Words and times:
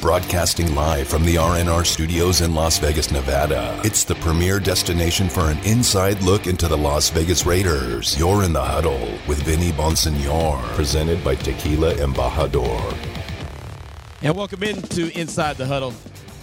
Broadcasting 0.00 0.76
live 0.76 1.08
from 1.08 1.24
the 1.24 1.34
RNR 1.34 1.84
studios 1.84 2.40
in 2.40 2.54
Las 2.54 2.78
Vegas, 2.78 3.10
Nevada. 3.10 3.80
It's 3.82 4.04
the 4.04 4.14
premier 4.14 4.60
destination 4.60 5.28
for 5.28 5.50
an 5.50 5.58
inside 5.64 6.22
look 6.22 6.46
into 6.46 6.68
the 6.68 6.78
Las 6.78 7.10
Vegas 7.10 7.44
Raiders. 7.44 8.16
You're 8.16 8.44
in 8.44 8.52
the 8.52 8.62
huddle 8.62 9.18
with 9.26 9.42
Vinny 9.42 9.72
Bonsignore, 9.72 10.62
presented 10.76 11.24
by 11.24 11.34
Tequila 11.34 11.94
Embajador. 11.94 12.96
And 14.22 14.36
welcome 14.36 14.62
into 14.62 15.10
Inside 15.18 15.56
the 15.56 15.66
Huddle 15.66 15.92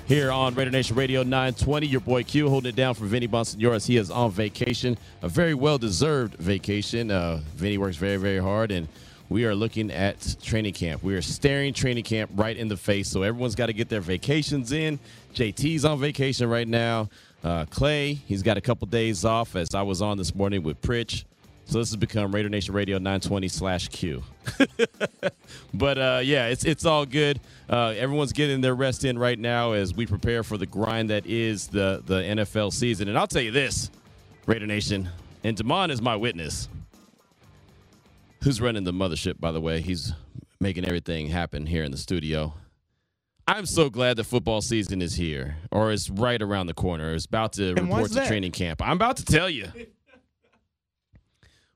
here 0.06 0.32
on 0.32 0.54
Raider 0.54 0.72
Nation 0.72 0.98
Radio 0.98 1.24
920. 1.24 1.88
Your 1.88 2.02
boy 2.02 2.24
Q 2.24 2.50
holding 2.50 2.70
it 2.70 2.76
down 2.76 2.94
for 2.94 3.06
Vinny 3.06 3.28
Bonsignore 3.28 3.76
as 3.76 3.86
he 3.86 3.96
is 3.96 4.12
on 4.12 4.32
vacation, 4.32 4.98
a 5.22 5.30
very 5.30 5.54
well 5.54 5.78
deserved 5.78 6.36
vacation. 6.36 7.10
Uh, 7.10 7.40
Vinny 7.56 7.78
works 7.78 7.96
very, 7.96 8.18
very 8.18 8.40
hard, 8.40 8.72
and 8.72 8.90
we 9.30 9.46
are 9.46 9.56
looking 9.56 9.92
at 9.92 10.36
training 10.42 10.74
camp. 10.74 11.04
We 11.04 11.16
are 11.16 11.22
staring 11.22 11.74
training 11.74 12.04
camp 12.04 12.32
right 12.36 12.56
in 12.56 12.68
the 12.68 12.78
face. 12.78 13.10
So 13.10 13.24
everyone's 13.24 13.56
got 13.56 13.68
to 13.68 13.74
get 13.74 13.90
their 13.90 14.02
vacations 14.02 14.72
in. 14.72 15.00
JT's 15.34 15.86
on 15.86 16.00
vacation 16.00 16.50
right 16.50 16.68
now. 16.68 17.10
Uh, 17.44 17.66
Clay, 17.66 18.14
he's 18.14 18.44
got 18.44 18.58
a 18.58 18.62
couple 18.62 18.88
days 18.88 19.26
off 19.26 19.56
as 19.56 19.76
I 19.76 19.82
was 19.82 20.02
on 20.02 20.18
this 20.18 20.34
morning 20.34 20.64
with 20.64 20.82
Pritch. 20.82 21.26
So 21.68 21.80
this 21.80 21.90
has 21.90 21.96
become 21.96 22.34
Raider 22.34 22.50
Nation 22.50 22.76
Radio 22.76 22.98
920 22.98 23.48
slash 23.48 23.88
Q. 23.88 24.24
but 25.74 25.98
uh, 25.98 26.22
yeah, 26.24 26.48
it's 26.48 26.64
it's 26.64 26.86
all 26.86 27.08
good. 27.08 27.40
Uh, 27.68 27.94
everyone's 27.98 28.34
getting 28.34 28.62
their 28.62 28.76
rest 28.76 29.04
in 29.04 29.18
right 29.18 29.38
now 29.38 29.72
as 29.72 29.94
we 29.94 30.06
prepare 30.06 30.44
for 30.44 30.58
the 30.58 30.68
grind 30.68 31.10
that 31.10 31.26
is 31.26 31.68
the 31.68 32.04
the 32.06 32.22
NFL 32.22 32.72
season. 32.72 33.08
And 33.08 33.18
I'll 33.18 33.26
tell 33.26 33.42
you 33.42 33.50
this, 33.50 33.90
Raider 34.46 34.68
Nation, 34.68 35.10
and 35.44 35.58
Damon 35.58 35.90
is 35.90 36.04
my 36.04 36.16
witness. 36.16 36.70
Who's 38.46 38.62
running 38.62 38.84
the 38.84 38.94
mothership, 38.94 39.40
by 39.40 39.52
the 39.52 39.60
way? 39.60 39.82
He's 39.82 40.14
making 40.60 40.86
everything 40.86 41.30
happen 41.30 41.66
here 41.66 41.84
in 41.84 41.90
the 41.90 41.98
studio. 41.98 42.54
I'm 43.48 43.66
so 43.66 43.90
glad 43.90 44.18
the 44.18 44.24
football 44.24 44.62
season 44.62 45.02
is 45.02 45.16
here, 45.16 45.58
or 45.72 45.92
is 45.92 46.12
right 46.12 46.40
around 46.40 46.68
the 46.68 46.76
corner. 46.76 47.16
It's 47.16 47.26
about 47.26 47.54
to 47.54 47.70
And 47.70 47.90
report 47.90 48.12
to 48.12 48.28
training 48.28 48.52
camp. 48.52 48.84
I'm 48.84 48.98
about 48.98 49.18
to 49.18 49.26
tell 49.26 49.50
you. 49.50 49.68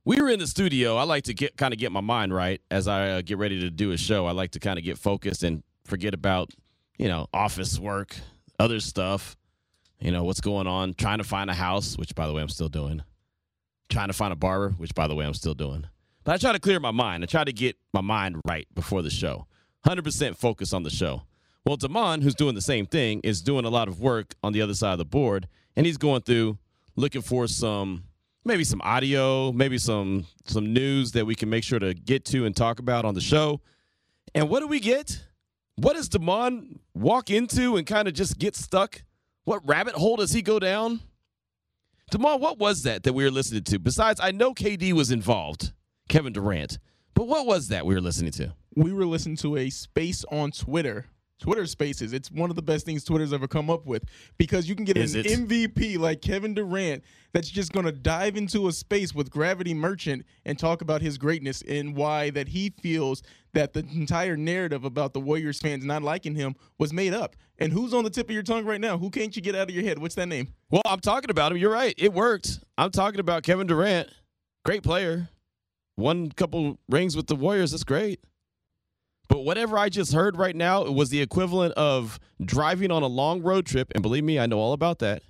We 0.06 0.20
were 0.22 0.30
in 0.30 0.40
the 0.40 0.48
studio. 0.48 0.96
I 0.96 1.04
like 1.04 1.26
to 1.26 1.36
get 1.36 1.56
kind 1.56 1.72
of 1.72 1.80
get 1.80 1.92
my 1.92 2.02
mind 2.02 2.34
right 2.34 2.62
as 2.72 2.88
I 2.88 3.10
uh, 3.12 3.22
get 3.22 3.38
ready 3.38 3.60
to 3.60 3.70
do 3.70 3.92
a 3.92 3.98
show. 3.98 4.26
I 4.26 4.32
like 4.32 4.52
to 4.52 4.60
kind 4.60 4.80
of 4.80 4.86
get 4.86 4.98
focused 4.98 5.44
and 5.44 5.62
forget 5.86 6.16
about, 6.16 6.52
you 6.98 7.08
know, 7.08 7.28
office 7.32 7.78
work, 7.78 8.16
other 8.60 8.80
stuff, 8.80 9.38
you 10.00 10.10
know, 10.10 10.24
what's 10.24 10.42
going 10.42 10.66
on, 10.66 10.96
trying 10.96 11.20
to 11.20 11.24
find 11.24 11.50
a 11.52 11.54
house, 11.54 11.96
which 11.96 12.16
by 12.16 12.26
the 12.26 12.34
way 12.34 12.42
I'm 12.42 12.50
still 12.50 12.70
doing. 12.70 13.04
Trying 13.90 14.08
to 14.08 14.14
find 14.14 14.34
a 14.34 14.36
barber, 14.36 14.72
which 14.78 14.96
by 14.96 15.08
the 15.08 15.14
way 15.14 15.26
I'm 15.26 15.36
still 15.36 15.54
doing. 15.54 15.86
But 16.24 16.34
I 16.34 16.38
try 16.38 16.52
to 16.52 16.60
clear 16.60 16.80
my 16.80 16.92
mind. 16.92 17.24
I 17.24 17.28
try 17.28 17.44
to 17.44 17.54
get 17.54 17.78
my 17.94 18.02
mind 18.02 18.42
right 18.46 18.68
before 18.74 19.02
the 19.02 19.10
show. 19.10 19.48
100% 19.86 20.36
focus 20.36 20.74
on 20.74 20.84
the 20.84 20.90
show. 20.90 21.24
Well, 21.66 21.78
Damon, 21.78 22.22
who's 22.22 22.36
doing 22.36 22.56
the 22.56 22.62
same 22.62 22.86
thing, 22.86 23.22
is 23.24 23.42
doing 23.42 23.66
a 23.66 23.70
lot 23.70 23.88
of 23.88 24.00
work 24.00 24.36
on 24.44 24.54
the 24.54 24.62
other 24.62 24.74
side 24.74 24.94
of 24.94 24.98
the 24.98 25.06
board, 25.06 25.48
and 25.76 25.86
he's 25.86 25.98
going 25.98 26.22
through 26.22 26.58
looking 26.96 27.22
for 27.22 27.48
some 27.48 28.04
maybe 28.46 28.64
some 28.64 28.82
audio, 28.82 29.52
maybe 29.52 29.78
some 29.78 30.26
some 30.46 30.74
news 30.74 31.12
that 31.12 31.26
we 31.26 31.36
can 31.36 31.50
make 31.50 31.64
sure 31.64 31.80
to 31.80 31.94
get 31.94 32.26
to 32.26 32.46
and 32.46 32.56
talk 32.56 32.80
about 32.80 33.06
on 33.06 33.14
the 33.14 33.22
show. 33.22 33.62
And 34.34 34.50
what 34.50 34.60
do 34.60 34.68
we 34.68 34.80
get? 34.80 35.26
What 35.76 35.96
does 35.96 36.10
Damon 36.10 36.80
walk 36.94 37.30
into 37.30 37.78
and 37.78 37.86
kind 37.86 38.08
of 38.08 38.14
just 38.14 38.38
get 38.38 38.56
stuck? 38.56 39.04
What 39.46 39.68
rabbit 39.68 39.96
hole 39.96 40.18
does 40.18 40.32
he 40.32 40.42
go 40.42 40.60
down? 40.60 41.00
Damon, 42.12 42.40
what 42.40 42.58
was 42.58 42.84
that 42.84 43.04
that 43.04 43.14
we 43.14 43.24
were 43.24 43.32
listening 43.32 43.64
to? 43.66 43.80
Besides, 43.80 44.20
I 44.22 44.32
know 44.32 44.54
KD 44.54 44.94
was 44.94 45.12
involved, 45.12 45.72
Kevin 46.10 46.34
Durant, 46.34 46.80
but 47.14 47.28
what 47.28 47.46
was 47.46 47.70
that 47.70 47.86
we 47.86 47.94
were 47.96 48.02
listening 48.02 48.32
to? 48.34 48.54
we 48.76 48.94
were 48.94 49.06
listening 49.06 49.36
to 49.38 49.58
a 49.58 49.70
space 49.70 50.24
on 50.32 50.52
Twitter. 50.52 51.06
Twitter 51.42 51.66
Spaces. 51.66 52.12
It's 52.14 52.30
one 52.30 52.50
of 52.50 52.56
the 52.58 52.62
best 52.62 52.86
things 52.86 53.04
Twitter's 53.06 53.32
ever 53.34 53.48
come 53.48 53.70
up 53.70 53.86
with 53.86 54.04
because 54.38 54.68
you 54.68 54.76
can 54.76 54.84
get 54.86 54.98
Is 54.98 55.16
an 55.16 55.26
it? 55.26 55.48
MVP 55.48 55.98
like 55.98 56.22
Kevin 56.22 56.54
Durant 56.54 57.02
that's 57.34 57.50
just 57.50 57.72
going 57.72 57.86
to 57.86 57.94
dive 57.94 58.36
into 58.36 58.68
a 58.68 58.74
space 58.74 59.14
with 59.16 59.30
Gravity 59.30 59.74
Merchant 59.74 60.26
and 60.46 60.60
talk 60.60 60.82
about 60.82 61.02
his 61.02 61.18
greatness 61.18 61.62
and 61.62 61.96
why 61.96 62.30
that 62.32 62.50
he 62.50 62.74
feels 62.82 63.24
that 63.54 63.72
the 63.74 63.80
entire 63.96 64.36
narrative 64.36 64.84
about 64.84 65.14
the 65.14 65.22
Warriors 65.22 65.60
fans 65.60 65.86
not 65.86 66.04
liking 66.04 66.36
him 66.36 66.56
was 66.78 66.92
made 66.92 67.14
up. 67.14 67.36
And 67.58 67.72
who's 67.72 67.94
on 67.94 68.04
the 68.04 68.10
tip 68.10 68.28
of 68.30 68.34
your 68.34 68.44
tongue 68.44 68.66
right 68.66 68.82
now? 68.82 68.98
Who 68.98 69.10
can't 69.10 69.34
you 69.36 69.42
get 69.42 69.56
out 69.56 69.70
of 69.70 69.76
your 69.76 69.84
head? 69.86 69.98
What's 70.00 70.16
that 70.16 70.28
name? 70.28 70.54
Well, 70.70 70.82
I'm 70.86 71.00
talking 71.00 71.30
about 71.30 71.52
him. 71.54 71.58
You're 71.58 71.72
right. 71.72 71.96
It 71.98 72.14
worked. 72.14 72.60
I'm 72.78 72.92
talking 72.92 73.20
about 73.22 73.44
Kevin 73.44 73.66
Durant. 73.68 74.10
Great 74.66 74.84
player. 74.84 75.30
Won 76.00 76.30
a 76.32 76.34
couple 76.34 76.80
rings 76.88 77.16
with 77.16 77.28
the 77.28 77.36
Warriors. 77.36 77.72
That's 77.72 77.84
great. 77.84 78.22
But 79.28 79.46
whatever 79.46 79.78
I 79.78 79.90
just 79.90 80.14
heard 80.14 80.38
right 80.38 80.56
now 80.56 80.84
it 80.86 80.94
was 80.94 81.10
the 81.10 81.22
equivalent 81.22 81.74
of 81.76 82.20
driving 82.44 82.90
on 82.90 83.04
a 83.04 83.08
long 83.08 83.44
road 83.44 83.66
trip, 83.66 83.92
and 83.94 84.02
believe 84.02 84.24
me, 84.24 84.40
I 84.40 84.48
know 84.48 84.58
all 84.58 84.74
about 84.74 85.00
that, 85.00 85.22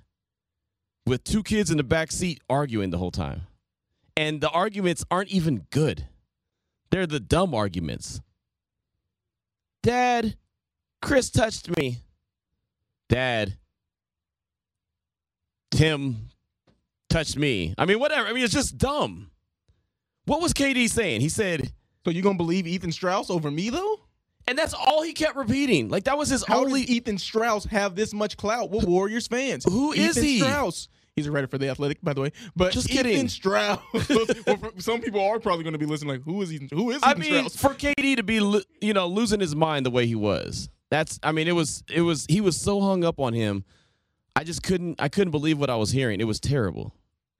with 1.06 1.24
two 1.24 1.42
kids 1.42 1.70
in 1.70 1.76
the 1.76 1.82
back 1.82 2.10
seat 2.10 2.40
arguing 2.48 2.90
the 2.90 2.98
whole 2.98 3.10
time. 3.10 3.42
And 4.16 4.40
the 4.40 4.50
arguments 4.50 5.04
aren't 5.10 5.30
even 5.30 5.66
good. 5.70 6.06
They're 6.90 7.06
the 7.06 7.20
dumb 7.20 7.54
arguments. 7.54 8.20
Dad, 9.82 10.36
Chris 11.02 11.30
touched 11.30 11.76
me. 11.76 11.98
Dad, 13.08 13.56
Tim 15.70 16.28
touched 17.08 17.36
me. 17.36 17.74
I 17.76 17.86
mean, 17.86 17.98
whatever. 17.98 18.26
I 18.26 18.32
mean, 18.32 18.44
it's 18.44 18.52
just 18.52 18.78
dumb. 18.78 19.30
What 20.26 20.40
was 20.40 20.52
KD 20.52 20.88
saying? 20.88 21.20
He 21.20 21.28
said, 21.28 21.72
So 22.04 22.10
you 22.10 22.22
going 22.22 22.36
to 22.36 22.42
believe 22.42 22.66
Ethan 22.66 22.92
Strauss 22.92 23.30
over 23.30 23.50
me 23.50 23.70
though? 23.70 24.00
and 24.48 24.58
that's 24.58 24.74
all 24.74 25.02
he 25.02 25.12
kept 25.12 25.36
repeating. 25.36 25.88
Like 25.90 26.04
that 26.04 26.18
was 26.18 26.28
his 26.28 26.44
How 26.44 26.60
only. 26.60 26.80
does 26.80 26.90
Ethan 26.90 27.18
Strauss 27.18 27.64
have 27.66 27.94
this 27.94 28.12
much 28.12 28.36
clout 28.36 28.70
with 28.70 28.84
Warriors 28.84 29.28
fans? 29.28 29.64
Who 29.64 29.92
is 29.92 30.16
Ethan 30.16 30.24
he? 30.24 30.40
Strauss. 30.40 30.88
He's 31.14 31.26
a 31.26 31.32
writer 31.32 31.46
for 31.46 31.58
the 31.58 31.68
Athletic, 31.68 31.98
by 32.02 32.14
the 32.14 32.22
way. 32.22 32.32
But 32.56 32.72
Just 32.72 32.90
Ethan 32.90 33.04
kidding. 33.04 33.28
Strauss. 33.28 33.78
some 34.78 35.00
people 35.02 35.20
are 35.20 35.38
probably 35.38 35.62
going 35.64 35.74
to 35.74 35.78
be 35.78 35.86
listening. 35.86 36.12
Like, 36.12 36.22
who 36.22 36.40
is 36.42 36.52
Ethan? 36.52 36.68
Who 36.72 36.90
is 36.90 36.96
Ethan 36.98 37.08
I 37.08 37.14
mean, 37.14 37.48
Strauss? 37.48 37.56
for 37.56 37.74
KD 37.74 38.16
to 38.16 38.22
be, 38.22 38.36
you 38.80 38.94
know, 38.94 39.06
losing 39.06 39.40
his 39.40 39.54
mind 39.54 39.84
the 39.84 39.90
way 39.90 40.06
he 40.06 40.14
was. 40.14 40.68
That's. 40.90 41.20
I 41.22 41.32
mean, 41.32 41.46
it 41.46 41.52
was. 41.52 41.84
It 41.92 42.00
was. 42.00 42.26
He 42.28 42.40
was 42.40 42.56
so 42.56 42.80
hung 42.80 43.04
up 43.04 43.20
on 43.20 43.34
him. 43.34 43.64
I 44.34 44.42
just 44.44 44.62
couldn't. 44.62 45.00
I 45.00 45.08
couldn't 45.08 45.32
believe 45.32 45.58
what 45.58 45.68
I 45.70 45.76
was 45.76 45.90
hearing. 45.90 46.20
It 46.20 46.24
was 46.26 46.40
terrible, 46.40 46.94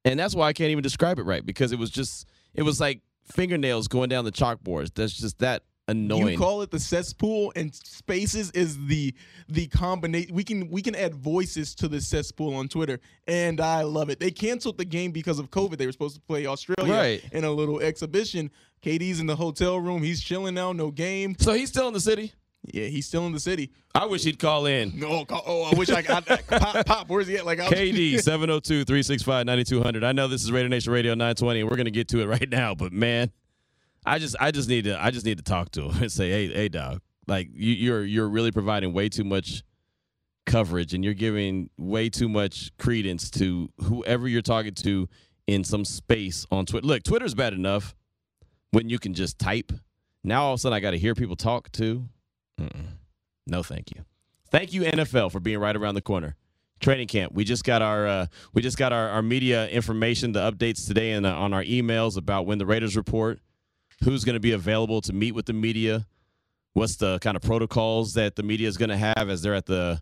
and 0.05 0.21
that's 0.21 0.35
why 0.35 0.47
I 0.49 0.53
can't 0.53 0.71
even 0.71 0.83
describe 0.83 1.19
it 1.19 1.23
right 1.23 1.45
because 1.45 1.73
it 1.73 1.79
was 1.79 1.91
just. 1.91 2.29
It 2.55 2.63
was 2.63 2.81
like 2.81 3.01
fingernails 3.25 3.89
going 3.89 4.09
down 4.09 4.25
the 4.25 4.33
chalkboards. 4.33 4.93
That's 4.95 5.13
just 5.15 5.39
that 5.39 5.63
annoying. 5.89 6.29
You 6.31 6.39
call 6.39 6.63
it 6.63 6.71
the 6.71 6.79
cesspool, 6.81 7.53
and 7.57 7.75
spaces 7.75 8.51
is 8.53 8.77
the 8.87 9.15
the 9.49 9.67
combination. 9.69 10.35
We 10.35 10.45
can 10.45 10.69
we 10.71 10.83
can 10.83 10.95
add 10.95 11.15
voices 11.15 11.75
to 11.77 11.89
the 11.89 12.01
cesspool 12.01 12.55
on 12.55 12.69
Twitter, 12.69 13.01
and 13.27 13.61
I 13.61 13.83
love 13.83 14.11
it. 14.11 14.21
They 14.21 14.31
canceled 14.31 14.79
the 14.79 14.85
game 14.85 15.11
because 15.13 15.39
of 15.39 15.51
COVID. 15.51 15.79
They 15.79 15.87
were 15.87 15.93
supposed 15.93 16.17
to 16.17 16.21
play 16.23 16.47
Australia 16.47 16.93
Right. 16.93 17.25
in 17.33 17.45
a 17.45 17.51
little 17.51 17.81
exhibition. 17.81 18.51
KD's 18.83 19.21
in 19.21 19.27
the 19.27 19.37
hotel 19.37 19.79
room. 19.79 20.03
He's 20.03 20.21
chilling 20.23 20.55
now. 20.55 20.73
No 20.73 20.91
game. 20.91 21.37
so 21.39 21.53
he's 21.53 21.69
still 21.69 21.87
in 21.89 21.95
the 21.95 22.01
city. 22.01 22.33
Yeah, 22.65 22.87
he's 22.87 23.07
still 23.07 23.27
in 23.27 23.33
the 23.33 23.41
city. 23.41 23.71
I 23.95 24.05
wish 24.07 24.23
he'd 24.25 24.39
call 24.39 24.67
in. 24.67 24.99
No, 24.99 25.25
oh, 25.31 25.71
I 25.73 25.79
wish 25.79 25.89
I 25.89 26.03
got 26.03 26.27
pop. 26.27 26.87
Pop, 26.87 27.09
where's 27.09 27.27
he 27.27 27.37
at? 27.37 27.47
Like, 27.47 27.59
I- 27.59 27.69
KD 27.69 28.21
702 28.23 28.85
365 28.85 29.47
9200. 29.47 30.05
I 30.05 30.13
know 30.13 30.29
this 30.29 30.43
is 30.43 30.53
Raider 30.53 30.69
Nation 30.69 30.93
Radio 30.93 31.15
920 31.15 31.65
we're 31.65 31.71
going 31.71 31.87
to 31.87 31.91
get 31.91 32.09
to 32.09 32.21
it 32.21 32.27
right 32.27 32.49
now, 32.51 32.75
but 32.75 32.93
man, 32.93 33.31
I 34.05 34.19
just 34.19 34.37
I 34.39 34.51
just 34.51 34.69
need 34.69 34.85
to 34.85 35.03
I 35.03 35.11
just 35.11 35.25
need 35.27 35.39
to 35.39 35.45
talk 35.45 35.71
to 35.73 35.89
him 35.89 36.03
and 36.03 36.13
say, 36.13 36.31
"Hey, 36.31 36.49
hey 36.53 36.69
dog, 36.69 37.01
like 37.27 37.49
you, 37.53 37.73
you're 37.75 38.05
you're 38.05 38.29
really 38.29 38.51
providing 38.51 38.93
way 38.93 39.09
too 39.09 39.25
much 39.25 39.63
coverage 40.47 40.95
and 40.95 41.05
you're 41.05 41.15
giving 41.15 41.71
way 41.79 42.09
too 42.09 42.29
much 42.29 42.77
credence 42.79 43.31
to 43.31 43.71
whoever 43.85 44.27
you're 44.27 44.43
talking 44.43 44.75
to 44.75 45.09
in 45.47 45.65
some 45.65 45.85
space 45.85 46.47
on 46.51 46.67
Twitter. 46.67 46.87
Look, 46.87 47.03
Twitter's 47.03 47.35
bad 47.35 47.53
enough 47.53 47.95
when 48.71 48.89
you 48.89 48.99
can 48.99 49.15
just 49.15 49.39
type. 49.39 49.73
Now 50.25 50.45
all 50.45 50.55
of 50.55 50.59
a 50.59 50.61
sudden 50.61 50.77
I 50.77 50.81
got 50.81 50.91
to 50.93 50.99
hear 50.99 51.15
people 51.15 51.37
talk 51.37 51.71
too. 51.73 52.09
Mm-mm. 52.61 52.87
No, 53.47 53.63
thank 53.63 53.91
you. 53.95 54.05
Thank 54.51 54.73
you 54.73 54.83
NFL 54.83 55.33
for 55.33 55.41
being 55.41 55.59
right 55.59 55.77
around 55.77 55.95
the 55.95 56.03
corner. 56.03 56.37
Training 56.81 57.09
camp. 57.09 57.33
We 57.33 57.45
just 57.45 57.65
got 57.65 57.83
our 57.83 58.07
uh, 58.07 58.27
we 58.55 58.63
just 58.63 58.79
got 58.79 58.93
our, 58.93 59.11
our 59.11 59.23
media 59.23 59.69
information, 59.69 60.33
the 60.33 60.51
updates 60.51 60.87
today, 60.87 61.13
and 61.13 61.27
uh, 61.27 61.37
on 61.37 61.53
our 61.53 61.63
emails 61.63 62.17
about 62.17 62.47
when 62.47 62.59
the 62.59 62.65
Raiders 62.65 62.97
report, 62.97 63.39
who's 64.03 64.25
going 64.25 64.35
to 64.35 64.41
be 64.41 64.53
available 64.53 65.01
to 65.03 65.13
meet 65.13 65.35
with 65.35 65.45
the 65.47 65.53
media, 65.53 66.07
what's 66.73 66.97
the 66.97 67.19
kind 67.19 67.37
of 67.37 67.43
protocols 67.43 68.15
that 68.15 68.37
the 68.37 68.43
media 68.43 68.67
is 68.67 68.79
going 68.79 68.89
to 68.89 68.97
have 68.97 69.29
as 69.29 69.43
they're 69.43 69.55
at 69.55 69.67
the 69.67 70.01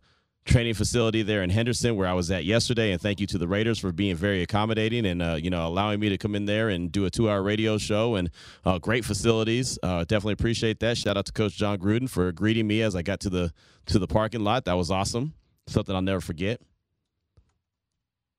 training 0.49 0.75
facility 0.75 1.23
there 1.23 1.43
in 1.43 1.51
Henderson, 1.51 1.95
where 1.97 2.09
I 2.09 2.13
was 2.15 2.31
at 2.31 2.45
yesterday. 2.45 2.93
And 2.93 3.01
thank 3.01 3.21
you 3.21 3.27
to 3.29 3.39
the 3.39 3.47
Raiders 3.47 3.79
for 3.79 3.93
being 3.93 4.17
very 4.17 4.43
accommodating 4.43 5.07
and 5.07 5.23
uh, 5.23 5.39
you 5.41 5.51
know 5.51 5.67
allowing 5.67 6.01
me 6.01 6.09
to 6.09 6.19
come 6.19 6.35
in 6.35 6.47
there 6.47 6.69
and 6.71 6.91
do 6.91 7.05
a 7.05 7.11
two-hour 7.11 7.43
radio 7.43 7.79
show 7.79 8.17
and 8.17 8.31
uh, 8.65 8.79
great 8.79 9.05
facilities. 9.05 9.79
Uh, 9.83 10.01
definitely 10.01 10.33
appreciate 10.33 10.81
that. 10.81 10.97
Shout 10.97 11.17
out 11.17 11.27
to 11.27 11.33
Coach 11.33 11.57
Jon 11.57 11.79
Gruden 11.79 12.09
for 12.09 12.33
greeting 12.33 12.67
me 12.67 12.83
as 12.83 12.97
I 12.97 13.03
got 13.03 13.21
to 13.21 13.31
the 13.31 13.53
to 13.87 13.99
the 13.99 14.09
parking 14.09 14.43
lot. 14.43 14.65
That 14.65 14.75
was 14.75 14.91
awesome. 14.91 15.35
Something 15.67 15.95
I'll 15.95 16.03
never 16.03 16.21
forget. 16.21 16.61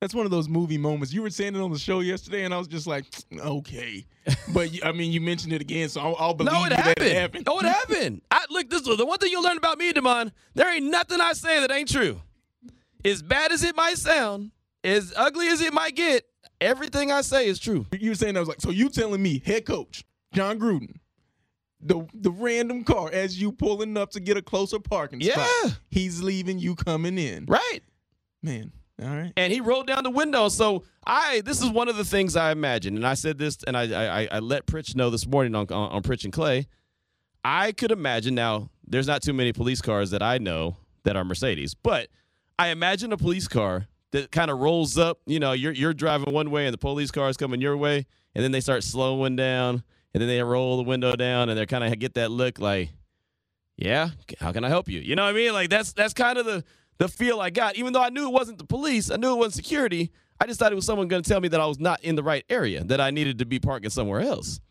That's 0.02 0.14
one 0.14 0.26
of 0.26 0.32
those 0.32 0.48
movie 0.48 0.78
moments. 0.78 1.14
You 1.14 1.22
were 1.24 1.30
saying 1.30 1.56
it 1.56 1.60
on 1.62 1.72
the 1.72 1.78
show 1.80 2.00
yesterday, 2.00 2.46
and 2.46 2.54
I 2.54 2.58
was 2.58 2.68
just 2.70 2.88
like, 2.88 3.06
okay. 3.40 4.06
But 4.54 4.70
I 4.84 4.92
mean, 4.94 5.12
you 5.12 5.22
mentioned 5.22 5.54
it 5.54 5.62
again, 5.62 5.90
so 5.90 6.02
I'll, 6.02 6.16
I'll 6.18 6.34
believe 6.34 6.54
No, 6.54 6.66
it 6.66 6.72
happened. 6.74 7.06
it 7.08 7.16
happened. 7.16 7.46
No, 7.46 7.60
it 7.60 7.66
happened. 7.68 8.22
I 8.32 8.42
look. 8.50 8.60
Look, 8.60 8.70
this 8.70 8.88
is 8.88 8.98
the 8.98 9.06
one 9.06 9.18
thing 9.20 9.32
you'll 9.32 9.44
learn 9.44 9.58
about 9.58 9.78
me, 9.78 9.92
Demond. 9.94 10.32
There 10.56 10.74
ain't 10.74 10.86
nothing 10.86 11.20
I 11.22 11.34
say 11.34 11.60
that 11.62 11.72
ain't 11.72 11.90
true. 11.90 12.22
As 13.06 13.22
bad 13.22 13.52
as 13.54 13.64
it 13.64 13.76
might 13.76 13.98
sound, 13.98 14.52
as 14.84 15.14
ugly 15.16 15.48
as 15.48 15.62
it 15.62 15.72
might 15.74 15.96
get, 15.96 16.26
everything 16.60 17.12
I 17.12 17.22
say 17.22 17.48
is 17.48 17.58
true. 17.60 17.86
You 17.98 18.12
were 18.12 18.16
saying 18.16 18.36
I 18.36 18.40
was 18.42 18.50
like, 18.50 18.60
so 18.62 18.70
you 18.72 18.90
telling 18.90 19.22
me 19.24 19.42
head 19.46 19.66
coach 19.66 20.04
Jon 20.34 20.60
Gruden, 20.60 20.96
the 21.82 22.06
the 22.14 22.32
random 22.32 22.84
car 22.84 23.10
as 23.12 23.40
you 23.40 23.52
pulling 23.54 23.96
up 23.98 24.12
to 24.12 24.20
get 24.20 24.36
a 24.36 24.42
closer 24.42 24.80
parking 24.80 25.22
Yeah. 25.22 25.46
spot, 25.46 25.80
he's 25.90 26.22
leaving 26.22 26.60
you 26.60 26.76
coming 26.76 27.18
in. 27.18 27.46
Right. 27.46 27.80
Man, 28.44 28.72
all 29.02 29.08
right. 29.08 29.34
and 29.38 29.54
he 29.54 29.62
rolled 29.62 29.88
down 29.88 30.04
the 30.04 30.10
window. 30.10 30.50
So 30.50 30.84
I, 31.06 31.42
this 31.46 31.62
is 31.62 31.70
one 31.70 31.88
of 31.88 31.98
the 31.98 32.06
things 32.06 32.36
I 32.36 32.52
imagine, 32.52 32.96
and 32.96 33.06
I 33.06 33.14
said 33.14 33.38
this, 33.38 33.58
and 33.66 33.78
I, 33.78 34.24
I, 34.24 34.28
I 34.32 34.40
let 34.40 34.66
Pritch 34.66 34.96
know 34.96 35.10
this 35.10 35.26
morning 35.26 35.56
on, 35.56 35.68
on, 35.72 35.92
on 35.92 36.02
Pritch 36.02 36.24
and 36.24 36.34
Clay. 36.34 36.68
I 37.44 37.72
could 37.72 37.92
imagine 37.92 38.36
now. 38.36 38.70
There's 38.86 39.08
not 39.08 39.22
too 39.22 39.34
many 39.34 39.54
police 39.54 39.82
cars 39.82 40.12
that 40.12 40.22
I 40.22 40.40
know 40.40 40.78
that 41.04 41.16
are 41.16 41.24
Mercedes, 41.24 41.74
but 41.74 42.10
I 42.58 42.70
imagine 42.70 43.14
a 43.14 43.18
police 43.18 43.48
car 43.48 43.88
that 44.12 44.32
kind 44.32 44.52
of 44.52 44.60
rolls 44.60 44.98
up. 44.98 45.20
You 45.26 45.40
know, 45.40 45.54
you're 45.54 45.72
you're 45.72 45.94
driving 45.94 46.34
one 46.34 46.52
way, 46.52 46.66
and 46.66 46.74
the 46.74 46.80
police 46.80 47.12
car 47.12 47.30
is 47.30 47.38
coming 47.38 47.62
your 47.62 47.78
way, 47.78 48.06
and 48.36 48.44
then 48.44 48.52
they 48.52 48.62
start 48.62 48.84
slowing 48.84 49.36
down, 49.36 49.84
and 50.14 50.22
then 50.22 50.28
they 50.28 50.42
roll 50.42 50.78
the 50.78 50.84
window 50.84 51.16
down, 51.16 51.50
and 51.50 51.58
they're 51.58 51.66
kind 51.66 51.84
of 51.84 51.98
get 52.00 52.16
that 52.16 52.32
look 52.32 52.60
like, 52.60 52.90
yeah, 53.78 54.10
how 54.40 54.52
can 54.52 54.64
I 54.64 54.70
help 54.70 54.90
you? 54.90 55.00
You 55.00 55.16
know 55.16 55.24
what 55.24 55.30
I 55.30 55.34
mean? 55.34 55.54
Like 55.54 55.70
that's 55.70 55.94
that's 55.94 56.14
kind 56.14 56.38
of 56.38 56.46
the 56.46 56.64
the 57.00 57.08
feel 57.08 57.42
I 57.42 57.50
got. 57.50 57.76
Even 57.76 57.94
though 57.94 58.04
I 58.04 58.10
knew 58.10 58.28
it 58.28 58.34
wasn't 58.34 58.60
the 58.60 58.66
police, 58.66 59.10
I 59.10 59.16
knew 59.16 59.32
it 59.32 59.38
wasn't 59.38 59.66
security. 59.66 60.12
I 60.40 60.46
just 60.46 60.60
thought 60.60 60.72
it 60.72 60.76
was 60.76 60.86
someone 60.86 61.08
going 61.08 61.24
to 61.24 61.30
tell 61.30 61.42
me 61.42 61.48
that 61.50 61.60
I 61.60 61.66
was 61.66 61.80
not 61.80 62.02
in 62.04 62.16
the 62.16 62.24
right 62.24 62.46
area, 62.50 62.84
that 62.86 63.02
I 63.02 63.10
needed 63.10 63.40
to 63.40 63.46
be 63.46 63.60
parking 63.60 63.90
somewhere 63.90 64.22
else. 64.22 64.62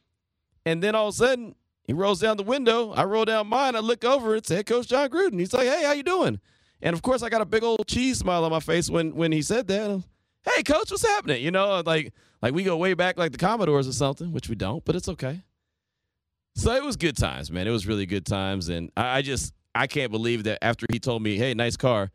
And 0.65 0.83
then 0.83 0.95
all 0.95 1.09
of 1.09 1.15
a 1.15 1.17
sudden, 1.17 1.55
he 1.85 1.93
rolls 1.95 2.21
down 2.21 2.37
the 2.37 2.43
window. 2.43 2.93
I 2.93 3.05
roll 3.05 3.25
down 3.25 3.49
mine. 3.49 3.75
I 3.75 3.81
look 3.81 4.05
over. 4.05 4.37
It's 4.37 4.51
head 4.51 4.67
coach 4.67 4.89
Jon 4.89 5.09
Gruden. 5.09 5.39
He's 5.39 5.55
like, 5.55 5.67
"Hey, 5.67 5.85
how 5.85 5.93
you 5.93 6.03
doing?" 6.03 6.39
And 6.83 6.95
of 6.95 7.03
course, 7.03 7.23
I 7.23 7.31
got 7.31 7.41
a 7.41 7.47
big 7.47 7.65
old 7.65 7.87
cheese 7.87 8.19
smile 8.19 8.45
on 8.45 8.51
my 8.51 8.61
face 8.61 8.91
when 8.91 9.15
when 9.15 9.33
he 9.33 9.41
said 9.41 9.67
that. 9.69 10.03
Hey, 10.45 10.63
coach, 10.63 10.91
what's 10.91 11.07
happening? 11.07 11.43
You 11.43 11.51
know, 11.51 11.83
like 11.85 12.13
like 12.43 12.53
we 12.55 12.63
go 12.63 12.77
way 12.77 12.93
back 12.95 13.19
like 13.19 13.33
the 13.33 13.39
Commodores 13.39 13.89
or 13.89 13.93
something, 13.93 14.33
which 14.33 14.49
we 14.49 14.55
don't, 14.55 14.85
but 14.85 14.97
it's 14.97 15.09
okay. 15.09 15.43
So 16.55 16.73
it 16.75 16.85
was 16.85 16.97
good 16.97 17.17
times, 17.17 17.51
man. 17.51 17.67
It 17.67 17.71
was 17.71 17.87
really 17.87 18.07
good 18.07 18.27
times, 18.27 18.69
and 18.69 18.91
I, 18.97 19.19
I 19.19 19.23
just 19.23 19.55
I 19.75 19.87
can't 19.87 20.11
believe 20.11 20.45
that 20.45 20.59
after 20.63 20.87
he 20.91 20.99
told 20.99 21.23
me, 21.23 21.37
"Hey, 21.37 21.55
nice 21.55 21.77
car," 21.77 22.11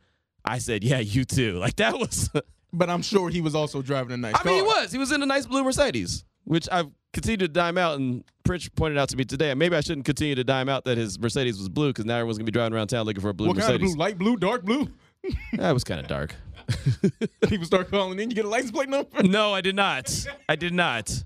I 0.45 0.57
said, 0.59 0.83
"Yeah, 0.83 1.00
you 1.00 1.25
too." 1.25 1.57
Like 1.59 1.75
that 1.77 1.97
was. 1.97 2.29
But 2.75 2.89
I'm 2.89 3.03
sure 3.03 3.29
he 3.29 3.39
was 3.39 3.53
also 3.53 3.83
driving 3.83 4.13
a 4.13 4.17
nice 4.17 4.33
I 4.33 4.39
car. 4.39 4.51
mean, 4.51 4.61
he 4.63 4.67
was. 4.67 4.91
He 4.91 4.97
was 4.97 5.11
in 5.11 5.21
a 5.21 5.27
nice 5.27 5.45
blue 5.45 5.63
Mercedes, 5.63 6.25
which 6.45 6.67
I've 6.71 6.88
continued 7.13 7.41
to 7.41 7.47
dime 7.47 7.77
out. 7.77 8.00
And 8.00 8.23
Pritch 8.44 8.73
pointed 8.73 8.97
out 8.97 9.09
to 9.09 9.15
me 9.15 9.25
today. 9.25 9.53
Maybe 9.53 9.75
I 9.75 9.81
shouldn't 9.81 10.07
continue 10.07 10.33
to 10.33 10.44
dime 10.44 10.69
out 10.69 10.83
that 10.85 10.97
his 10.97 11.19
Mercedes 11.19 11.59
was 11.59 11.69
blue 11.69 11.89
because 11.89 12.05
now 12.05 12.15
everyone's 12.15 12.39
gonna 12.39 12.45
be 12.47 12.51
driving 12.51 12.73
around 12.75 12.88
town 12.88 13.05
looking 13.05 13.21
for 13.21 13.29
a 13.29 13.33
blue 13.35 13.50
What 13.50 13.59
kind 13.59 13.75
of 13.75 13.79
blue? 13.79 13.94
Light 13.94 14.17
blue, 14.17 14.38
dark 14.38 14.63
blue? 14.63 14.88
That 15.53 15.71
was 15.71 15.83
kind 15.83 16.00
of 16.01 16.07
dark. 16.07 16.33
People 17.47 17.67
start 17.67 17.91
calling 17.91 18.19
in. 18.19 18.31
You 18.31 18.35
get 18.35 18.45
a 18.45 18.50
license 18.50 18.71
plate 18.71 18.89
number. 18.89 19.21
No, 19.21 19.53
I 19.53 19.61
did 19.61 19.75
not. 19.75 20.25
I 20.50 20.55
did 20.55 20.73
not. 20.73 21.23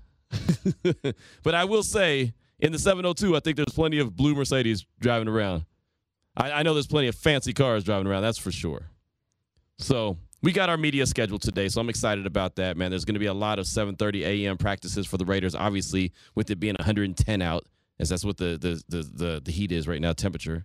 but 1.42 1.54
I 1.54 1.64
will 1.64 1.82
say, 1.82 2.34
in 2.60 2.72
the 2.72 2.78
702, 2.78 3.34
I 3.36 3.40
think 3.40 3.56
there's 3.56 3.72
plenty 3.74 3.98
of 3.98 4.14
blue 4.14 4.34
Mercedes 4.34 4.84
driving 5.00 5.28
around. 5.28 5.64
I, 6.38 6.52
I 6.52 6.62
know 6.62 6.72
there's 6.72 6.86
plenty 6.86 7.08
of 7.08 7.14
fancy 7.14 7.52
cars 7.52 7.84
driving 7.84 8.06
around. 8.06 8.22
That's 8.22 8.38
for 8.38 8.52
sure. 8.52 8.86
So 9.78 10.16
we 10.42 10.52
got 10.52 10.68
our 10.68 10.76
media 10.76 11.04
schedule 11.06 11.38
today, 11.38 11.68
so 11.68 11.80
I'm 11.80 11.88
excited 11.88 12.26
about 12.26 12.56
that, 12.56 12.76
man. 12.76 12.90
There's 12.90 13.04
going 13.04 13.14
to 13.14 13.20
be 13.20 13.26
a 13.26 13.34
lot 13.34 13.58
of 13.58 13.66
7:30 13.66 14.22
a.m. 14.22 14.56
practices 14.56 15.06
for 15.06 15.16
the 15.18 15.24
Raiders. 15.24 15.54
Obviously, 15.54 16.12
with 16.34 16.50
it 16.50 16.60
being 16.60 16.76
110 16.78 17.42
out, 17.42 17.66
as 17.98 18.08
that's 18.08 18.24
what 18.24 18.36
the 18.36 18.56
the 18.58 18.82
the 18.88 19.02
the, 19.02 19.42
the 19.44 19.52
heat 19.52 19.72
is 19.72 19.88
right 19.88 20.00
now, 20.00 20.12
temperature. 20.12 20.64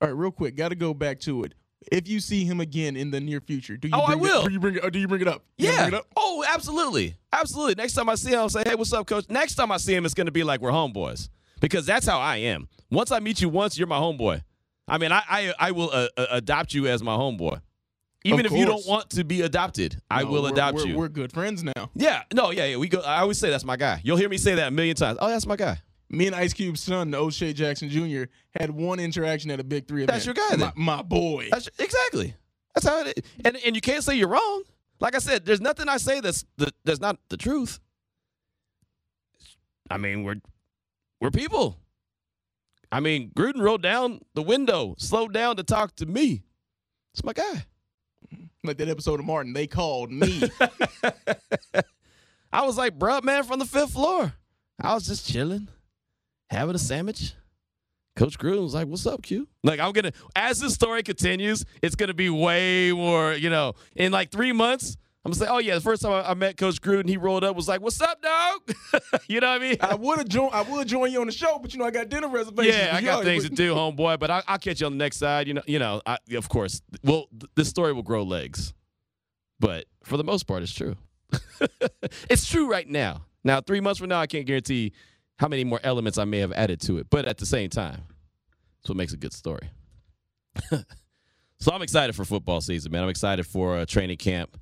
All 0.00 0.08
right, 0.08 0.16
real 0.16 0.30
quick, 0.30 0.56
got 0.56 0.68
to 0.68 0.74
go 0.74 0.92
back 0.92 1.20
to 1.20 1.44
it. 1.44 1.54
If 1.92 2.08
you 2.08 2.20
see 2.20 2.44
him 2.44 2.60
again 2.60 2.96
in 2.96 3.10
the 3.10 3.20
near 3.20 3.40
future, 3.40 3.76
do 3.76 3.88
you? 3.88 3.94
Oh, 3.94 4.02
I 4.02 4.08
bring 4.08 4.20
will. 4.20 4.42
It, 4.42 4.48
do 4.48 4.52
you 4.52 4.60
bring 4.60 4.74
it? 4.76 4.92
Do 4.92 4.98
you 4.98 5.08
bring 5.08 5.22
it 5.22 5.28
up? 5.28 5.44
You 5.56 5.68
Yeah. 5.70 5.86
It 5.86 5.94
up? 5.94 6.06
Oh, 6.16 6.44
absolutely. 6.52 7.16
Absolutely. 7.32 7.74
Next 7.76 7.94
time 7.94 8.08
I 8.08 8.14
see 8.16 8.32
him, 8.32 8.40
I'll 8.40 8.48
say, 8.48 8.62
hey, 8.66 8.74
what's 8.74 8.92
up, 8.92 9.06
coach? 9.06 9.26
Next 9.28 9.54
time 9.54 9.70
I 9.70 9.76
see 9.76 9.94
him, 9.94 10.04
it's 10.04 10.14
going 10.14 10.26
to 10.26 10.32
be 10.32 10.42
like 10.42 10.60
we're 10.60 10.70
homeboys 10.70 11.28
because 11.60 11.86
that's 11.86 12.06
how 12.06 12.18
I 12.18 12.36
am. 12.36 12.68
Once 12.90 13.12
I 13.12 13.20
meet 13.20 13.40
you 13.40 13.48
once, 13.48 13.78
you're 13.78 13.86
my 13.86 13.98
homeboy. 13.98 14.42
I 14.88 14.98
mean, 14.98 15.12
I 15.12 15.22
I, 15.28 15.54
I 15.58 15.70
will 15.72 15.90
uh, 15.92 16.08
uh, 16.16 16.26
adopt 16.30 16.74
you 16.74 16.86
as 16.86 17.02
my 17.02 17.16
homeboy. 17.16 17.60
Even 18.24 18.44
if 18.44 18.50
you 18.52 18.66
don't 18.66 18.84
want 18.86 19.10
to 19.10 19.22
be 19.24 19.42
adopted, 19.42 20.00
I 20.10 20.22
No, 20.24 20.30
will 20.30 20.42
we're- 20.42 20.52
adopt 20.52 20.76
we're, 20.78 20.86
you. 20.86 20.96
We're 20.96 21.08
good 21.08 21.32
friends 21.32 21.62
now. 21.62 21.90
yeah. 21.94 22.22
No, 22.34 22.50
yeah, 22.50 22.64
yeah. 22.66 22.76
We 22.76 22.88
go. 22.88 23.00
I 23.00 23.20
always 23.20 23.38
say 23.38 23.50
that's 23.50 23.64
my 23.64 23.76
guy. 23.76 24.00
You'll 24.04 24.16
hear 24.16 24.28
me 24.28 24.36
say 24.36 24.54
that 24.56 24.68
a 24.68 24.70
million 24.72 24.96
times. 24.96 25.18
Oh, 25.20 25.28
that's 25.28 25.46
my 25.46 25.54
guy. 25.56 25.80
Me 26.08 26.26
and 26.28 26.34
Ice 26.36 26.52
Cube's 26.52 26.80
son, 26.80 27.14
O'Shea 27.14 27.52
Jackson 27.52 27.88
Jr., 27.88 28.24
had 28.58 28.70
one 28.70 28.98
interaction 29.00 29.50
at 29.50 29.58
a 29.60 29.64
Big 29.64 29.86
Three 29.88 30.02
event. 30.04 30.12
That's 30.12 30.24
your 30.24 30.34
guy, 30.34 30.50
My, 30.50 30.56
then. 30.56 30.72
my 30.76 31.02
boy. 31.02 31.48
That's 31.50 31.68
exactly. 31.78 32.34
That's 32.74 32.86
how 32.86 33.00
it 33.00 33.14
is. 33.16 33.22
And 33.44 33.56
and 33.64 33.74
you 33.76 33.80
can't 33.80 34.02
say 34.04 34.16
you're 34.16 34.28
wrong. 34.28 34.62
Like 35.00 35.14
I 35.14 35.18
said, 35.18 35.44
there's 35.44 35.60
nothing 35.60 35.88
I 35.88 35.96
say 35.98 36.20
that's 36.20 36.44
the, 36.56 36.72
that's 36.84 37.00
not 37.00 37.18
the 37.28 37.36
truth. 37.36 37.78
I 39.90 39.98
mean, 39.98 40.24
we're 40.24 40.36
we're 41.20 41.30
people. 41.30 41.76
I 42.96 43.00
mean, 43.00 43.30
Gruden 43.36 43.60
rolled 43.60 43.82
down 43.82 44.20
the 44.32 44.40
window, 44.40 44.94
slowed 44.96 45.34
down 45.34 45.56
to 45.56 45.62
talk 45.62 45.94
to 45.96 46.06
me. 46.06 46.44
It's 47.12 47.22
my 47.22 47.34
guy. 47.34 47.66
like 48.64 48.78
that 48.78 48.88
episode 48.88 49.20
of 49.20 49.26
Martin. 49.26 49.52
They 49.52 49.66
called 49.66 50.10
me. 50.10 50.44
I 52.54 52.64
was 52.64 52.78
like, 52.78 52.98
bruh, 52.98 53.22
man, 53.22 53.44
from 53.44 53.58
the 53.58 53.66
fifth 53.66 53.92
floor. 53.92 54.32
I 54.80 54.94
was 54.94 55.06
just 55.06 55.30
chilling, 55.30 55.68
having 56.48 56.74
a 56.74 56.78
sandwich. 56.78 57.34
Coach 58.16 58.38
Gruden 58.38 58.62
was 58.62 58.72
like, 58.72 58.86
"What's 58.86 59.06
up, 59.06 59.22
Q?" 59.22 59.46
Like, 59.62 59.78
I'm 59.78 59.92
gonna 59.92 60.12
as 60.34 60.60
this 60.60 60.72
story 60.72 61.02
continues, 61.02 61.66
it's 61.82 61.96
gonna 61.96 62.14
be 62.14 62.30
way 62.30 62.92
more. 62.92 63.34
You 63.34 63.50
know, 63.50 63.74
in 63.94 64.10
like 64.10 64.30
three 64.30 64.52
months, 64.52 64.96
I'm 65.26 65.32
gonna 65.32 65.44
say, 65.44 65.50
"Oh 65.50 65.58
yeah, 65.58 65.74
the 65.74 65.80
first 65.80 66.02
time 66.02 66.12
I, 66.12 66.30
I 66.30 66.34
met 66.34 66.56
Coach 66.56 66.80
Gruden, 66.80 67.08
he 67.08 67.16
rolled 67.16 67.42
up, 67.42 67.56
was 67.56 67.66
like, 67.66 67.80
"What's 67.80 68.00
up, 68.00 68.22
dog?" 68.22 68.60
you 69.26 69.40
know 69.40 69.48
what 69.48 69.60
I 69.60 69.68
mean? 69.70 69.76
I 69.80 69.96
would 69.96 70.18
have 70.18 70.28
joined. 70.28 70.54
I 70.54 70.62
would 70.62 70.86
join 70.86 71.10
you 71.10 71.20
on 71.20 71.26
the 71.26 71.32
show, 71.32 71.58
but 71.58 71.72
you 71.72 71.80
know 71.80 71.84
I 71.84 71.90
got 71.90 72.08
dinner 72.08 72.28
reservations. 72.28 72.76
Yeah, 72.76 72.94
I 72.94 73.00
got 73.00 73.24
things 73.24 73.42
to 73.42 73.50
do, 73.50 73.74
homeboy. 73.74 74.20
But 74.20 74.30
I, 74.30 74.44
I'll 74.46 74.58
catch 74.58 74.78
you 74.78 74.86
on 74.86 74.92
the 74.92 74.98
next 74.98 75.16
side. 75.16 75.48
You 75.48 75.54
know, 75.54 75.62
you 75.66 75.80
know. 75.80 76.00
I, 76.06 76.18
of 76.36 76.48
course, 76.48 76.80
well, 77.02 77.26
th- 77.36 77.50
this 77.56 77.68
story 77.68 77.92
will 77.92 78.04
grow 78.04 78.22
legs, 78.22 78.72
but 79.58 79.86
for 80.04 80.16
the 80.16 80.22
most 80.22 80.44
part, 80.44 80.62
it's 80.62 80.72
true. 80.72 80.94
it's 82.30 82.46
true 82.48 82.70
right 82.70 82.88
now. 82.88 83.22
Now, 83.42 83.60
three 83.60 83.80
months 83.80 83.98
from 83.98 84.10
now, 84.10 84.20
I 84.20 84.28
can't 84.28 84.46
guarantee 84.46 84.92
how 85.40 85.48
many 85.48 85.64
more 85.64 85.80
elements 85.82 86.18
I 86.18 86.24
may 86.24 86.38
have 86.38 86.52
added 86.52 86.80
to 86.82 86.98
it. 86.98 87.08
But 87.10 87.24
at 87.24 87.38
the 87.38 87.46
same 87.46 87.68
time, 87.68 88.02
that's 88.78 88.90
what 88.90 88.96
makes 88.96 89.12
a 89.12 89.16
good 89.16 89.32
story. 89.32 89.70
so 90.70 91.72
I'm 91.72 91.82
excited 91.82 92.14
for 92.14 92.24
football 92.24 92.60
season, 92.60 92.92
man. 92.92 93.02
I'm 93.02 93.08
excited 93.08 93.44
for 93.44 93.78
uh, 93.78 93.86
training 93.86 94.18
camp, 94.18 94.56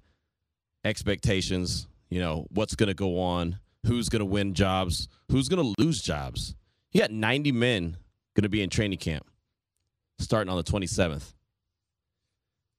expectations. 0.85 1.89
You 2.11 2.21
know 2.21 2.47
what's 2.51 2.75
going 2.75 2.89
to 2.89 2.95
go 2.95 3.21
on, 3.21 3.59
who's 3.87 4.09
going 4.09 4.21
to 4.21 4.27
win 4.27 4.55
jobs, 4.55 5.09
who's 5.31 5.49
going 5.49 5.63
to 5.63 5.83
lose 5.83 6.03
jobs. 6.03 6.55
You 6.93 7.01
got 7.01 7.11
90 7.11 7.53
men 7.53 7.97
going 8.35 8.43
to 8.43 8.49
be 8.49 8.63
in 8.63 8.71
training 8.71 8.99
camp 8.99 9.27
starting 10.19 10.51
on 10.51 10.57
the 10.57 10.65
27th. 10.65 11.35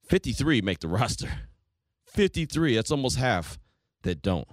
53 0.08 0.62
make 0.62 0.80
the 0.80 0.88
roster. 0.90 1.30
53, 2.08 2.76
that's 2.76 2.92
almost 2.92 3.18
half 3.18 3.60
that 4.04 4.22
don't. 4.22 4.48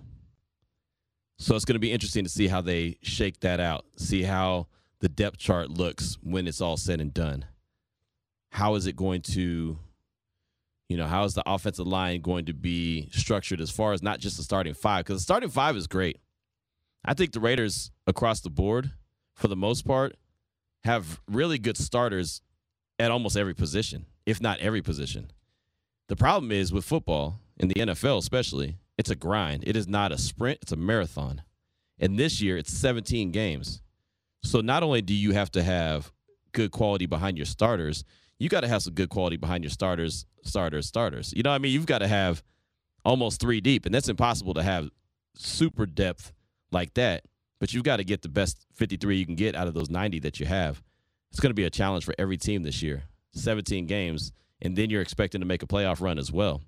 So 1.39 1.57
it's 1.57 1.65
going 1.65 1.75
to 1.75 1.81
be 1.81 1.93
interesting 1.93 2.25
to 2.25 2.31
see 2.31 2.49
how 2.49 2.61
they 2.61 2.99
shake 3.03 3.41
that 3.41 3.61
out, 3.61 3.85
see 3.97 4.23
how 4.23 4.69
the 5.01 5.09
depth 5.09 5.39
chart 5.39 5.71
looks 5.71 6.17
when 6.23 6.47
it's 6.47 6.61
all 6.61 6.77
said 6.77 7.01
and 7.01 7.13
done. 7.13 7.45
How 8.51 8.75
is 8.75 8.87
it 8.87 8.97
going 8.97 9.23
to, 9.23 9.79
you 10.93 10.99
know, 10.99 11.07
how 11.07 11.25
is 11.25 11.33
the 11.33 11.43
offensive 11.47 11.87
line 11.87 12.21
going 12.21 12.45
to 12.45 12.53
be 12.53 13.09
structured 13.13 13.63
as 13.63 13.71
far 13.71 13.95
as 13.95 14.03
not 14.03 14.21
just 14.21 14.37
the 14.37 14.43
starting 14.43 14.75
five? 14.75 15.07
Because 15.07 15.21
the 15.21 15.23
starting 15.23 15.49
five 15.49 15.75
is 15.75 15.87
great. 15.87 16.21
I 17.03 17.15
think 17.15 17.33
the 17.33 17.41
Raiders 17.41 17.91
across 18.07 18.43
the 18.43 18.51
board, 18.51 18.93
for 19.35 19.49
the 19.49 19.57
most 19.57 19.87
part, 19.87 20.17
have 20.85 21.19
really 21.27 21.59
good 21.59 21.79
starters 21.79 22.43
at 22.99 23.11
almost 23.11 23.39
every 23.39 23.55
position, 23.55 24.05
if 24.27 24.39
not 24.39 24.61
every 24.61 24.83
position. 24.83 25.31
The 26.09 26.17
problem 26.17 26.53
is 26.53 26.75
with 26.75 26.85
football, 26.85 27.41
in 27.57 27.69
the 27.69 27.75
NFL 27.75 28.19
especially, 28.19 28.77
it's 28.99 29.09
a 29.09 29.17
grind. 29.17 29.65
It 29.67 29.75
is 29.75 29.89
not 29.89 30.13
a 30.13 30.19
sprint, 30.19 30.59
it's 30.61 30.73
a 30.73 30.77
marathon. 30.77 31.41
And 31.99 32.19
this 32.19 32.43
year, 32.43 32.59
it's 32.59 32.71
17 32.71 33.31
games. 33.31 33.81
So 34.45 34.61
not 34.61 34.83
only 34.83 35.01
do 35.01 35.15
you 35.15 35.33
have 35.33 35.51
to 35.53 35.63
have 35.63 36.13
good 36.53 36.71
quality 36.71 37.07
behind 37.07 37.39
your 37.39 37.47
starters, 37.47 38.05
you 38.39 38.49
got 38.49 38.63
to 38.63 38.69
have 38.69 38.83
some 38.83 38.95
good 38.95 39.09
quality 39.09 39.37
behind 39.37 39.65
your 39.65 39.71
starters, 39.71 40.27
starters, 40.43 40.87
starters. 40.87 41.33
You 41.35 41.43
know 41.43 41.51
what 41.51 41.57
I 41.57 41.59
mean? 41.59 41.73
You've 41.73 41.87
got 41.87 41.99
to 41.99 42.09
have 42.09 42.43
almost 43.05 43.41
three 43.41 43.61
deep, 43.61 43.87
and 43.87 43.95
that's 43.95 44.09
impossible 44.09 44.55
to 44.55 44.63
have 44.63 44.91
super 45.35 45.87
depth 45.87 46.33
like 46.71 46.95
that. 46.95 47.25
But 47.61 47.73
you've 47.73 47.85
got 47.85 47.99
to 47.99 48.05
get 48.05 48.23
the 48.23 48.29
best 48.29 48.67
53 48.75 49.17
you 49.17 49.27
can 49.27 49.37
get 49.37 49.55
out 49.55 49.69
of 49.69 49.75
those 49.75 49.91
90 49.91 50.19
that 50.21 50.41
you 50.41 50.47
have. 50.47 50.83
It's 51.31 51.41
going 51.41 51.51
to 51.51 51.55
be 51.55 51.65
a 51.65 51.71
challenge 51.71 52.05
for 52.05 52.15
every 52.19 52.37
team 52.37 52.63
this 52.63 52.83
year. 52.83 53.05
17 53.35 53.87
games, 53.87 54.33
and 54.61 54.77
then 54.77 54.91
you're 54.91 55.01
expecting 55.01 55.41
to 55.41 55.47
make 55.47 55.63
a 55.63 55.67
playoff 55.67 56.01
run 56.01 56.19
as 56.19 56.33
well. 56.33 56.61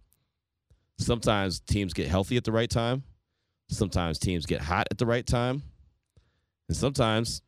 Sometimes 0.98 1.60
teams 1.60 1.92
get 1.92 2.06
healthy 2.06 2.36
at 2.36 2.44
the 2.44 2.52
right 2.52 2.70
time. 2.70 3.02
Sometimes 3.68 4.18
teams 4.18 4.46
get 4.46 4.60
hot 4.60 4.86
at 4.90 4.98
the 4.98 5.06
right 5.06 5.26
time. 5.26 5.62
And 6.68 6.76
sometimes 6.76 7.42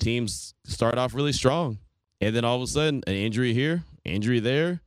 teams 0.00 0.54
start 0.64 0.96
off 0.96 1.14
really 1.14 1.32
strong 1.32 1.78
And 2.24 2.34
then 2.34 2.42
all 2.42 2.56
of 2.56 2.62
a 2.62 2.66
sudden, 2.66 3.02
an 3.06 3.12
injury 3.12 3.52
here, 3.52 3.84
injury 4.02 4.40
there, 4.40 4.80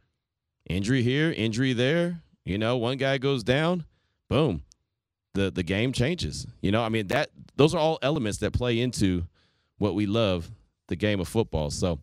injury 0.67 1.03
here, 1.03 1.31
injury 1.31 1.71
there. 1.71 2.23
You 2.45 2.57
know, 2.57 2.77
one 2.77 2.97
guy 2.97 3.19
goes 3.19 3.43
down, 3.43 3.85
boom, 4.27 4.63
the 5.35 5.51
the 5.51 5.61
game 5.61 5.93
changes. 5.93 6.47
You 6.61 6.71
know, 6.71 6.81
I 6.81 6.89
mean 6.89 7.07
that 7.09 7.29
those 7.55 7.75
are 7.75 7.77
all 7.77 7.99
elements 8.01 8.39
that 8.39 8.53
play 8.53 8.79
into 8.79 9.27
what 9.77 9.93
we 9.93 10.07
love, 10.07 10.49
the 10.87 10.95
game 10.95 11.19
of 11.19 11.27
football. 11.27 11.69
So 11.69 11.99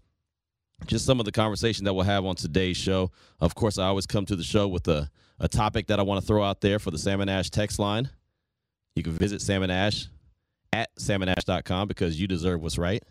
just 0.86 1.04
some 1.04 1.18
of 1.18 1.24
the 1.24 1.32
conversation 1.32 1.84
that 1.86 1.94
we'll 1.94 2.04
have 2.04 2.24
on 2.24 2.36
today's 2.36 2.76
show. 2.76 3.10
Of 3.40 3.56
course, 3.56 3.76
I 3.76 3.86
always 3.86 4.06
come 4.06 4.26
to 4.26 4.36
the 4.36 4.44
show 4.44 4.68
with 4.68 4.86
a, 4.86 5.10
a 5.40 5.48
topic 5.48 5.88
that 5.88 5.98
I 5.98 6.02
want 6.04 6.20
to 6.20 6.26
throw 6.28 6.44
out 6.44 6.60
there 6.60 6.78
for 6.78 6.92
the 6.92 6.98
Sam 6.98 7.20
& 7.20 7.28
Ash 7.28 7.50
text 7.50 7.80
line. 7.80 8.08
You 8.94 9.02
can 9.02 9.14
visit 9.14 9.42
Sam 9.42 9.68
& 9.68 9.70
Ash 9.70 10.06
at 10.72 10.94
samandash.com 10.94 11.88
because 11.88 12.20
you 12.20 12.28
deserve 12.28 12.62
what's 12.62 12.78
right. 12.78 13.02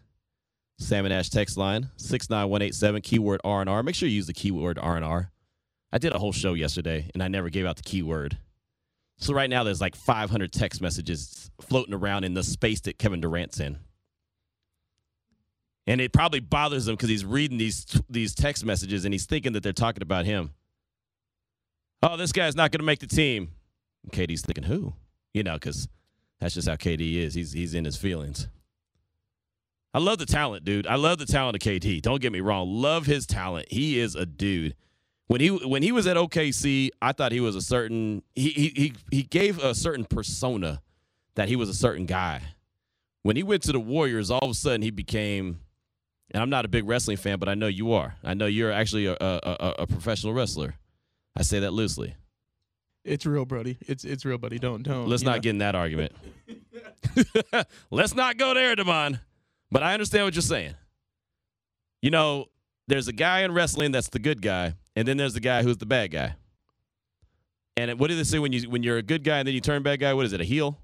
Sam 0.80 1.06
& 1.06 1.12
Ash 1.12 1.30
text 1.30 1.58
line 1.58 1.90
69187 1.98 3.02
keyword 3.02 3.42
R&R. 3.44 3.84
Make 3.84 3.96
sure 3.96 4.10
you 4.10 4.16
use 4.16 4.28
the 4.28 4.34
keyword 4.34 4.78
R&R. 4.80 5.32
I 5.92 5.98
did 5.98 6.14
a 6.14 6.20
whole 6.20 6.32
show 6.32 6.54
yesterday 6.54 7.10
and 7.14 7.22
I 7.22 7.28
never 7.28 7.50
gave 7.50 7.66
out 7.66 7.78
the 7.78 7.84
keyword. 7.84 8.38
So 9.18 9.34
right 9.34 9.50
now 9.50 9.64
there's 9.64 9.80
like 9.80 9.96
500 9.96 10.52
text 10.52 10.82
messages 10.82 11.52
floating 11.62 11.94
around 11.94 12.24
in 12.24 12.34
the 12.34 12.44
space 12.44 12.82
that 12.82 12.98
Kevin 12.98 13.22
Durant's 13.22 13.60
in. 13.60 13.78
And 15.86 16.02
it 16.02 16.14
probably 16.14 16.40
bothers 16.40 16.88
him 16.88 16.96
because 16.96 17.10
he's 17.10 17.26
reading 17.26 17.58
these 17.58 17.86
these 18.10 18.34
text 18.34 18.66
messages 18.66 19.06
and 19.06 19.14
he's 19.14 19.26
thinking 19.26 19.54
that 19.54 19.64
they're 19.64 19.74
talking 19.74 20.02
about 20.02 20.26
him. 20.26 20.52
Oh, 22.02 22.18
this 22.18 22.32
guy's 22.32 22.56
not 22.56 22.72
going 22.72 22.80
to 22.80 22.86
make 22.86 23.00
the 23.00 23.08
team. 23.08 23.50
And 24.04 24.12
KD's 24.12 24.42
thinking, 24.42 24.64
who? 24.64 24.94
You 25.34 25.44
know, 25.44 25.54
because 25.54 25.88
that's 26.40 26.54
just 26.54 26.68
how 26.68 26.76
KD 26.76 27.16
is. 27.16 27.34
He's 27.34 27.52
he's 27.52 27.74
in 27.74 27.86
his 27.86 27.98
feelings. 27.98 28.48
I 29.94 30.00
love 30.00 30.18
the 30.18 30.26
talent, 30.26 30.66
dude. 30.66 30.88
I 30.88 30.96
love 30.96 31.20
the 31.20 31.26
talent 31.26 31.56
of 31.56 31.62
KD. 31.62 32.02
Don't 32.02 32.22
get 32.22 32.32
me 32.32 32.42
wrong. 32.42 32.68
Love 32.68 33.06
his 33.06 33.28
talent. 33.28 33.68
He 33.70 34.00
is 34.00 34.16
a 34.16 34.26
dude. 34.26 34.76
When 35.28 35.40
he 35.40 35.50
when 35.50 35.84
he 35.84 35.92
was 35.92 36.08
at 36.08 36.18
OKC, 36.18 36.90
I 37.02 37.12
thought 37.12 37.32
he 37.32 37.40
was 37.40 37.56
a 37.56 37.62
certain 37.62 38.24
he 38.36 38.50
he 38.50 38.94
he, 39.12 39.24
gave 39.24 39.60
a 39.64 39.74
certain 39.74 40.06
persona 40.06 40.82
that 41.36 41.48
he 41.48 41.56
was 41.56 41.70
a 41.70 41.74
certain 41.74 42.06
guy. 42.06 42.42
When 43.22 43.36
he 43.36 43.44
went 43.44 43.64
to 43.64 43.72
the 43.72 43.80
Warriors, 43.80 44.30
all 44.30 44.40
of 44.40 44.52
a 44.52 44.54
sudden 44.54 44.82
he 44.82 44.92
became 44.92 45.60
and 46.32 46.42
I'm 46.42 46.50
not 46.50 46.66
a 46.66 46.68
big 46.68 46.88
wrestling 46.88 47.18
fan, 47.18 47.38
but 47.38 47.48
I 47.48 47.54
know 47.54 47.68
you 47.68 47.94
are. 47.94 48.16
I 48.24 48.34
know 48.34 48.48
you're 48.48 48.72
actually 48.72 49.06
a, 49.06 49.14
a, 49.14 49.40
a, 49.44 49.76
a 49.80 49.88
professional 49.88 50.34
wrestler. 50.34 50.76
I 51.36 51.44
say 51.44 51.60
that 51.60 51.72
loosely. 51.72 52.16
It's 53.06 53.26
real, 53.26 53.46
Brody. 53.46 53.78
It's 53.82 54.04
it's 54.04 54.26
real, 54.26 54.38
buddy. 54.38 54.60
Don't 54.60 54.82
don't. 54.84 55.08
Let's 55.08 55.24
not 55.24 55.38
know. 55.38 55.42
get 55.42 55.50
in 55.52 55.58
that 55.60 55.76
argument. 55.76 56.14
Let's 57.92 58.16
not 58.16 58.38
go 58.38 58.54
there, 58.54 58.76
Damon. 58.76 59.20
But 59.74 59.82
I 59.82 59.94
understand 59.94 60.26
what 60.26 60.36
you're 60.36 60.44
saying. 60.44 60.76
You 62.04 62.12
know, 62.12 62.46
there's 62.88 63.08
a 63.08 63.14
guy 63.14 63.42
in 63.42 63.52
wrestling 63.52 63.92
that's 63.92 64.10
the 64.10 64.20
good 64.20 64.40
guy, 64.40 64.76
and 64.96 65.08
then 65.08 65.18
there's 65.18 65.34
the 65.34 65.40
guy 65.40 65.64
who's 65.64 65.78
the 65.78 65.88
bad 65.88 66.12
guy. 66.12 66.36
And 67.76 68.00
what 68.00 68.12
do 68.12 68.16
they 68.16 68.24
say 68.24 68.38
when 68.38 68.54
you 68.54 68.70
when 68.70 68.84
you're 68.84 69.00
a 69.00 69.04
good 69.04 69.24
guy 69.24 69.40
and 69.40 69.48
then 69.48 69.56
you 69.56 69.62
turn 69.62 69.82
bad 69.82 70.00
guy? 70.00 70.14
What 70.14 70.28
is 70.28 70.34
it? 70.34 70.40
A 70.40 70.44
heel? 70.44 70.78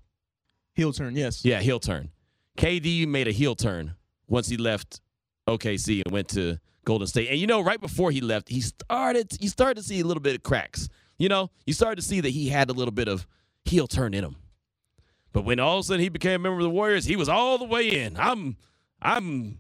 heel 0.74 0.92
turn. 0.92 1.16
Yes. 1.16 1.46
Yeah, 1.46 1.60
heel 1.60 1.80
turn. 1.80 2.10
KD 2.58 3.08
made 3.08 3.28
a 3.28 3.32
heel 3.32 3.54
turn 3.54 3.94
once 4.28 4.48
he 4.48 4.58
left 4.58 5.02
OKC 5.48 6.02
and 6.04 6.12
went 6.12 6.30
to 6.30 6.58
Golden 6.84 7.06
State. 7.06 7.30
And 7.30 7.38
you 7.38 7.46
know, 7.46 7.62
right 7.62 7.80
before 7.80 8.10
he 8.10 8.22
left, 8.22 8.50
he 8.50 8.62
started 8.62 9.38
you 9.40 9.50
started 9.50 9.78
to 9.78 9.84
see 9.84 10.00
a 10.00 10.04
little 10.04 10.24
bit 10.24 10.36
of 10.36 10.42
cracks. 10.42 10.90
You 11.20 11.30
know, 11.30 11.52
you 11.68 11.74
started 11.74 11.98
to 11.98 12.02
see 12.02 12.22
that 12.22 12.30
he 12.30 12.50
had 12.50 12.72
a 12.72 12.74
little 12.74 12.92
bit 12.92 13.08
of 13.08 13.28
heel 13.66 13.86
turn 13.86 14.16
in 14.16 14.24
him. 14.24 14.38
But 15.32 15.46
when 15.46 15.60
all 15.60 15.78
of 15.78 15.82
a 15.82 15.84
sudden 15.84 16.02
he 16.02 16.10
became 16.10 16.34
a 16.34 16.40
member 16.40 16.58
of 16.58 16.64
the 16.64 16.72
Warriors, 16.72 17.06
he 17.06 17.16
was 17.16 17.30
all 17.30 17.60
the 17.60 17.66
way 17.66 17.88
in. 18.02 18.18
I'm 18.18 18.58
I'm 19.02 19.60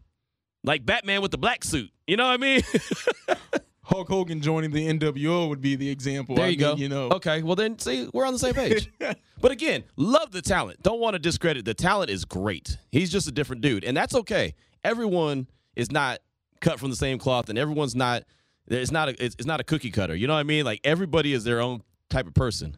like 0.63 0.86
Batman 0.86 1.22
with 1.22 1.31
the 1.31 1.38
black 1.38 1.63
suit. 1.63 1.91
You 2.08 2.17
know 2.17 2.25
what 2.25 2.34
I 2.34 2.38
mean? 2.38 2.62
Hulk 3.89 4.08
Hogan 4.08 4.39
joining 4.39 4.69
the 4.69 4.88
NWO 4.88 5.50
would 5.50 5.62
be 5.62 5.75
the 5.75 5.89
example. 5.89 6.36
There 6.36 6.46
I 6.46 6.50
you 6.50 6.58
mean, 6.58 6.67
go. 6.67 6.75
You 6.75 6.89
know. 6.89 7.10
Okay, 7.10 7.41
well 7.41 7.55
then 7.55 7.79
see, 7.79 8.08
we're 8.13 8.25
on 8.25 8.34
the 8.34 8.39
same 8.39 8.53
page. 8.53 8.91
but 9.41 9.51
again, 9.51 9.84
love 9.96 10.31
the 10.31 10.43
talent. 10.43 10.84
Don't 10.84 11.00
want 11.00 11.15
to 11.15 11.19
discredit 11.19 11.65
the 11.65 11.74
talent 11.74 12.12
is 12.12 12.24
great. 12.24 12.77
He's 12.91 13.12
just 13.12 13.27
a 13.27 13.31
different 13.31 13.63
dude, 13.63 13.84
and 13.84 13.98
that's 13.98 14.13
okay. 14.13 14.53
Everyone 14.84 15.48
is 15.75 15.91
not 15.91 16.19
cut 16.62 16.79
from 16.79 16.91
the 16.91 16.96
same 16.96 17.17
cloth, 17.17 17.50
and 17.50 17.58
everyone's 17.58 17.96
not. 17.96 18.24
It's 18.67 18.91
not 18.91 19.10
a. 19.10 19.24
It's, 19.24 19.36
it's 19.39 19.48
not 19.48 19.60
a 19.60 19.63
cookie 19.63 19.89
cutter. 19.89 20.15
You 20.15 20.27
know 20.27 20.34
what 20.34 20.39
I 20.39 20.43
mean? 20.43 20.65
Like 20.65 20.81
everybody 20.84 21.34
is 21.34 21.43
their 21.43 21.60
own 21.60 21.81
type 22.12 22.27
of 22.27 22.36
person, 22.36 22.77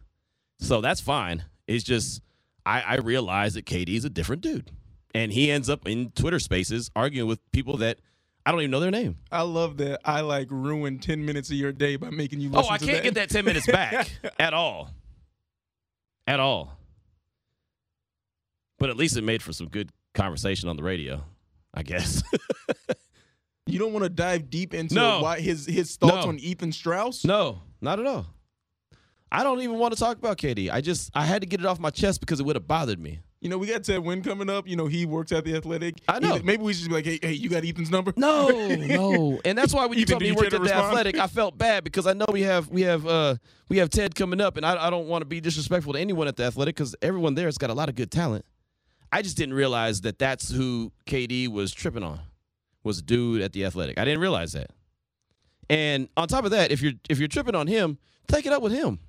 so 0.59 0.79
that's 0.79 1.01
fine. 1.01 1.43
It's 1.67 1.83
just 1.83 2.21
I, 2.65 2.81
I 2.81 2.95
realize 2.95 3.55
that 3.55 3.65
KD 3.65 3.89
is 3.89 4.05
a 4.05 4.09
different 4.09 4.41
dude, 4.41 4.71
and 5.13 5.31
he 5.31 5.51
ends 5.51 5.69
up 5.69 5.87
in 5.87 6.11
Twitter 6.11 6.39
Spaces 6.39 6.89
arguing 6.95 7.27
with 7.27 7.39
people 7.51 7.77
that 7.77 7.99
I 8.45 8.51
don't 8.51 8.61
even 8.61 8.71
know 8.71 8.79
their 8.79 8.91
name. 8.91 9.17
I 9.31 9.41
love 9.43 9.77
that. 9.77 9.99
I 10.05 10.21
like 10.21 10.47
ruin 10.49 10.99
ten 10.99 11.25
minutes 11.25 11.49
of 11.49 11.57
your 11.57 11.71
day 11.71 11.95
by 11.95 12.09
making 12.09 12.39
you. 12.41 12.49
Oh, 12.53 12.57
listen 12.57 12.71
Oh, 12.71 12.73
I 12.73 12.77
to 12.79 12.85
can't 12.85 13.03
get 13.03 13.13
that 13.15 13.29
10 13.29 13.45
minutes 13.45 13.67
back 13.67 14.09
at 14.39 14.53
all. 14.53 14.89
At 16.27 16.39
all. 16.39 16.77
But 18.79 18.89
at 18.89 18.97
least 18.97 19.15
it 19.17 19.23
made 19.23 19.43
for 19.43 19.53
some 19.53 19.67
good 19.67 19.91
conversation 20.13 20.69
on 20.69 20.75
the 20.77 20.83
radio, 20.83 21.23
I 21.73 21.83
guess. 21.83 22.23
You 23.67 23.77
don't 23.79 23.93
want 23.93 24.03
to 24.03 24.09
dive 24.09 24.49
deep 24.49 24.73
into 24.73 24.95
No. 24.95 25.21
why 25.21 25.39
his 25.39 25.65
his 25.65 25.95
thoughts 25.95 26.25
No. 26.25 26.29
on 26.29 26.39
Ethan 26.39 26.71
Strauss. 26.73 27.23
no, 27.23 27.61
not 27.79 27.99
at 27.99 28.07
all. 28.07 28.25
I 29.31 29.43
don't 29.43 29.61
even 29.61 29.77
want 29.77 29.93
to 29.93 29.99
talk 29.99 30.17
about 30.17 30.37
KD. 30.39 30.69
I 30.69 30.81
just 30.81 31.09
I 31.13 31.25
had 31.25 31.41
to 31.43 31.47
get 31.47 31.59
it 31.61 31.65
off 31.65 31.79
my 31.79 31.91
chest 31.91 32.19
because 32.19 32.39
it 32.41 32.43
would 32.43 32.55
have 32.57 32.67
bothered 32.67 32.99
me. 32.99 33.19
You 33.41 33.49
know, 33.49 33.57
we 33.57 33.65
got 33.65 33.83
Ted 33.83 33.99
Nguyen 34.01 34.23
coming 34.23 34.51
up. 34.51 34.67
You 34.67 34.75
know, 34.75 34.85
he 34.85 35.07
works 35.07 35.31
at 35.31 35.43
the 35.43 35.55
Athletic. 35.55 35.95
I 36.07 36.19
know. 36.19 36.35
Either- 36.35 36.43
maybe 36.43 36.61
we 36.61 36.73
should 36.73 36.89
be 36.89 36.93
like, 36.93 37.05
hey, 37.05 37.17
hey, 37.19 37.33
you 37.33 37.49
got 37.49 37.65
Ethan's 37.65 37.89
number? 37.89 38.13
No, 38.15 38.47
no. 38.75 39.41
And 39.43 39.57
that's 39.57 39.73
why 39.73 39.87
when 39.87 39.97
you 39.97 40.03
Ethan, 40.03 40.11
told 40.13 40.21
me 40.21 40.27
you 40.27 40.35
worked 40.35 40.53
at 40.53 40.59
to 40.59 40.63
the 40.63 40.73
athletic, 40.75 41.17
I 41.17 41.25
felt 41.25 41.57
bad 41.57 41.83
because 41.83 42.05
I 42.05 42.13
know 42.13 42.25
we 42.31 42.43
have 42.43 42.69
we 42.69 42.83
have 42.83 43.05
uh 43.07 43.35
we 43.67 43.77
have 43.77 43.89
Ted 43.89 44.13
coming 44.13 44.39
up 44.39 44.57
and 44.57 44.65
I, 44.65 44.87
I 44.87 44.89
don't 44.91 45.07
want 45.07 45.23
to 45.23 45.25
be 45.25 45.41
disrespectful 45.41 45.93
to 45.93 45.99
anyone 45.99 46.27
at 46.27 46.37
the 46.37 46.43
athletic 46.43 46.75
because 46.75 46.95
everyone 47.01 47.33
there 47.33 47.47
has 47.47 47.57
got 47.57 47.71
a 47.71 47.73
lot 47.73 47.89
of 47.89 47.95
good 47.95 48.11
talent. 48.11 48.45
I 49.11 49.23
just 49.23 49.37
didn't 49.37 49.55
realize 49.55 50.01
that 50.01 50.19
that's 50.19 50.51
who 50.51 50.91
KD 51.07 51.47
was 51.47 51.73
tripping 51.73 52.03
on. 52.03 52.19
Was 52.83 52.99
a 52.99 53.01
dude 53.01 53.41
at 53.41 53.53
the 53.53 53.65
athletic. 53.65 53.97
I 53.97 54.05
didn't 54.05 54.21
realize 54.21 54.53
that. 54.53 54.69
And 55.67 56.09
on 56.15 56.27
top 56.27 56.45
of 56.45 56.51
that, 56.51 56.71
if 56.71 56.81
you're 56.83 56.93
if 57.09 57.17
you're 57.17 57.27
tripping 57.27 57.55
on 57.55 57.65
him, 57.65 57.97
take 58.27 58.45
it 58.45 58.53
up 58.53 58.61
with 58.61 58.71
him. 58.71 58.99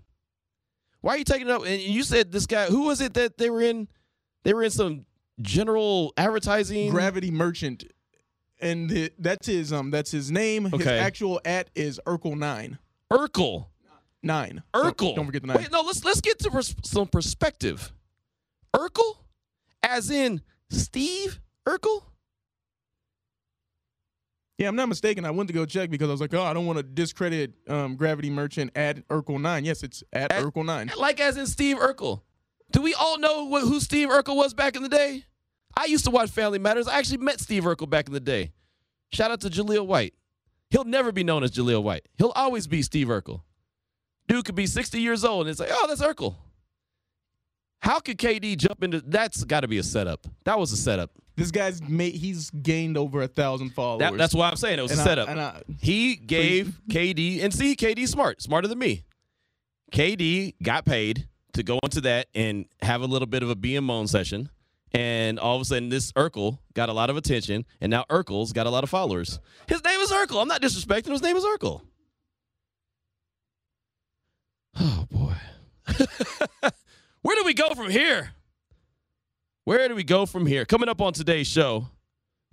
Why 1.03 1.15
are 1.15 1.19
you 1.19 1.25
taking 1.25 1.49
it 1.49 1.53
up? 1.53 1.67
And 1.67 1.83
you 1.83 2.03
said 2.03 2.33
this 2.33 2.47
guy, 2.47 2.67
who 2.67 2.85
was 2.87 3.03
it 3.03 3.13
that 3.15 3.37
they 3.37 3.51
were 3.51 3.61
in? 3.61 3.89
They 4.45 4.55
were 4.55 4.63
in 4.63 4.71
some 4.71 5.07
general 5.41 6.13
advertising. 6.17 6.91
Gravity 6.91 7.31
Merchant, 7.31 7.85
and 8.61 8.89
the, 8.91 9.13
that's 9.19 9.47
his 9.47 9.73
um 9.73 9.91
that's 9.91 10.11
his 10.11 10.31
name. 10.31 10.65
His 10.65 10.75
Okay. 10.75 10.99
actual 10.99 11.41
at 11.45 11.71
is 11.75 12.01
Urkel 12.07 12.37
nine 12.37 12.79
Urkel. 13.11 13.67
nine. 14.23 14.63
Don't- 14.75 14.97
Urkel. 14.97 15.15
Don't, 15.17 15.27
forget 15.27 15.43
the 15.43 15.49
nine. 15.49 15.57
Wait, 15.59 15.71
no, 15.73 15.83
let's 15.83 16.05
let's 16.05 16.21
get 16.21 16.39
to 16.41 16.51
pers- 16.51 16.75
some 16.85 17.07
perspective. 17.09 17.93
Urkel, 18.75 19.17
as 19.83 20.11
in 20.11 20.41
Steve 20.71 21.41
Urkel. 21.67 22.03
Yeah, 24.59 24.69
I'm 24.69 24.77
not 24.77 24.89
mistaken. 24.89 25.25
I 25.25 25.31
went 25.31 25.49
to 25.49 25.53
go 25.55 25.65
check 25.67 25.91
because 25.91 26.09
I 26.09 26.13
was 26.13 26.21
like, 26.21 26.35
oh, 26.35 26.43
I 26.43 26.53
don't 26.53 26.67
want 26.67 26.77
to 26.79 26.83
discredit 26.85 27.53
um, 27.69 27.97
Gravity 27.97 28.31
Merchant 28.31 28.71
at 28.77 29.07
Urkel 29.09 29.41
nine. 29.41 29.65
Yes, 29.65 29.83
it's 29.83 30.05
at, 30.13 30.31
At- 30.33 30.43
Urkel 30.45 30.65
nine. 30.65 30.91
Like 30.97 31.21
as 31.21 31.37
in 31.37 31.47
Steve 31.47 31.79
Urkel. 31.79 32.21
Do 32.73 32.83
we 32.83 32.95
all 32.95 33.19
know 33.19 33.45
what, 33.45 33.63
who 33.63 33.81
Steve 33.81 34.09
Urkel 34.09 34.35
was 34.37 34.55
back 34.55 34.77
in 34.77 34.83
the 34.83 34.89
day? 34.89 35.25
I 35.77 35.85
used 35.87 36.05
to 36.05 36.11
watch 36.11 36.31
Family 36.31 36.59
Matters. 36.59 36.89
I 36.89 36.99
actually 36.99 37.19
met 37.19 37.41
Steve 37.41 37.63
Urkel 37.65 37.89
back 37.89 38.07
in 38.07 38.13
the 38.13 38.21
day. 38.21 38.53
Shout 39.13 39.31
out 39.31 39.41
to 39.43 39.49
Jaleel 39.51 39.87
White. 39.87 40.15
He'll 40.71 40.85
never 40.85 41.13
be 41.13 41.23
known 41.25 41.45
as 41.45 41.51
Jaleel 41.51 41.83
White. 41.83 42.07
He'll 42.17 42.33
always 42.35 42.67
be 42.67 42.83
Steve 42.83 43.09
Urkel. 43.09 43.43
Dude 44.29 44.45
could 44.45 44.55
be 44.55 44.67
60 44.67 45.01
years 45.01 45.25
old 45.25 45.43
and 45.47 45.51
it's 45.51 45.61
like, 45.61 45.69
oh, 45.71 45.87
that's 45.87 46.03
Urkel. 46.03 46.35
How 47.81 47.99
could 47.99 48.17
KD 48.17 48.57
jump 48.57 48.83
into 48.85 49.01
that's 49.01 49.43
got 49.45 49.61
to 49.61 49.69
be 49.69 49.79
a 49.79 49.83
setup. 49.83 50.27
That 50.45 50.59
was 50.59 50.73
a 50.73 50.77
setup. 50.77 51.11
This 51.37 51.51
guy's 51.51 51.83
made 51.83 52.15
he's 52.15 52.51
gained 52.51 52.97
over 52.97 53.23
a 53.23 53.29
thousand 53.29 53.71
followers. 53.71 54.01
That, 54.01 54.17
that's 54.17 54.35
why 54.35 54.49
I'm 54.49 54.57
saying 54.57 54.79
it 54.79 54.83
was 54.83 54.93
And 54.93 55.01
a 55.01 55.03
I- 55.03 55.07
setup. 55.07 55.29
I- 55.29 55.63
he 55.81 56.15
gave 56.17 56.81
KD 56.91 57.43
and 57.43 57.53
see 57.53 57.75
KD 57.75 58.07
smart, 58.07 58.41
smarter 58.41 58.69
than 58.69 58.79
me. 58.79 59.03
KD 59.93 60.55
got 60.63 60.85
paid 60.85 61.29
to 61.55 61.63
go 61.63 61.79
into 61.83 62.01
that 62.03 62.29
and 62.35 62.67
have 62.81 63.03
a 63.03 63.07
little 63.07 63.27
bit 63.27 63.43
of 63.43 63.51
a 63.51 63.55
be 63.55 63.79
moan 63.81 64.07
session. 64.07 64.49
And 64.95 65.39
all 65.39 65.57
of 65.57 65.63
a 65.63 65.65
sudden, 65.65 65.89
this 65.89 66.13
Urkel 66.13 66.59
got 66.75 66.91
a 66.91 66.93
lot 66.93 67.09
of 67.09 67.17
attention, 67.17 67.65
and 67.81 67.91
now 67.91 68.05
Urkel's 68.11 68.53
got 68.53 68.67
a 68.67 68.71
lot 68.71 68.85
of 68.85 68.91
followers. 68.91 69.41
His 69.67 69.83
name 69.83 69.99
is 70.01 70.11
Urkel. 70.13 70.43
I'm 70.43 70.49
not 70.49 70.61
disrespecting. 70.61 71.13
His 71.13 71.23
name 71.23 71.37
is 71.37 71.45
Urkel. 71.45 71.81
Oh 74.79 75.07
boy, 75.11 75.35
where 77.23 77.37
do 77.37 77.45
we 77.45 77.55
go 77.55 77.71
from 77.71 77.91
here? 77.91 78.33
Where 79.65 79.87
do 79.89 79.95
we 79.95 80.05
go 80.05 80.27
from 80.27 80.47
here? 80.47 80.65
Coming 80.65 80.89
up 80.89 81.01
on 81.01 81.13
today's 81.13 81.47
show, 81.47 81.89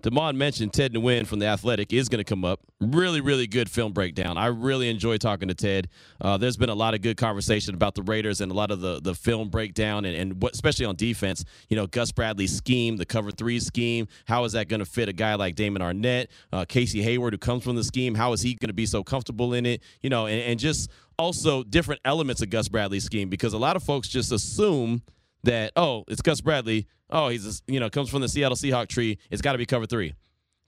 Damon 0.02 0.38
mentioned 0.38 0.74
Ted 0.74 0.94
Nguyen 0.94 1.28
from 1.28 1.40
the 1.40 1.46
Athletic 1.46 1.92
is 1.92 2.08
going 2.08 2.20
to 2.20 2.24
come 2.24 2.46
up. 2.46 2.62
Really, 2.80 3.20
really 3.20 3.48
good 3.48 3.70
film 3.70 3.92
breakdown. 3.92 4.38
I 4.38 4.48
really 4.48 4.90
enjoy 4.90 5.18
talking 5.18 5.50
to 5.50 5.54
Ted. 5.54 5.90
Uh, 6.22 6.38
there's 6.38 6.56
been 6.56 6.70
a 6.70 6.76
lot 6.76 6.94
of 6.94 7.02
good 7.02 7.18
conversation 7.18 7.76
about 7.76 7.96
the 7.96 8.04
Raiders 8.04 8.40
and 8.40 8.52
a 8.52 8.56
lot 8.56 8.72
of 8.72 8.80
the 8.80 9.02
the 9.02 9.14
film 9.14 9.50
breakdown 9.50 10.06
and, 10.06 10.16
and 10.16 10.42
what, 10.42 10.54
especially 10.54 10.86
on 10.86 10.96
defense. 10.96 11.44
You 11.68 11.76
know, 11.76 11.88
Gus 11.88 12.12
Bradley's 12.12 12.56
scheme, 12.56 12.98
the 12.98 13.06
cover 13.06 13.32
three 13.32 13.60
scheme. 13.60 14.08
How 14.26 14.46
is 14.46 14.54
that 14.54 14.70
going 14.70 14.80
to 14.80 14.86
fit 14.86 15.10
a 15.10 15.14
guy 15.14 15.36
like 15.36 15.56
Damon 15.56 15.82
Arnette, 15.82 16.28
uh, 16.54 16.66
Casey 16.66 17.02
Hayward, 17.02 17.34
who 17.34 17.38
comes 17.38 17.64
from 17.64 17.76
the 17.76 17.84
scheme? 17.84 18.16
How 18.16 18.32
is 18.34 18.42
he 18.42 18.56
going 18.56 18.70
to 18.70 18.74
be 18.74 18.86
so 18.86 19.04
comfortable 19.04 19.54
in 19.54 19.66
it? 19.66 19.84
You 20.02 20.10
know, 20.10 20.28
and, 20.28 20.42
and 20.42 20.60
just 20.60 20.90
also 21.18 21.64
different 21.64 22.00
elements 22.06 22.42
of 22.42 22.50
Gus 22.50 22.70
Bradley's 22.70 23.04
scheme 23.04 23.30
because 23.30 23.54
a 23.54 23.58
lot 23.58 23.76
of 23.76 23.84
folks 23.84 24.08
just 24.08 24.32
assume 24.32 25.02
that 25.44 25.72
oh 25.76 26.04
it's 26.08 26.22
Gus 26.22 26.42
Bradley 26.42 26.88
oh 27.10 27.30
he's 27.30 27.46
a, 27.46 27.72
you 27.72 27.80
know 27.80 27.90
comes 27.90 28.10
from 28.10 28.22
the 28.22 28.30
Seattle 28.30 28.58
Seahawk 28.58 28.88
tree 28.88 29.18
it's 29.30 29.42
got 29.42 29.54
to 29.54 29.58
be 29.58 29.66
cover 29.66 29.86
three, 29.86 30.16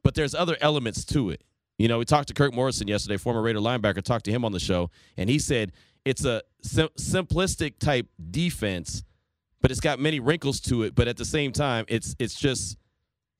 but 0.03 0.15
there's 0.15 0.35
other 0.35 0.57
elements 0.61 1.05
to 1.05 1.29
it. 1.29 1.43
You 1.77 1.87
know 1.87 1.99
we 1.99 2.05
talked 2.05 2.27
to 2.29 2.33
Kirk 2.33 2.53
Morrison 2.53 2.87
yesterday, 2.87 3.17
former 3.17 3.41
Raider 3.41 3.59
linebacker, 3.59 4.01
talked 4.01 4.25
to 4.25 4.31
him 4.31 4.45
on 4.45 4.51
the 4.51 4.59
show, 4.59 4.89
and 5.17 5.29
he 5.29 5.39
said 5.39 5.71
it's 6.05 6.25
a 6.25 6.41
sim- 6.63 6.89
simplistic 6.97 7.79
type 7.79 8.07
defense, 8.29 9.03
but 9.61 9.71
it's 9.71 9.79
got 9.79 9.99
many 9.99 10.19
wrinkles 10.19 10.59
to 10.61 10.83
it. 10.83 10.95
But 10.95 11.07
at 11.07 11.17
the 11.17 11.25
same 11.25 11.51
time, 11.51 11.85
it's 11.87 12.15
it's 12.19 12.35
just 12.35 12.77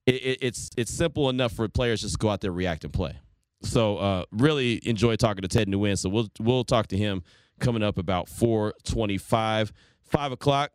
it, 0.05 0.15
it, 0.15 0.37
it's 0.41 0.69
it's 0.77 0.91
simple 0.91 1.29
enough 1.29 1.53
for 1.53 1.67
players 1.67 2.01
just 2.01 2.15
to 2.15 2.17
go 2.19 2.29
out 2.29 2.41
there 2.41 2.51
react 2.51 2.83
and 2.83 2.93
play. 2.93 3.19
So 3.63 3.97
uh, 3.97 4.25
really 4.31 4.79
enjoy 4.87 5.15
talking 5.15 5.43
to 5.43 5.47
Ted 5.47 5.67
Nguyen. 5.67 5.97
So 5.97 6.09
we'll 6.09 6.29
we'll 6.39 6.63
talk 6.63 6.87
to 6.87 6.97
him 6.97 7.23
coming 7.59 7.83
up 7.83 7.97
about 7.97 8.27
425. 8.27 9.71
Five 10.03 10.33
o'clock, 10.33 10.71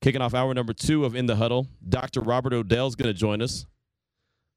Kicking 0.00 0.22
off 0.22 0.32
hour 0.32 0.54
number 0.54 0.72
two 0.72 1.04
of 1.04 1.14
In 1.14 1.26
the 1.26 1.36
Huddle, 1.36 1.66
Dr. 1.86 2.20
Robert 2.20 2.54
Odell 2.54 2.86
is 2.86 2.94
going 2.94 3.08
to 3.08 3.18
join 3.18 3.42
us. 3.42 3.66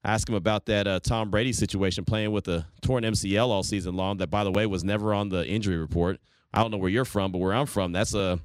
Ask 0.05 0.27
him 0.27 0.35
about 0.35 0.65
that 0.67 0.88
uh, 0.88 1.00
Tom 1.01 1.29
Brady 1.29 1.53
situation, 1.53 2.05
playing 2.05 2.31
with 2.31 2.47
a 2.47 2.65
torn 2.81 3.03
MCL 3.03 3.47
all 3.47 3.63
season 3.63 3.95
long. 3.95 4.17
That, 4.17 4.27
by 4.27 4.43
the 4.43 4.51
way, 4.51 4.65
was 4.65 4.83
never 4.83 5.13
on 5.13 5.29
the 5.29 5.45
injury 5.45 5.77
report. 5.77 6.19
I 6.53 6.62
don't 6.62 6.71
know 6.71 6.77
where 6.77 6.89
you're 6.89 7.05
from, 7.05 7.31
but 7.31 7.39
where 7.39 7.53
I'm 7.53 7.65
from, 7.65 7.91
that's 7.93 8.13
a 8.13 8.39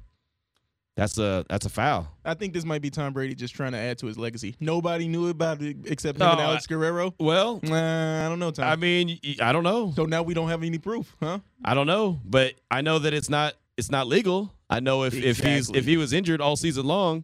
that's 0.95 1.17
a 1.17 1.45
that's 1.49 1.65
a 1.65 1.69
foul. 1.69 2.07
I 2.25 2.33
think 2.33 2.53
this 2.53 2.65
might 2.65 2.81
be 2.81 2.89
Tom 2.89 3.13
Brady 3.13 3.35
just 3.35 3.55
trying 3.55 3.71
to 3.73 3.77
add 3.77 3.97
to 3.99 4.07
his 4.07 4.17
legacy. 4.17 4.55
Nobody 4.59 5.07
knew 5.07 5.29
about 5.29 5.61
it 5.61 5.77
except 5.85 6.19
him 6.19 6.27
and 6.27 6.39
Alex 6.39 6.67
Guerrero. 6.67 7.13
Well, 7.19 7.59
I 7.63 8.27
don't 8.27 8.39
know, 8.39 8.51
Tom. 8.51 8.65
I 8.65 8.75
mean, 8.75 9.19
I 9.41 9.53
don't 9.53 9.63
know. 9.63 9.93
so 9.95 10.05
now 10.05 10.23
we 10.23 10.33
don't 10.33 10.49
have 10.49 10.63
any 10.63 10.77
proof, 10.77 11.15
huh? 11.21 11.39
I 11.63 11.73
don't 11.73 11.87
know, 11.87 12.19
but 12.25 12.55
I 12.71 12.81
know 12.81 12.99
that 12.99 13.13
it's 13.13 13.29
not 13.29 13.53
it's 13.77 13.89
not 13.91 14.07
legal. 14.07 14.51
I 14.69 14.79
know 14.79 15.03
if 15.03 15.13
if 15.13 15.39
he's 15.39 15.69
if 15.69 15.85
he 15.85 15.97
was 15.97 16.13
injured 16.13 16.41
all 16.41 16.55
season 16.55 16.85
long, 16.85 17.23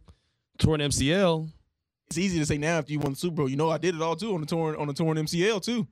torn 0.58 0.80
MCL. 0.82 1.50
It's 2.08 2.18
easy 2.18 2.38
to 2.40 2.46
say 2.46 2.58
now 2.58 2.78
after 2.78 2.92
you 2.92 3.00
won 3.00 3.14
the 3.14 3.18
Super 3.18 3.38
Bowl. 3.38 3.50
You 3.50 3.56
know, 3.56 3.70
I 3.70 3.78
did 3.78 3.96
it 3.96 4.02
all 4.02 4.16
too 4.16 4.34
on 4.34 4.42
the 4.42 4.48
torn 4.48 4.76
on 4.76 4.88
the 4.88 4.94
torn 4.94 5.18
MCL 5.18 5.64
too. 5.64 5.88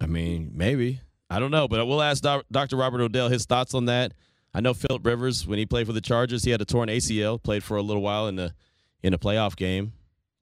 I 0.00 0.06
mean, 0.06 0.52
maybe 0.54 1.00
I 1.30 1.38
don't 1.38 1.50
know, 1.50 1.68
but 1.68 1.84
we'll 1.86 2.02
ask 2.02 2.22
Dr. 2.22 2.76
Robert 2.76 3.00
Odell 3.00 3.28
his 3.28 3.46
thoughts 3.46 3.74
on 3.74 3.86
that. 3.86 4.12
I 4.52 4.60
know 4.60 4.72
Philip 4.72 5.04
Rivers 5.04 5.46
when 5.46 5.58
he 5.58 5.66
played 5.66 5.86
for 5.86 5.92
the 5.92 6.00
Chargers, 6.00 6.44
he 6.44 6.50
had 6.50 6.60
a 6.60 6.64
torn 6.64 6.88
ACL, 6.88 7.42
played 7.42 7.64
for 7.64 7.76
a 7.76 7.82
little 7.82 8.02
while 8.02 8.28
in 8.28 8.36
the 8.36 8.54
in 9.02 9.12
a 9.12 9.18
playoff 9.18 9.56
game. 9.56 9.92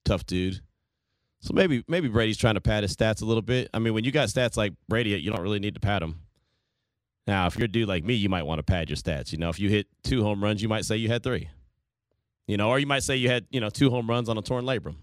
Tough 0.05 0.27
dude. 0.27 0.61
So 1.41 1.53
maybe 1.55 1.85
maybe 1.89 2.09
Brady's 2.09 2.37
trying 2.37 2.55
to 2.55 2.61
pad 2.61 2.83
his 2.83 2.95
stats 2.95 3.23
a 3.23 3.25
little 3.25 3.43
bit. 3.43 3.69
I 3.75 3.79
mean, 3.79 3.95
when 3.95 4.05
you 4.05 4.13
got 4.13 4.29
stats 4.29 4.57
like 4.57 4.75
Brady, 4.89 5.11
you 5.11 5.31
don't 5.31 5.43
really 5.43 5.61
need 5.61 5.75
to 5.75 5.81
pad 5.81 6.03
them. 6.03 6.21
Now, 7.27 7.47
if 7.47 7.57
you're 7.57 7.67
a 7.67 7.69
dude 7.69 7.89
like 7.89 8.05
me, 8.05 8.15
you 8.15 8.29
might 8.29 8.43
want 8.43 8.59
to 8.59 8.63
pad 8.63 8.91
your 8.91 8.97
stats. 8.97 9.33
You 9.33 9.39
know, 9.39 9.49
if 9.49 9.61
you 9.61 9.69
hit 9.69 9.87
two 10.03 10.23
home 10.23 10.43
runs, 10.43 10.63
you 10.63 10.69
might 10.69 10.85
say 10.85 10.97
you 10.97 11.09
had 11.09 11.23
three. 11.23 11.49
You 12.49 12.57
know, 12.57 12.69
or 12.69 12.79
you 12.79 12.87
might 12.87 13.05
say 13.05 13.17
you 13.17 13.29
had, 13.29 13.47
you 13.51 13.61
know, 13.61 13.71
two 13.71 13.91
home 13.91 14.09
runs 14.11 14.29
on 14.29 14.37
a 14.37 14.43
torn 14.43 14.65
labrum. 14.65 14.97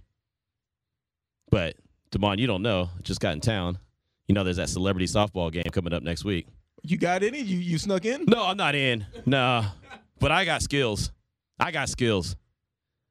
But 1.49 1.75
Damon, 2.11 2.39
you 2.39 2.47
don't 2.47 2.61
know. 2.61 2.89
Just 3.01 3.19
got 3.21 3.33
in 3.33 3.41
town. 3.41 3.79
You 4.27 4.35
know, 4.35 4.43
there's 4.43 4.57
that 4.57 4.69
celebrity 4.69 5.07
softball 5.07 5.51
game 5.51 5.63
coming 5.71 5.93
up 5.93 6.03
next 6.03 6.23
week. 6.25 6.47
You 6.83 6.97
got 6.97 7.23
any? 7.23 7.39
You 7.39 7.57
you 7.57 7.77
snuck 7.77 8.05
in? 8.05 8.25
No, 8.25 8.45
I'm 8.45 8.57
not 8.57 8.75
in. 8.75 9.05
Nah, 9.25 9.65
but 10.19 10.31
I 10.31 10.45
got 10.45 10.61
skills. 10.61 11.11
I 11.59 11.71
got 11.71 11.89
skills. 11.89 12.35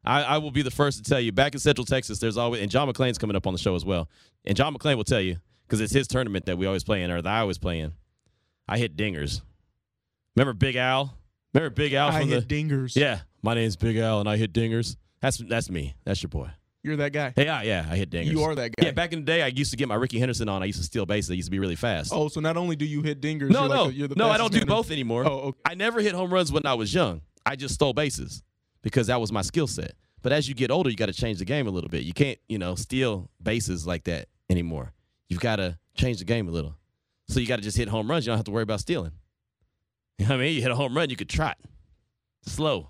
I, 0.05 0.23
I 0.23 0.39
will 0.39 0.51
be 0.51 0.63
the 0.63 0.71
first 0.71 1.05
to 1.05 1.11
tell 1.11 1.21
you. 1.21 1.33
Back 1.33 1.55
in 1.55 1.61
Central 1.61 1.85
Texas, 1.85 2.19
there's 2.19 2.37
always 2.37 2.63
and 2.63 2.71
John 2.71 2.89
McClain's 2.89 3.19
coming 3.19 3.37
up 3.37 3.47
on 3.47 3.53
the 3.53 3.59
show 3.59 3.75
as 3.75 3.85
well. 3.85 4.09
And 4.45 4.57
John 4.57 4.75
McClain 4.75 4.97
will 4.97 5.05
tell 5.05 5.21
you 5.21 5.37
because 5.67 5.81
it's 5.81 5.93
his 5.93 6.07
tournament 6.07 6.47
that 6.47 6.57
we 6.57 6.67
always 6.67 6.85
play 6.85 7.03
in, 7.03 7.11
or 7.11 7.21
that 7.21 7.31
I 7.31 7.41
always 7.41 7.59
play 7.59 7.81
in. 7.81 7.93
I 8.69 8.79
hit 8.79 8.97
dingers. 8.97 9.41
Remember 10.37 10.53
Big 10.53 10.77
Al? 10.77 11.15
Remember 11.55 11.71
Big 11.75 11.95
Al 11.95 12.09
I 12.09 12.21
from 12.21 12.29
hit 12.29 12.49
the 12.49 12.65
dingers. 12.65 12.95
yeah. 12.97 13.21
My 13.43 13.55
name's 13.55 13.77
Big 13.77 13.97
Al, 13.97 14.21
and 14.21 14.29
I 14.29 14.37
hit 14.37 14.53
dingers. 14.53 14.97
That's 15.21 15.39
that's 15.39 15.71
me. 15.71 15.95
That's 16.05 16.23
your 16.23 16.29
boy. 16.29 16.51
You're 16.83 16.97
that 16.97 17.13
guy. 17.13 17.33
Hey, 17.35 17.45
yeah, 17.45 17.63
yeah, 17.63 17.87
I 17.91 17.97
hit 17.97 18.11
dingers. 18.11 18.31
You 18.31 18.43
are 18.43 18.55
that 18.55 18.75
guy. 18.77 18.87
Yeah, 18.87 18.93
back 18.93 19.13
in 19.13 19.21
the 19.21 19.25
day, 19.25 19.43
I 19.43 19.49
used 19.49 19.71
to 19.73 19.77
get 19.77 19.89
my 19.89 19.97
Rickey 19.97 20.19
Henderson 20.19 20.49
on. 20.49 20.63
I 20.63 20.67
used 20.67 20.79
to 20.79 20.85
steal 20.85 21.07
bases. 21.07 21.31
I 21.31 21.35
used 21.35 21.47
to 21.47 21.51
be 21.51 21.59
really 21.59 21.75
fast. 21.75 22.13
Oh, 22.15 22.29
so 22.29 22.41
not 22.41 22.57
only 22.57 22.77
do 22.77 22.85
you 22.85 23.03
hit 23.03 23.21
dingers, 23.21 23.51
no, 23.51 23.61
you're 23.61 23.69
no, 23.69 23.83
like 23.83 23.91
the, 23.91 23.95
you're 23.95 24.09
the 24.09 24.15
no. 24.15 24.29
I 24.31 24.39
don't 24.39 24.51
do 24.53 24.59
man 24.59 24.63
in- 24.63 24.69
both 24.69 24.91
anymore. 24.91 25.25
Oh, 25.27 25.39
okay. 25.39 25.61
I 25.65 25.75
never 25.75 26.01
hit 26.01 26.15
home 26.15 26.33
runs 26.33 26.53
when 26.53 26.67
I 26.67 26.75
was 26.75 26.93
young. 26.95 27.23
I 27.45 27.57
just 27.57 27.75
stole 27.75 27.93
bases 27.93 28.43
because 28.83 29.09
that 29.09 29.21
was 29.21 29.33
my 29.33 29.43
skill 29.43 29.67
set. 29.67 29.93
But 30.23 30.33
as 30.33 30.49
you 30.49 30.55
get 30.55 30.71
older, 30.71 30.91
you 30.91 30.97
got 30.97 31.07
to 31.07 31.13
change 31.13 31.39
the 31.39 31.45
game 31.45 31.67
a 31.67 31.71
little 31.71 31.91
bit. 31.91 32.03
You 32.03 32.13
can't, 32.13 32.39
you 32.49 32.59
know, 32.59 32.75
steal 32.75 33.31
bases 33.43 33.87
like 33.87 34.05
that 34.05 34.29
anymore. 34.51 34.93
You've 35.29 35.41
got 35.41 35.57
to 35.57 35.79
change 35.95 36.19
the 36.19 36.25
game 36.25 36.49
a 36.49 36.51
little. 36.51 36.75
So 37.29 37.41
you 37.41 37.47
got 37.47 37.57
to 37.57 37.63
just 37.63 37.77
hit 37.77 37.89
home 37.89 38.11
runs. 38.11 38.25
You 38.27 38.31
don't 38.31 38.39
have 38.39 38.45
to 38.47 38.51
worry 38.51 38.63
about 38.63 38.81
stealing. 38.81 39.13
You 40.19 40.27
know 40.27 40.35
what 40.35 40.41
I 40.41 40.45
mean? 40.47 40.55
You 40.57 40.63
hit 40.63 40.71
a 40.71 40.75
home 40.77 40.97
run, 40.97 41.11
you 41.11 41.17
could 41.17 41.29
trot 41.29 41.59
slow. 42.43 42.89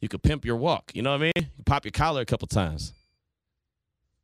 You 0.00 0.08
could 0.08 0.22
pimp 0.22 0.44
your 0.44 0.56
walk. 0.56 0.90
You 0.94 1.02
know 1.02 1.10
what 1.10 1.20
I 1.20 1.24
mean? 1.24 1.32
You 1.36 1.64
pop 1.66 1.84
your 1.84 1.92
collar 1.92 2.20
a 2.22 2.24
couple 2.24 2.48
times. 2.48 2.92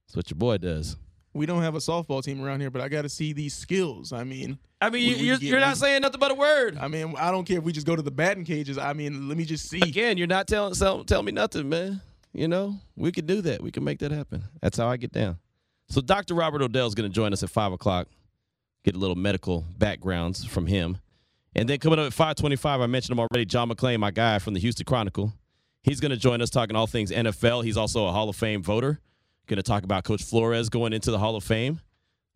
That's 0.07 0.17
what 0.17 0.31
your 0.31 0.37
boy 0.39 0.59
does. 0.59 0.97
We 1.33 1.47
don't 1.47 1.63
have 1.63 1.75
a 1.75 1.79
softball 1.79 2.23
team 2.23 2.41
around 2.43 2.61
here, 2.61 2.71
but 2.71 2.81
I 2.81 2.89
got 2.89 3.03
to 3.03 3.09
see 3.09 3.33
these 3.33 3.55
skills. 3.55 4.13
I 4.13 4.23
mean, 4.23 4.59
I 4.81 4.89
mean, 4.91 5.09
We- 5.09 5.15
you, 5.15 5.17
we 5.17 5.27
you're, 5.27 5.37
get- 5.39 5.49
you're 5.49 5.61
not 5.61 5.77
saying 5.77 6.03
nothing 6.03 6.21
but 6.21 6.31
a 6.31 6.35
word. 6.35 6.79
I 6.81 6.87
mean, 6.89 7.15
I 7.19 7.31
don't 7.33 7.45
care 7.45 7.59
if 7.59 7.65
we 7.65 7.73
just 7.73 7.87
go 7.87 7.97
to 7.97 8.03
the 8.03 8.11
batting 8.13 8.45
cages. 8.45 8.79
I 8.79 8.93
mean, 8.93 9.29
let 9.29 9.37
me 9.37 9.45
just 9.45 9.69
see. 9.69 9.81
Again, 9.81 10.17
you're 10.17 10.27
not 10.29 10.47
telling 10.47 10.75
tell, 10.75 11.05
tell 11.05 11.23
me 11.23 11.33
nothing, 11.33 11.69
man. 11.69 12.01
You 12.33 12.47
know, 12.49 12.77
we 12.97 13.11
could 13.13 13.27
do 13.27 13.41
that. 13.43 13.63
We 13.63 13.71
can 13.73 13.83
make 13.85 13.99
that 14.01 14.11
happen. 14.13 14.45
That's 14.61 14.79
how 14.79 14.89
I 14.89 14.97
get 14.97 15.13
down. 15.13 15.39
So 15.89 16.01
Dr. 16.01 16.35
Robert 16.35 16.63
Odell 16.63 16.87
is 16.87 16.95
going 16.95 17.09
to 17.11 17.15
join 17.15 17.33
us 17.33 17.43
at 17.43 17.51
five 17.51 17.73
o'clock. 17.73 18.09
Get 18.85 18.95
a 18.95 18.99
little 18.99 19.17
medical 19.17 19.65
backgrounds 19.79 20.45
from 20.45 20.67
him, 20.67 20.99
and 21.55 21.69
then 21.69 21.79
coming 21.79 21.99
up 21.99 22.07
at 22.07 22.13
five 22.13 22.37
twenty-five, 22.37 22.81
I 22.81 22.87
mentioned 22.87 23.13
him 23.19 23.21
already. 23.21 23.45
John 23.47 23.71
McClain, 23.71 23.99
my 23.99 24.11
guy 24.11 24.39
from 24.39 24.55
the 24.55 24.61
Houston 24.61 24.85
Chronicle, 24.85 25.33
he's 25.83 26.01
going 26.01 26.11
to 26.11 26.17
join 26.17 26.43
us 26.43 26.51
talking 26.51 26.77
all 26.77 26.87
things 26.87 27.11
NFL. 27.11 27.65
He's 27.65 27.77
also 27.77 28.07
a 28.07 28.13
Hall 28.13 28.29
of 28.29 28.37
Fame 28.37 28.63
voter. 28.63 29.01
Going 29.47 29.57
to 29.57 29.63
talk 29.63 29.85
about 29.85 30.05
Coach 30.05 30.23
Flores 30.23 30.69
going 30.69 30.93
into 30.93 31.11
the 31.11 31.19
Hall 31.19 31.37
of 31.37 31.45
Fame. 31.45 31.81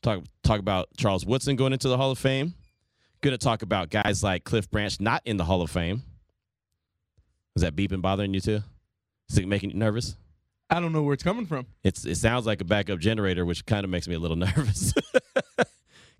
Talk 0.02 0.22
talk 0.42 0.60
about 0.60 0.88
Charles 0.96 1.26
Woodson 1.26 1.56
going 1.56 1.72
into 1.72 1.88
the 1.88 1.96
Hall 1.96 2.10
of 2.10 2.18
Fame. 2.18 2.54
Going 3.20 3.32
to 3.32 3.38
talk 3.38 3.62
about 3.62 3.90
guys 3.90 4.22
like 4.22 4.44
Cliff 4.44 4.70
Branch 4.70 5.00
not 5.00 5.22
in 5.24 5.36
the 5.36 5.44
Hall 5.44 5.60
of 5.60 5.70
Fame. 5.70 6.02
Is 7.56 7.62
that 7.62 7.74
beeping 7.74 8.00
bothering 8.00 8.32
you 8.32 8.40
too? 8.40 8.62
Is 9.28 9.38
it 9.38 9.48
making 9.48 9.70
you 9.70 9.76
nervous? 9.76 10.16
I 10.70 10.80
don't 10.80 10.92
know 10.92 11.02
where 11.02 11.14
it's 11.14 11.22
coming 11.22 11.46
from. 11.46 11.66
It's 11.82 12.04
it 12.04 12.16
sounds 12.16 12.46
like 12.46 12.60
a 12.60 12.64
backup 12.64 13.00
generator, 13.00 13.44
which 13.44 13.66
kind 13.66 13.84
of 13.84 13.90
makes 13.90 14.06
me 14.06 14.14
a 14.14 14.18
little 14.18 14.36
nervous. 14.46 14.94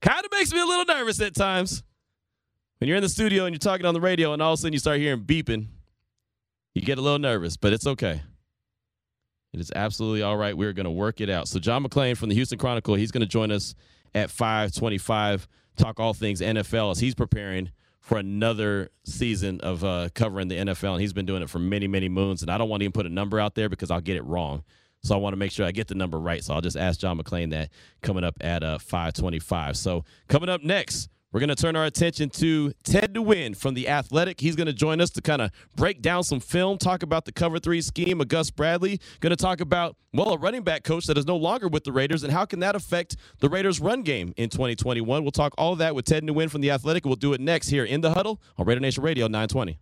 Kind 0.01 0.25
of 0.25 0.31
makes 0.33 0.53
me 0.53 0.61
a 0.61 0.67
little 0.67 0.85
nervous 0.85 1.21
at 1.21 1.35
times. 1.35 1.83
When 2.79 2.89
you're 2.89 2.97
in 2.97 3.03
the 3.03 3.09
studio 3.09 3.45
and 3.45 3.53
you're 3.53 3.59
talking 3.59 3.87
on 3.87 3.95
the 3.95 4.01
radio, 4.01 4.33
and 4.33 4.41
all 4.41 4.53
of 4.53 4.59
a 4.59 4.63
sudden 4.63 4.73
you 4.73 4.79
start 4.79 4.99
hearing 4.99 5.25
beeping, 5.25 5.67
you 6.75 6.83
get 6.83 6.99
a 6.99 7.01
little 7.01 7.19
nervous, 7.19 7.57
but 7.57 7.73
it's 7.73 7.87
okay. 7.87 8.23
It 9.53 9.61
is 9.61 9.73
absolutely 9.75 10.23
all 10.23 10.37
right. 10.37 10.57
We're 10.57 10.73
going 10.73 10.85
to 10.85 10.91
work 10.91 11.21
it 11.21 11.31
out. 11.31 11.49
So 11.49 11.59
John 11.59 11.85
McClain 11.85 12.17
from 12.17 12.29
the 12.29 12.35
Houston 12.35 12.59
Chronicle, 12.59 12.95
he's 12.95 13.11
going 13.11 13.23
to 13.23 13.27
join 13.27 13.51
us 13.51 13.75
at 14.15 14.31
525, 14.31 15.49
talk 15.77 15.99
all 15.99 16.15
things 16.15 16.41
NFL 16.41 16.93
as 16.93 17.01
he's 17.01 17.15
preparing 17.15 17.71
for 18.01 18.19
another 18.19 18.91
season 19.05 19.61
of 19.61 19.85
uh, 19.85 20.09
covering 20.15 20.49
the 20.49 20.57
NFL. 20.57 20.93
And 20.93 21.01
he's 21.01 21.13
been 21.13 21.27
doing 21.27 21.43
it 21.43 21.51
for 21.51 21.59
many, 21.59 21.89
many 21.89 22.09
moons. 22.09 22.43
And 22.43 22.51
I 22.51 22.59
don't 22.59 22.69
want 22.69 22.81
to 22.81 22.85
even 22.85 22.93
put 22.93 23.07
a 23.07 23.11
number 23.11 23.41
out 23.41 23.55
there 23.55 23.69
because 23.69 23.91
I'll 23.91 24.01
get 24.01 24.17
it 24.17 24.25
wrong. 24.25 24.63
So 25.03 25.15
I 25.15 25.19
want 25.19 25.33
to 25.33 25.39
make 25.39 25.53
sure 25.53 25.65
I 25.67 25.71
get 25.71 25.89
the 25.89 25.95
number 25.95 26.19
right. 26.19 26.43
So 26.43 26.55
I'll 26.55 26.61
just 26.61 26.77
ask 26.77 27.01
John 27.01 27.19
McClain 27.19 27.51
that 27.51 27.71
coming 28.03 28.25
up 28.25 28.37
at 28.41 28.63
uh, 28.63 28.79
525. 28.79 29.77
So 29.77 30.05
coming 30.29 30.49
up 30.49 30.63
next, 30.63 31.09
we're 31.31 31.41
going 31.41 31.49
to 31.49 31.57
turn 31.57 31.77
our 31.77 31.85
attention 31.85 32.31
to 32.31 32.73
Ted 32.85 33.13
Nguyen 33.13 33.55
from 33.55 33.75
The 33.75 33.87
Athletic. 33.89 34.41
He's 34.41 34.57
going 34.57 34.67
to 34.67 34.73
join 34.73 34.99
us 34.99 35.11
to 35.11 35.21
kind 35.21 35.43
of 35.43 35.51
break 35.77 36.01
down 36.01 36.25
some 36.25 36.41
film, 36.41 36.79
talk 36.79 37.03
about 37.03 37.27
the 37.27 37.33
cover 37.33 37.59
three 37.59 37.83
scheme 37.83 38.23
of 38.23 38.29
Gus 38.29 38.51
Bradley. 38.51 38.99
Going 39.21 39.31
to 39.31 39.37
talk 39.37 39.61
about, 39.61 39.97
well, 40.15 40.33
a 40.33 40.39
running 40.39 40.63
back 40.63 40.85
coach 40.85 41.05
that 41.05 41.19
is 41.19 41.27
no 41.27 41.37
longer 41.37 41.69
with 41.69 41.85
the 41.85 41.93
Raiders 41.93 42.23
and 42.23 42.33
how 42.33 42.47
can 42.47 42.61
that 42.61 42.75
affect 42.75 43.17
the 43.41 43.51
Raiders' 43.51 43.79
run 43.79 44.03
game 44.03 44.33
in 44.39 44.49
2021. 44.49 45.23
We'll 45.23 45.31
talk 45.31 45.53
all 45.59 45.77
that 45.77 45.95
with 45.95 46.07
Ted 46.07 46.25
Nguyen 46.25 46.51
from 46.51 46.63
The 46.63 46.71
Athletic. 46.71 47.05
We'll 47.05 47.17
do 47.17 47.35
it 47.35 47.43
next 47.43 47.69
here 47.69 47.85
in 47.85 48.01
the 48.01 48.15
huddle 48.15 48.41
on 48.57 48.65
Raider 48.65 48.81
Nation 48.81 49.05
Radio 49.05 49.27
920. 49.27 49.79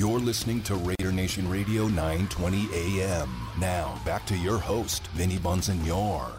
You're 0.00 0.18
listening 0.18 0.62
to 0.62 0.76
Raider 0.76 1.12
Nation 1.12 1.46
Radio 1.46 1.86
920 1.86 2.70
AM. 2.72 3.28
Now, 3.60 4.00
back 4.02 4.24
to 4.28 4.34
your 4.34 4.56
host, 4.56 5.06
Vinny 5.08 5.36
Bonsignore. 5.36 6.32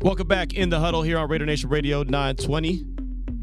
Welcome 0.00 0.28
back 0.28 0.54
in 0.54 0.70
the 0.70 0.78
huddle 0.78 1.02
here 1.02 1.18
on 1.18 1.28
Raider 1.28 1.44
Nation 1.44 1.68
Radio 1.70 2.04
920. 2.04 2.84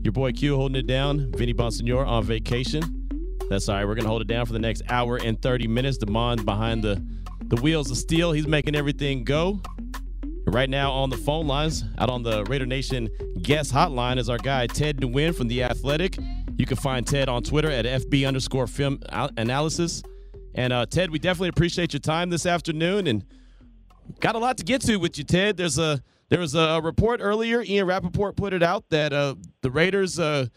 Your 0.04 0.13
boy 0.13 0.32
Q 0.32 0.56
holding 0.56 0.78
it 0.78 0.88
down. 0.88 1.30
Vinny 1.34 1.54
Bonsignore 1.54 2.08
on 2.08 2.24
vacation. 2.24 3.10
That's 3.50 3.67
all 3.67 3.76
right. 3.76 3.86
We're 3.86 3.96
gonna 3.96 4.08
hold 4.08 4.22
it 4.22 4.30
down 4.30 4.46
for 4.46 4.54
the 4.54 4.60
next 4.60 4.84
hour 4.88 5.17
and 5.17 5.41
30 5.41 5.67
minutes. 5.67 5.98
Demond 5.98 6.46
behind 6.46 6.82
the 6.82 7.06
the 7.41 7.62
wheels 7.62 7.91
of 7.91 7.98
steel. 7.98 8.32
He's 8.32 8.48
making 8.48 8.78
everything 8.78 9.26
go. 9.26 9.60
Right 10.45 10.69
now 10.69 10.91
on 10.91 11.10
the 11.10 11.17
phone 11.17 11.47
lines, 11.47 11.84
out 11.97 12.10
on 12.10 12.21
the 12.21 12.43
Raider 12.45 12.65
Nation 12.65 13.10
guest 13.41 13.73
hotline, 13.73 14.17
is 14.17 14.29
our 14.29 14.38
guy 14.38 14.67
Ted 14.67 14.97
Nguyen 14.97 15.34
from 15.34 15.47
The 15.47 15.63
Athletic. 15.63 16.17
You 16.58 16.65
can 16.65 16.77
find 16.77 17.08
Ted 17.08 17.29
on 17.29 17.43
Twitter 17.43 17.71
at 17.71 17.86
FB 17.86 18.27
underscore 18.27 18.67
film 18.67 18.99
analysis. 19.38 20.03
And 20.53 20.73
uh, 20.73 20.86
Ted, 20.86 21.12
we 21.12 21.17
definitely 21.17 21.49
appreciate 21.49 21.93
your 21.93 22.01
time 22.01 22.29
this 22.29 22.45
afternoon 22.45 23.08
and 23.08 23.25
got 24.19 24.36
a 24.36 24.38
lot 24.38 24.58
to 24.58 24.63
get 24.63 24.82
to 24.82 24.97
with 24.97 25.17
you, 25.17 25.23
Ted. 25.23 25.58
There's 25.58 25.77
a 25.77 26.01
there 26.29 26.39
was 26.39 26.56
a 26.56 26.82
report 26.84 27.19
earlier. 27.21 27.62
Ian 27.62 27.88
Rapoport 27.88 28.36
put 28.36 28.53
it 28.53 28.63
out 28.63 28.89
that 28.89 29.13
uh, 29.13 29.36
the 29.62 29.71
Raiders 29.71 30.19
uh, 30.19 30.47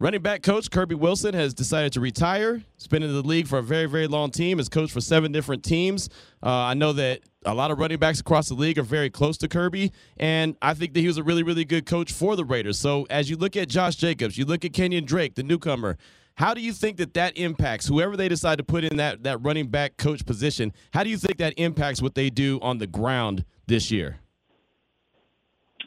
running 0.00 0.22
back 0.22 0.42
coach 0.42 0.70
Kirby 0.70 0.94
Wilson 0.94 1.34
has 1.34 1.54
decided 1.54 1.92
to 1.94 2.00
retire. 2.00 2.62
He's 2.76 2.86
been 2.86 3.02
in 3.02 3.12
the 3.12 3.22
league 3.22 3.46
for 3.46 3.58
a 3.58 3.62
very, 3.62 3.86
very 3.86 4.06
long 4.06 4.30
team. 4.30 4.58
Has 4.58 4.68
coached 4.68 4.92
for 4.92 5.00
seven 5.00 5.32
different 5.32 5.64
teams. 5.64 6.08
Uh, 6.42 6.50
I 6.50 6.74
know 6.74 6.92
that 6.94 7.20
a 7.48 7.54
lot 7.54 7.70
of 7.70 7.78
running 7.78 7.98
backs 7.98 8.20
across 8.20 8.48
the 8.48 8.54
league 8.54 8.78
are 8.78 8.82
very 8.82 9.08
close 9.08 9.38
to 9.38 9.48
Kirby, 9.48 9.90
and 10.18 10.56
I 10.60 10.74
think 10.74 10.92
that 10.92 11.00
he 11.00 11.06
was 11.06 11.16
a 11.16 11.22
really, 11.22 11.42
really 11.42 11.64
good 11.64 11.86
coach 11.86 12.12
for 12.12 12.36
the 12.36 12.44
Raiders. 12.44 12.78
So 12.78 13.06
as 13.08 13.30
you 13.30 13.36
look 13.36 13.56
at 13.56 13.68
Josh 13.68 13.96
Jacobs, 13.96 14.36
you 14.36 14.44
look 14.44 14.64
at 14.64 14.72
Kenyon 14.72 15.04
Drake, 15.04 15.34
the 15.34 15.42
newcomer. 15.42 15.96
How 16.34 16.54
do 16.54 16.60
you 16.60 16.72
think 16.72 16.98
that 16.98 17.14
that 17.14 17.36
impacts 17.36 17.86
whoever 17.86 18.16
they 18.16 18.28
decide 18.28 18.58
to 18.58 18.64
put 18.64 18.84
in 18.84 18.98
that 18.98 19.24
that 19.24 19.38
running 19.42 19.68
back 19.68 19.96
coach 19.96 20.24
position? 20.24 20.72
How 20.92 21.02
do 21.02 21.10
you 21.10 21.16
think 21.16 21.38
that 21.38 21.54
impacts 21.56 22.00
what 22.00 22.14
they 22.14 22.30
do 22.30 22.60
on 22.60 22.78
the 22.78 22.86
ground 22.86 23.44
this 23.66 23.90
year? 23.90 24.20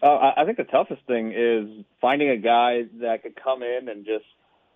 Uh, 0.03 0.31
I 0.35 0.45
think 0.45 0.57
the 0.57 0.63
toughest 0.63 1.03
thing 1.05 1.31
is 1.31 1.85
finding 2.01 2.29
a 2.29 2.37
guy 2.37 2.85
that 3.01 3.21
could 3.21 3.41
come 3.41 3.61
in 3.61 3.87
and 3.87 4.03
just 4.03 4.25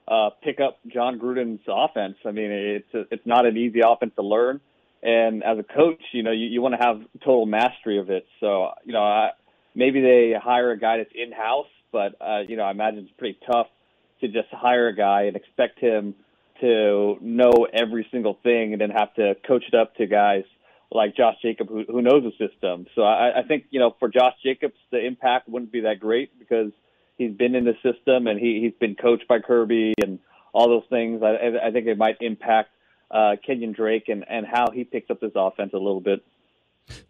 uh, 0.08 0.30
pick 0.44 0.60
up 0.60 0.80
Jon 0.88 1.20
Gruden's 1.20 1.62
offense. 1.68 2.16
I 2.26 2.32
mean, 2.32 2.52
it's 2.52 2.94
a, 2.94 3.06
it's 3.12 3.26
not 3.26 3.48
an 3.48 3.58
easy 3.58 3.82
offense 3.84 4.14
to 4.18 4.22
learn, 4.22 4.62
and 5.04 5.44
as 5.44 5.58
a 5.60 5.64
coach, 5.64 6.02
you 6.12 6.24
know, 6.24 6.32
you, 6.32 6.48
you 6.48 6.62
want 6.62 6.76
to 6.80 6.86
have 6.86 7.02
total 7.20 7.46
mastery 7.46 8.00
of 8.00 8.10
it. 8.10 8.26
So, 8.40 8.72
you 8.84 8.94
know, 8.94 9.04
I, 9.04 9.30
maybe 9.76 10.02
they 10.02 10.34
hire 10.42 10.72
a 10.72 10.80
guy 10.80 10.98
that's 10.98 11.12
in 11.14 11.32
house, 11.32 11.68
but 11.92 12.16
uh, 12.20 12.40
you 12.48 12.58
know, 12.58 12.64
I 12.64 12.72
imagine 12.72 13.00
it's 13.00 13.12
pretty 13.18 13.40
tough 13.52 13.68
to 14.22 14.28
just 14.28 14.48
hire 14.52 14.88
a 14.88 14.96
guy 14.96 15.24
and 15.24 15.36
expect 15.36 15.80
him 15.80 16.16
to 16.62 17.18
know 17.22 17.68
every 17.74 18.08
single 18.12 18.38
thing 18.42 18.72
and 18.72 18.82
then 18.82 18.90
have 18.90 19.14
to 19.16 19.36
coach 19.46 19.64
it 19.68 19.76
up 19.76 19.96
to 19.96 20.08
guys 20.08 20.44
like 20.92 21.16
Josh 21.16 21.36
Jacobs, 21.42 21.70
who, 21.70 21.84
who 21.88 22.02
knows 22.02 22.24
the 22.24 22.32
system. 22.48 22.86
So 22.96 23.02
I, 23.02 23.40
I 23.40 23.44
think 23.44 23.66
you 23.72 23.80
know 23.80 23.96
for 24.00 24.08
Josh 24.08 24.34
Jacobs, 24.44 24.76
the 24.92 25.06
impact 25.06 25.50
wouldn't 25.50 25.72
be 25.72 25.82
that 25.82 26.00
great 26.00 26.38
because 26.40 26.72
he's 27.18 27.32
been 27.32 27.56
in 27.56 27.66
the 27.66 27.76
system 27.84 28.28
and 28.28 28.40
he 28.40 28.62
he's 28.62 28.80
been 28.80 28.96
coached 28.96 29.28
by 29.28 29.40
Kirby 29.40 29.94
and 30.02 30.20
all 30.54 30.70
those 30.70 30.88
things. 30.90 31.22
I, 31.22 31.68
I 31.68 31.72
think 31.72 31.88
it 31.88 31.98
might 31.98 32.18
impact 32.22 32.70
uh, 33.12 33.36
Kenyon 33.46 33.72
Drake 33.72 34.10
and 34.10 34.26
and 34.28 34.46
how 34.46 34.72
he 34.72 34.84
picks 34.84 35.10
up 35.10 35.20
this 35.20 35.34
offense 35.36 35.72
a 35.74 35.78
little 35.78 36.02
bit. 36.02 36.24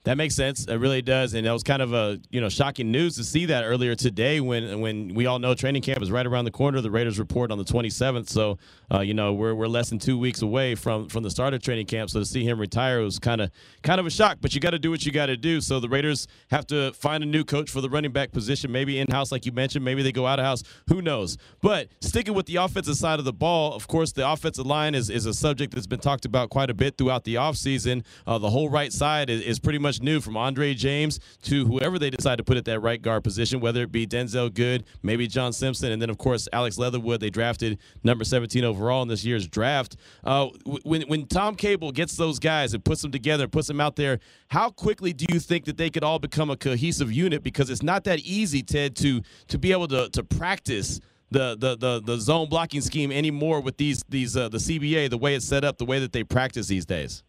That 0.05 0.17
makes 0.17 0.35
sense. 0.35 0.65
It 0.65 0.75
really 0.75 1.01
does, 1.01 1.33
and 1.33 1.45
that 1.45 1.51
was 1.51 1.63
kind 1.63 1.81
of 1.81 1.93
a 1.93 2.19
you 2.29 2.39
know 2.39 2.47
shocking 2.47 2.91
news 2.91 3.15
to 3.17 3.23
see 3.23 3.47
that 3.47 3.63
earlier 3.63 3.95
today 3.95 4.39
when 4.39 4.79
when 4.79 5.13
we 5.15 5.25
all 5.25 5.39
know 5.39 5.53
training 5.55 5.81
camp 5.81 6.01
is 6.01 6.11
right 6.11 6.25
around 6.25 6.45
the 6.45 6.51
corner. 6.51 6.79
The 6.79 6.91
Raiders 6.91 7.19
report 7.19 7.51
on 7.51 7.57
the 7.57 7.63
27th, 7.63 8.29
so 8.29 8.57
uh, 8.93 8.99
you 8.99 9.13
know 9.13 9.33
we're, 9.33 9.55
we're 9.55 9.67
less 9.67 9.89
than 9.89 9.99
two 9.99 10.17
weeks 10.17 10.41
away 10.43 10.75
from 10.75 11.09
from 11.09 11.23
the 11.23 11.31
start 11.31 11.53
of 11.53 11.61
training 11.61 11.87
camp. 11.87 12.09
So 12.11 12.19
to 12.19 12.25
see 12.25 12.43
him 12.43 12.59
retire 12.59 13.01
was 13.01 13.19
kind 13.19 13.41
of 13.41 13.51
kind 13.81 13.99
of 13.99 14.05
a 14.05 14.09
shock. 14.09 14.37
But 14.41 14.53
you 14.53 14.61
got 14.61 14.71
to 14.71 14.79
do 14.79 14.91
what 14.91 15.05
you 15.05 15.11
got 15.11 15.25
to 15.25 15.37
do. 15.37 15.59
So 15.59 15.79
the 15.79 15.89
Raiders 15.89 16.27
have 16.51 16.67
to 16.67 16.93
find 16.93 17.23
a 17.23 17.27
new 17.27 17.43
coach 17.43 17.69
for 17.71 17.81
the 17.81 17.89
running 17.89 18.11
back 18.11 18.31
position, 18.31 18.71
maybe 18.71 18.99
in 18.99 19.07
house, 19.09 19.31
like 19.31 19.45
you 19.45 19.51
mentioned. 19.51 19.83
Maybe 19.83 20.03
they 20.03 20.11
go 20.11 20.27
out 20.27 20.39
of 20.39 20.45
house. 20.45 20.63
Who 20.87 21.01
knows? 21.01 21.37
But 21.61 21.89
sticking 21.99 22.35
with 22.35 22.45
the 22.45 22.57
offensive 22.57 22.95
side 22.95 23.19
of 23.19 23.25
the 23.25 23.33
ball, 23.33 23.73
of 23.73 23.87
course, 23.87 24.11
the 24.11 24.29
offensive 24.29 24.65
line 24.65 24.93
is 24.95 25.09
is 25.09 25.25
a 25.25 25.33
subject 25.33 25.73
that's 25.73 25.87
been 25.87 25.99
talked 25.99 26.25
about 26.25 26.51
quite 26.51 26.69
a 26.69 26.75
bit 26.75 26.97
throughout 26.97 27.23
the 27.23 27.35
offseason. 27.35 28.05
Uh, 28.27 28.37
the 28.37 28.51
whole 28.51 28.69
right 28.69 28.93
side 28.93 29.31
is, 29.31 29.41
is 29.41 29.59
pretty 29.65 29.79
much 29.79 30.01
new 30.01 30.21
from 30.21 30.37
Andre 30.37 30.73
James 30.73 31.19
to 31.41 31.65
whoever 31.65 31.99
they 31.99 32.09
decide 32.09 32.37
to 32.37 32.43
put 32.43 32.55
at 32.55 32.65
that 32.65 32.79
right 32.79 33.01
guard 33.01 33.23
position, 33.23 33.59
whether 33.59 33.81
it 33.81 33.91
be 33.91 34.07
Denzelle 34.07 34.53
Good, 34.53 34.85
maybe 35.03 35.27
John 35.27 35.51
Simpson, 35.51 35.91
and 35.91 36.01
then, 36.01 36.09
of 36.09 36.17
course, 36.17 36.47
Alex 36.53 36.77
Leatherwood. 36.77 37.19
They 37.19 37.31
drafted 37.31 37.79
number 38.03 38.23
17 38.23 38.63
overall 38.63 39.01
in 39.01 39.07
this 39.07 39.25
year's 39.25 39.47
draft. 39.47 39.97
Uh, 40.23 40.49
when, 40.83 41.01
when 41.03 41.25
Tom 41.25 41.55
Cable 41.55 41.91
gets 41.91 42.15
those 42.15 42.39
guys 42.39 42.73
and 42.73 42.85
puts 42.85 43.01
them 43.01 43.11
together 43.11 43.47
puts 43.47 43.67
them 43.67 43.81
out 43.81 43.95
there, 43.95 44.19
how 44.49 44.69
quickly 44.69 45.11
do 45.11 45.25
you 45.29 45.39
think 45.39 45.65
that 45.65 45.77
they 45.77 45.89
could 45.89 46.03
all 46.03 46.19
become 46.19 46.49
a 46.49 46.55
cohesive 46.55 47.11
unit? 47.11 47.43
Because 47.43 47.69
it's 47.69 47.83
not 47.83 48.03
that 48.05 48.19
easy, 48.19 48.61
Ted, 48.61 48.95
to, 48.97 49.21
to 49.47 49.57
be 49.57 49.71
able 49.71 49.87
to, 49.89 50.09
to 50.09 50.23
practice– 50.23 51.01
the 51.31 51.57
the 51.57 51.75
the, 51.75 52.01
the 52.01 52.17
zone 52.17 52.47
blocking 52.47 52.81
scheme 52.81 53.11
anymore 53.11 53.59
with 53.59 53.77
these 53.77 54.03
these 54.09 54.37
uh, 54.37 54.47
the 54.47 54.57
CBA 54.57 55.09
the 55.09 55.17
way 55.17 55.35
it's 55.35 55.45
set 55.45 55.63
up 55.63 55.77
the 55.77 55.85
way 55.85 55.99
that 55.99 56.13
they 56.13 56.23
practice 56.23 56.67
these 56.67 56.85
days. 56.85 57.23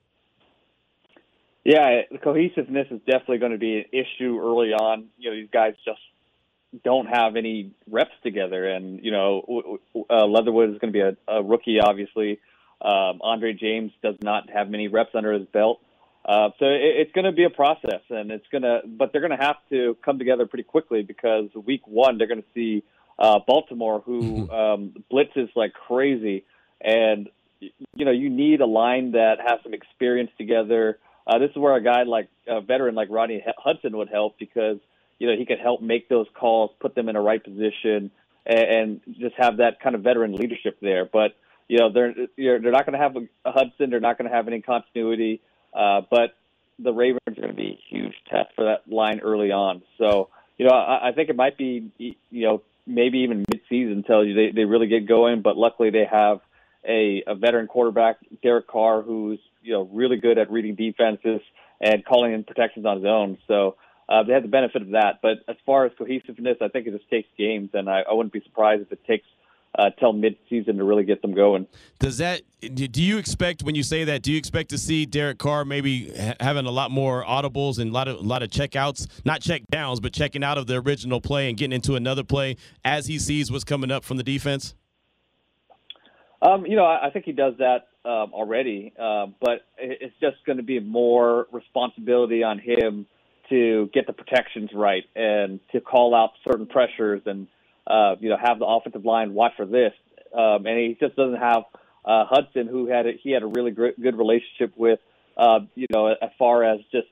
Yeah, 1.66 2.02
the 2.12 2.18
cohesiveness 2.18 2.86
is 2.92 3.00
definitely 3.00 3.38
going 3.38 3.50
to 3.50 3.58
be 3.58 3.78
an 3.78 3.84
issue 3.90 4.38
early 4.40 4.72
on. 4.72 5.06
You 5.18 5.30
know, 5.30 5.36
these 5.36 5.50
guys 5.52 5.74
just 5.84 5.98
don't 6.84 7.06
have 7.06 7.34
any 7.34 7.72
reps 7.90 8.14
together, 8.22 8.68
and 8.68 9.04
you 9.04 9.10
know, 9.10 9.80
uh, 10.08 10.26
Leatherwood 10.26 10.70
is 10.70 10.78
going 10.78 10.92
to 10.92 10.96
be 10.96 11.00
a, 11.00 11.16
a 11.26 11.42
rookie, 11.42 11.80
obviously. 11.80 12.38
Um, 12.80 13.20
Andre 13.20 13.52
James 13.52 13.90
does 14.00 14.14
not 14.22 14.48
have 14.48 14.70
many 14.70 14.86
reps 14.86 15.10
under 15.16 15.32
his 15.32 15.44
belt, 15.48 15.80
uh, 16.24 16.50
so 16.60 16.66
it, 16.66 16.98
it's 16.98 17.12
going 17.12 17.24
to 17.24 17.32
be 17.32 17.42
a 17.42 17.50
process, 17.50 18.02
and 18.10 18.30
it's 18.30 18.46
going 18.52 18.62
to, 18.62 18.82
but 18.86 19.10
they're 19.10 19.26
going 19.26 19.36
to 19.36 19.44
have 19.44 19.56
to 19.70 19.96
come 20.04 20.20
together 20.20 20.46
pretty 20.46 20.62
quickly 20.62 21.02
because 21.02 21.48
week 21.66 21.84
one 21.88 22.16
they're 22.16 22.28
going 22.28 22.42
to 22.42 22.48
see 22.54 22.84
uh, 23.18 23.40
Baltimore, 23.44 24.04
who 24.06 24.48
um, 24.52 25.04
blitzes 25.12 25.48
like 25.56 25.72
crazy, 25.72 26.44
and 26.80 27.28
you 27.60 28.04
know, 28.04 28.12
you 28.12 28.30
need 28.30 28.60
a 28.60 28.66
line 28.66 29.12
that 29.12 29.38
has 29.44 29.58
some 29.64 29.74
experience 29.74 30.30
together 30.38 31.00
uh, 31.26 31.38
this 31.38 31.50
is 31.50 31.56
where 31.56 31.74
a 31.74 31.82
guy 31.82 32.04
like 32.04 32.28
a 32.46 32.60
veteran 32.60 32.94
like 32.94 33.08
Rodney 33.10 33.44
Hudson 33.58 33.96
would 33.96 34.08
help 34.08 34.38
because 34.38 34.78
you 35.18 35.26
know 35.26 35.36
he 35.36 35.44
could 35.44 35.58
help 35.58 35.82
make 35.82 36.08
those 36.08 36.26
calls, 36.34 36.70
put 36.80 36.94
them 36.94 37.08
in 37.08 37.16
a 37.16 37.20
right 37.20 37.42
position, 37.42 38.10
and, 38.44 38.60
and 38.60 39.00
just 39.18 39.34
have 39.36 39.58
that 39.58 39.80
kind 39.80 39.94
of 39.94 40.02
veteran 40.02 40.34
leadership 40.34 40.78
there. 40.80 41.04
But 41.04 41.36
you 41.68 41.78
know 41.78 41.92
they're 41.92 42.14
they're 42.36 42.72
not 42.72 42.86
going 42.86 42.98
to 42.98 43.02
have 43.02 43.16
a, 43.16 43.48
a 43.48 43.52
Hudson, 43.52 43.90
they're 43.90 44.00
not 44.00 44.18
going 44.18 44.30
to 44.30 44.36
have 44.36 44.46
any 44.46 44.60
continuity, 44.60 45.40
uh, 45.74 46.02
but 46.10 46.36
the 46.78 46.92
Ravens 46.92 47.20
are 47.26 47.34
going 47.40 47.48
to 47.48 47.54
be 47.54 47.78
a 47.78 47.94
huge 47.94 48.14
test 48.30 48.54
for 48.54 48.66
that 48.66 48.92
line 48.92 49.20
early 49.20 49.50
on. 49.50 49.82
So 49.98 50.28
you 50.58 50.66
know 50.66 50.72
I, 50.72 51.08
I 51.08 51.12
think 51.12 51.28
it 51.28 51.36
might 51.36 51.58
be 51.58 51.90
you 51.98 52.14
know 52.30 52.62
maybe 52.86 53.18
even 53.18 53.38
mid-season 53.38 53.94
until 53.94 54.22
they 54.22 54.52
they 54.54 54.64
really 54.64 54.86
get 54.86 55.08
going. 55.08 55.42
But 55.42 55.56
luckily 55.56 55.90
they 55.90 56.04
have 56.04 56.40
a, 56.88 57.24
a 57.26 57.34
veteran 57.34 57.66
quarterback, 57.66 58.18
Derek 58.42 58.68
Carr, 58.68 59.02
who's 59.02 59.40
you 59.66 59.72
know 59.72 59.88
really 59.92 60.16
good 60.16 60.38
at 60.38 60.50
reading 60.50 60.76
defenses 60.76 61.40
and 61.80 62.04
calling 62.04 62.32
in 62.32 62.44
protections 62.44 62.86
on 62.86 62.98
his 62.98 63.06
own. 63.06 63.38
So 63.46 63.76
uh, 64.08 64.22
they 64.22 64.32
have 64.32 64.42
the 64.42 64.48
benefit 64.48 64.82
of 64.82 64.90
that. 64.90 65.18
But 65.20 65.38
as 65.48 65.56
far 65.66 65.84
as 65.84 65.92
cohesiveness, 65.98 66.58
I 66.62 66.68
think 66.68 66.86
it 66.86 66.96
just 66.96 67.10
takes 67.10 67.28
games, 67.36 67.70
and 67.74 67.90
I, 67.90 68.02
I 68.08 68.14
wouldn't 68.14 68.32
be 68.32 68.40
surprised 68.42 68.82
if 68.82 68.92
it 68.92 69.04
takes 69.04 69.26
uh, 69.78 69.90
till 69.98 70.12
mid-season 70.12 70.78
to 70.78 70.84
really 70.84 71.04
get 71.04 71.20
them 71.20 71.34
going. 71.34 71.66
Does 71.98 72.18
that? 72.18 72.42
Do 72.60 73.02
you 73.02 73.18
expect 73.18 73.62
when 73.62 73.74
you 73.74 73.82
say 73.82 74.04
that? 74.04 74.22
Do 74.22 74.32
you 74.32 74.38
expect 74.38 74.70
to 74.70 74.78
see 74.78 75.04
Derek 75.04 75.38
Carr 75.38 75.64
maybe 75.64 76.12
having 76.40 76.66
a 76.66 76.70
lot 76.70 76.90
more 76.90 77.24
audibles 77.24 77.78
and 77.78 77.90
a 77.90 77.92
lot 77.92 78.08
of 78.08 78.16
a 78.16 78.22
lot 78.22 78.42
of 78.42 78.48
checkouts, 78.48 79.06
not 79.24 79.42
check 79.42 79.62
downs, 79.70 80.00
but 80.00 80.12
checking 80.12 80.42
out 80.42 80.56
of 80.56 80.66
the 80.66 80.76
original 80.76 81.20
play 81.20 81.48
and 81.48 81.58
getting 81.58 81.74
into 81.74 81.94
another 81.94 82.24
play 82.24 82.56
as 82.84 83.06
he 83.06 83.18
sees 83.18 83.50
what's 83.50 83.64
coming 83.64 83.90
up 83.90 84.04
from 84.04 84.16
the 84.16 84.22
defense? 84.22 84.74
Um, 86.40 86.64
you 86.66 86.76
know, 86.76 86.84
I, 86.84 87.08
I 87.08 87.10
think 87.10 87.24
he 87.24 87.32
does 87.32 87.54
that 87.58 87.88
um, 88.06 88.32
already, 88.32 88.92
uh, 88.98 89.26
but 89.40 89.66
it's 89.78 90.14
just 90.20 90.36
going 90.46 90.58
to 90.58 90.62
be 90.62 90.78
more 90.78 91.46
responsibility 91.50 92.44
on 92.44 92.60
him 92.60 93.06
to 93.48 93.90
get 93.92 94.06
the 94.06 94.12
protections 94.12 94.70
right 94.74 95.04
and 95.14 95.60
to 95.72 95.80
call 95.80 96.14
out 96.14 96.30
certain 96.46 96.66
pressures 96.66 97.22
and 97.26 97.48
uh, 97.86 98.14
you 98.20 98.28
know 98.28 98.36
have 98.40 98.58
the 98.58 98.64
offensive 98.64 99.04
line 99.04 99.34
watch 99.34 99.52
for 99.56 99.66
this. 99.66 99.92
Um, 100.32 100.66
and 100.66 100.78
he 100.78 100.96
just 101.00 101.16
doesn't 101.16 101.40
have 101.40 101.64
uh, 102.04 102.24
Hudson, 102.26 102.68
who 102.68 102.86
had 102.86 103.06
a, 103.06 103.12
he 103.20 103.32
had 103.32 103.42
a 103.42 103.46
really 103.46 103.72
good 103.72 104.16
relationship 104.16 104.72
with, 104.76 105.00
uh, 105.36 105.60
you 105.74 105.86
know, 105.92 106.06
as 106.06 106.30
far 106.38 106.62
as 106.62 106.80
just 106.92 107.08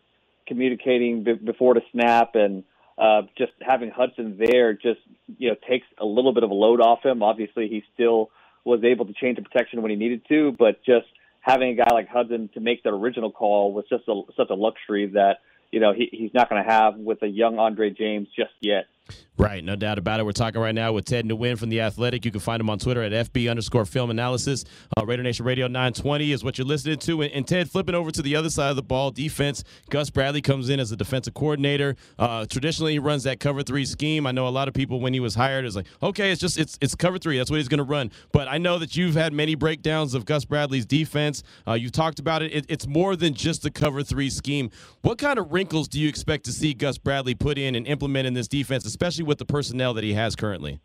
communicating 0.47 1.25
b- 1.25 1.33
before 1.35 1.75
the 1.75 1.83
snap 1.91 2.35
and 2.35 2.63
uh, 2.97 3.23
just 3.37 3.53
having 3.61 3.91
Hudson 3.91 4.39
there 4.39 4.75
just 4.75 5.01
you 5.39 5.49
know 5.49 5.57
takes 5.69 5.87
a 5.99 6.05
little 6.05 6.33
bit 6.33 6.45
of 6.45 6.51
a 6.51 6.55
load 6.55 6.81
off 6.81 7.05
him. 7.05 7.23
Obviously, 7.23 7.69
he's 7.69 7.83
still 7.95 8.31
was 8.65 8.83
able 8.85 9.07
to 9.07 9.13
change 9.13 9.37
the 9.37 9.43
protection 9.43 9.83
when 9.83 9.91
he 9.91 9.97
needed 9.97 10.23
to, 10.29 10.53
but 10.59 10.83
just 10.85 11.07
having 11.41 11.71
a 11.71 11.75
guy 11.75 11.93
like 11.93 12.09
Hudson 12.09 12.49
to 12.55 12.61
make 12.61 12.83
the 12.83 12.91
original 12.91 13.31
call 13.31 13.73
was 13.73 13.85
just 13.89 14.05
a, 14.09 14.23
such 14.37 14.49
a 14.51 14.55
luxury 14.55 15.07
that 15.09 15.39
you 15.71 15.81
know 15.81 15.93
he, 15.93 16.09
he's 16.11 16.33
not 16.33 16.49
going 16.49 16.63
to 16.63 16.71
have 16.71 16.97
with 16.97 17.23
a 17.23 17.27
young 17.29 17.59
Andre 17.59 17.91
James 17.91 18.29
just 18.37 18.55
yet. 18.61 18.87
Right, 19.37 19.65
no 19.65 19.75
doubt 19.75 19.99
about 19.99 20.21
it. 20.21 20.27
We're 20.27 20.31
talking 20.31 20.61
right 20.61 20.75
now 20.75 20.93
with 20.93 21.07
Ted 21.07 21.25
Nguyen 21.25 21.59
from 21.59 21.69
The 21.69 21.81
Athletic. 21.81 22.25
You 22.25 22.31
can 22.31 22.39
find 22.39 22.61
him 22.61 22.71
on 22.71 22.79
Twitter 22.79 23.03
at 23.03 23.11
FB 23.33 23.51
underscore 23.51 23.85
film 23.85 24.11
analysis. 24.11 24.65
Uh, 24.97 25.05
Raider 25.05 25.25
Nation 25.25 25.45
Radio 25.45 25.67
920 25.67 26.31
is 26.31 26.45
what 26.45 26.57
you're 26.57 26.67
listening 26.67 26.99
to. 26.99 27.23
And, 27.23 27.33
and, 27.33 27.49
Ted, 27.49 27.69
flipping 27.69 27.97
over 27.97 28.13
to 28.13 28.23
the 28.23 28.37
other 28.37 28.49
side 28.49 28.71
of 28.71 28.77
the 28.77 28.83
ball, 28.83 29.11
defense, 29.11 29.65
Gus 29.91 30.09
Bradley 30.09 30.41
comes 30.41 30.69
in 30.71 30.79
as 30.79 30.93
a 30.93 30.97
defensive 30.97 31.35
coordinator. 31.35 31.97
Uh, 32.17 32.47
traditionally, 32.47 32.93
he 32.93 33.01
runs 33.01 33.25
that 33.25 33.41
cover 33.41 33.65
three 33.65 33.85
scheme. 33.85 34.25
I 34.25 34.31
know 34.31 34.47
a 34.47 34.51
lot 34.51 34.69
of 34.69 34.75
people, 34.75 35.01
when 35.01 35.13
he 35.13 35.19
was 35.19 35.35
hired, 35.35 35.65
is 35.65 35.75
like, 35.75 35.87
okay, 36.01 36.31
it's 36.31 36.41
just, 36.41 36.57
it's, 36.57 36.79
it's 36.81 36.95
cover 36.95 37.19
three. 37.19 37.37
That's 37.37 37.51
what 37.51 37.57
he's 37.57 37.69
going 37.69 37.79
to 37.79 37.85
run. 37.85 38.13
But 38.31 38.47
I 38.47 38.59
know 38.59 38.79
that 38.79 38.97
you've 38.97 39.17
had 39.17 39.33
many 39.33 39.57
breakdowns 39.57 40.15
of 40.15 40.27
Gus 40.27 40.45
Bradley's 40.45 40.87
defense. 40.87 41.43
Uh, 41.67 41.73
you've 41.73 41.93
talked 41.93 42.21
about 42.21 42.43
it. 42.43 42.53
it. 42.55 42.67
It's 42.69 42.87
more 42.87 43.17
than 43.17 43.35
just 43.35 43.63
the 43.63 43.71
cover 43.73 44.05
three 44.05 44.31
scheme. 44.31 44.71
What 45.03 45.19
kind 45.19 45.41
of 45.41 45.53
wrinkles 45.53 45.89
do 45.89 45.99
you 45.99 46.09
expect 46.09 46.45
to 46.45 46.53
see 46.53 46.73
Gus 46.73 46.99
Bradley 46.99 47.35
put 47.35 47.59
in 47.59 47.75
and 47.75 47.85
implement 47.89 48.29
in 48.29 48.35
this 48.35 48.47
defense, 48.47 48.85
especially 48.95 49.25
with 49.25 49.39
the 49.39 49.45
personnel 49.45 49.93
that 49.93 50.05
he 50.05 50.15
has 50.15 50.37
currently? 50.37 50.79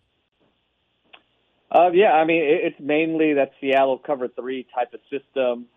Uh, 1.72 1.92
yeah, 1.94 2.14
I 2.14 2.26
mean 2.26 2.42
it's 2.44 2.80
mainly 2.80 3.36
that 3.36 3.52
Seattle 3.62 4.00
cover 4.00 4.28
three 4.28 4.66
type 4.74 4.96
of 4.96 5.00
system, 5.12 5.68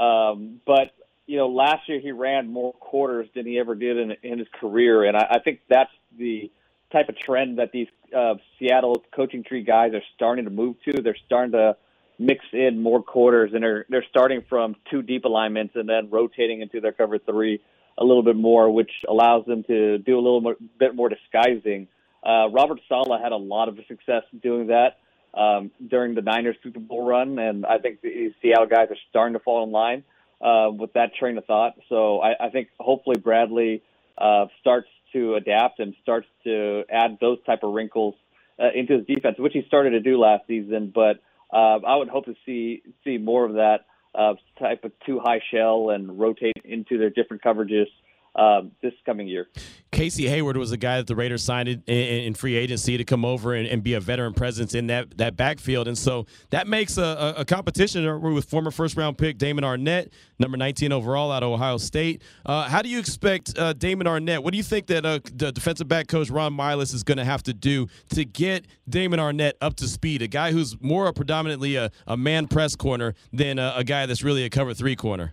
um, 0.00 0.60
but 0.64 0.92
you 1.26 1.36
know 1.36 1.48
last 1.48 1.88
year 1.88 1.98
he 1.98 2.12
ran 2.12 2.52
more 2.52 2.72
quarters 2.74 3.28
than 3.34 3.44
he 3.44 3.58
ever 3.58 3.74
did 3.74 3.98
in, 3.98 4.12
in 4.22 4.38
his 4.38 4.46
career, 4.60 5.04
and 5.04 5.16
I, 5.16 5.26
I 5.32 5.38
think 5.40 5.62
that's 5.68 5.90
the 6.16 6.52
type 6.92 7.08
of 7.08 7.18
trend 7.18 7.58
that 7.58 7.72
these 7.72 7.88
uh, 8.16 8.34
Seattle 8.58 9.02
coaching 9.12 9.42
tree 9.42 9.64
guys 9.64 9.92
are 9.92 10.02
starting 10.14 10.44
to 10.44 10.50
move 10.52 10.76
to. 10.84 11.02
They're 11.02 11.16
starting 11.26 11.52
to 11.52 11.76
mix 12.20 12.44
in 12.52 12.80
more 12.80 13.02
quarters, 13.02 13.50
and 13.52 13.64
they're 13.64 13.86
they're 13.88 14.06
starting 14.08 14.44
from 14.48 14.76
two 14.88 15.02
deep 15.02 15.24
alignments 15.24 15.74
and 15.74 15.88
then 15.88 16.10
rotating 16.10 16.60
into 16.60 16.80
their 16.80 16.92
cover 16.92 17.18
three 17.18 17.60
a 18.00 18.04
little 18.04 18.22
bit 18.22 18.36
more, 18.36 18.70
which 18.70 18.90
allows 19.08 19.44
them 19.46 19.62
to 19.64 19.98
do 19.98 20.14
a 20.16 20.22
little 20.22 20.40
more, 20.40 20.56
bit 20.78 20.94
more 20.94 21.08
disguising. 21.08 21.86
Uh, 22.24 22.48
Robert 22.50 22.80
Saleh 22.88 23.20
had 23.22 23.32
a 23.32 23.36
lot 23.36 23.68
of 23.68 23.78
success 23.86 24.22
doing 24.42 24.68
that 24.68 24.98
um, 25.34 25.70
during 25.86 26.14
the 26.14 26.22
Niners 26.22 26.56
Super 26.62 26.80
Bowl 26.80 27.06
run, 27.06 27.38
and 27.38 27.64
I 27.66 27.78
think 27.78 28.00
the 28.00 28.32
Seattle 28.42 28.66
guys 28.66 28.88
are 28.90 28.96
starting 29.10 29.34
to 29.34 29.38
fall 29.38 29.64
in 29.64 29.70
line 29.70 30.04
uh, 30.40 30.70
with 30.70 30.92
that 30.94 31.14
train 31.14 31.38
of 31.38 31.44
thought. 31.44 31.74
So 31.88 32.20
I, 32.20 32.46
I 32.46 32.50
think 32.50 32.68
hopefully 32.78 33.18
Bradley 33.18 33.82
uh, 34.18 34.46
starts 34.60 34.88
to 35.12 35.34
adapt 35.34 35.78
and 35.80 35.94
starts 36.02 36.26
to 36.44 36.84
add 36.90 37.18
those 37.20 37.38
type 37.44 37.60
of 37.62 37.72
wrinkles 37.72 38.14
uh, 38.58 38.68
into 38.74 38.98
his 38.98 39.06
defense, 39.06 39.36
which 39.38 39.52
he 39.52 39.62
started 39.66 39.90
to 39.90 40.00
do 40.00 40.18
last 40.18 40.46
season. 40.46 40.92
But 40.94 41.20
uh, 41.52 41.78
I 41.86 41.96
would 41.96 42.08
hope 42.08 42.26
to 42.26 42.34
see 42.46 42.82
see 43.04 43.18
more 43.18 43.44
of 43.44 43.54
that 43.54 43.86
uh, 44.14 44.34
type 44.58 44.84
of 44.84 44.92
two 45.06 45.20
high 45.20 45.40
shell 45.52 45.90
and 45.90 46.18
rotate 46.18 46.56
into 46.64 46.98
their 46.98 47.10
different 47.10 47.42
coverages 47.42 47.86
um, 48.34 48.72
this 48.82 48.92
coming 49.04 49.26
year. 49.26 49.48
Casey 49.90 50.28
Hayward 50.28 50.56
was 50.56 50.70
a 50.70 50.76
guy 50.76 50.98
that 50.98 51.08
the 51.08 51.16
Raiders 51.16 51.42
signed 51.42 51.68
in, 51.68 51.82
in 51.86 52.34
free 52.34 52.54
agency 52.54 52.96
to 52.96 53.04
come 53.04 53.24
over 53.24 53.54
and, 53.54 53.66
and, 53.66 53.82
be 53.82 53.94
a 53.94 54.00
veteran 54.00 54.34
presence 54.34 54.74
in 54.74 54.86
that, 54.86 55.16
that 55.18 55.36
backfield. 55.36 55.88
And 55.88 55.98
so 55.98 56.26
that 56.50 56.68
makes 56.68 56.96
a, 56.96 57.34
a, 57.36 57.44
competition 57.44 58.20
with 58.22 58.44
former 58.44 58.70
first 58.70 58.96
round 58.96 59.18
pick 59.18 59.36
Damon 59.36 59.64
Arnette, 59.64 60.10
number 60.38 60.56
19 60.56 60.92
overall 60.92 61.32
out 61.32 61.42
of 61.42 61.50
Ohio 61.50 61.76
State. 61.76 62.22
Uh, 62.46 62.68
how 62.68 62.82
do 62.82 62.88
you 62.88 62.98
expect 63.00 63.58
uh, 63.58 63.72
Damon 63.72 64.06
Arnette? 64.06 64.44
What 64.44 64.52
do 64.52 64.58
you 64.58 64.62
think 64.62 64.86
that 64.86 65.04
uh, 65.04 65.18
the 65.34 65.50
defensive 65.50 65.88
back 65.88 66.06
coach 66.06 66.30
Ron 66.30 66.56
Milus 66.56 66.94
is 66.94 67.02
going 67.02 67.18
to 67.18 67.24
have 67.24 67.42
to 67.44 67.52
do 67.52 67.88
to 68.10 68.24
get 68.24 68.66
Damon 68.88 69.18
Arnette 69.18 69.54
up 69.60 69.74
to 69.76 69.88
speed? 69.88 70.22
A 70.22 70.28
guy 70.28 70.52
who's 70.52 70.80
more 70.80 71.12
predominantly 71.12 71.74
a, 71.74 71.90
a 72.06 72.16
man 72.16 72.46
press 72.46 72.76
corner 72.76 73.14
than 73.32 73.58
a, 73.58 73.72
a 73.76 73.84
guy 73.84 74.06
that's 74.06 74.22
really 74.22 74.44
a 74.44 74.50
cover 74.50 74.72
three 74.72 74.94
corner. 74.94 75.32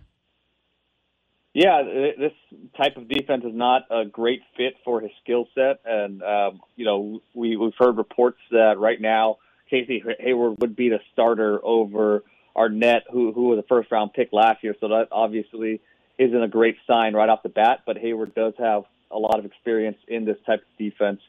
Yeah, 1.54 1.82
this 1.82 2.32
type 2.76 2.96
of 2.96 3.08
defense 3.08 3.44
is 3.44 3.54
not 3.54 3.82
a 3.90 4.04
great 4.04 4.42
fit 4.56 4.74
for 4.84 5.00
his 5.00 5.10
skill 5.22 5.48
set, 5.54 5.80
and 5.84 6.22
um, 6.22 6.60
you 6.76 6.84
know 6.84 7.20
we 7.34 7.56
we've 7.56 7.72
heard 7.78 7.96
reports 7.96 8.38
that 8.50 8.78
right 8.78 9.00
now 9.00 9.38
Casey 9.70 10.02
Hayward 10.20 10.60
would 10.60 10.76
be 10.76 10.90
the 10.90 11.00
starter 11.12 11.58
over 11.64 12.22
Arnette, 12.56 13.02
who 13.10 13.32
who 13.32 13.48
was 13.48 13.58
a 13.58 13.62
first 13.62 13.90
round 13.90 14.12
pick 14.12 14.28
last 14.32 14.62
year. 14.62 14.74
So 14.80 14.88
that 14.88 15.08
obviously 15.10 15.80
isn't 16.18 16.42
a 16.42 16.48
great 16.48 16.76
sign 16.86 17.14
right 17.14 17.28
off 17.28 17.42
the 17.42 17.48
bat. 17.48 17.80
But 17.86 17.98
Hayward 17.98 18.34
does 18.34 18.54
have 18.58 18.84
a 19.10 19.18
lot 19.18 19.38
of 19.38 19.44
experience 19.44 19.98
in 20.06 20.24
this 20.24 20.36
type 20.44 20.60
of 20.60 20.78
defense. 20.78 21.20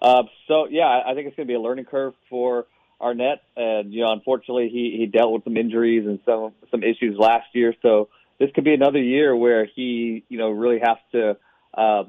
Uh, 0.00 0.24
so 0.46 0.66
yeah, 0.70 1.02
I 1.04 1.14
think 1.14 1.26
it's 1.26 1.36
going 1.36 1.46
to 1.46 1.50
be 1.50 1.56
a 1.56 1.60
learning 1.60 1.86
curve 1.86 2.14
for 2.30 2.66
Arnette, 3.00 3.40
and 3.56 3.92
you 3.92 4.02
know 4.02 4.12
unfortunately 4.12 4.68
he 4.68 4.96
he 4.98 5.06
dealt 5.06 5.32
with 5.32 5.44
some 5.44 5.56
injuries 5.56 6.06
and 6.06 6.20
some 6.24 6.52
some 6.70 6.82
issues 6.82 7.18
last 7.18 7.46
year. 7.54 7.74
So 7.82 8.08
this 8.38 8.50
could 8.54 8.64
be 8.64 8.74
another 8.74 9.00
year 9.00 9.34
where 9.34 9.64
he, 9.64 10.24
you 10.28 10.38
know, 10.38 10.50
really 10.50 10.80
has 10.80 10.96
to 11.12 11.36
uh, 11.76 12.04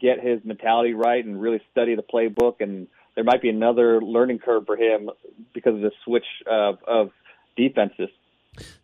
get 0.00 0.20
his 0.20 0.40
mentality 0.44 0.94
right 0.94 1.24
and 1.24 1.40
really 1.40 1.60
study 1.72 1.94
the 1.94 2.02
playbook. 2.02 2.56
And 2.60 2.88
there 3.14 3.24
might 3.24 3.42
be 3.42 3.48
another 3.48 4.00
learning 4.00 4.38
curve 4.38 4.64
for 4.66 4.76
him 4.76 5.10
because 5.52 5.74
of 5.74 5.80
the 5.80 5.92
switch 6.04 6.26
of, 6.46 6.78
of 6.86 7.10
defenses. 7.56 8.08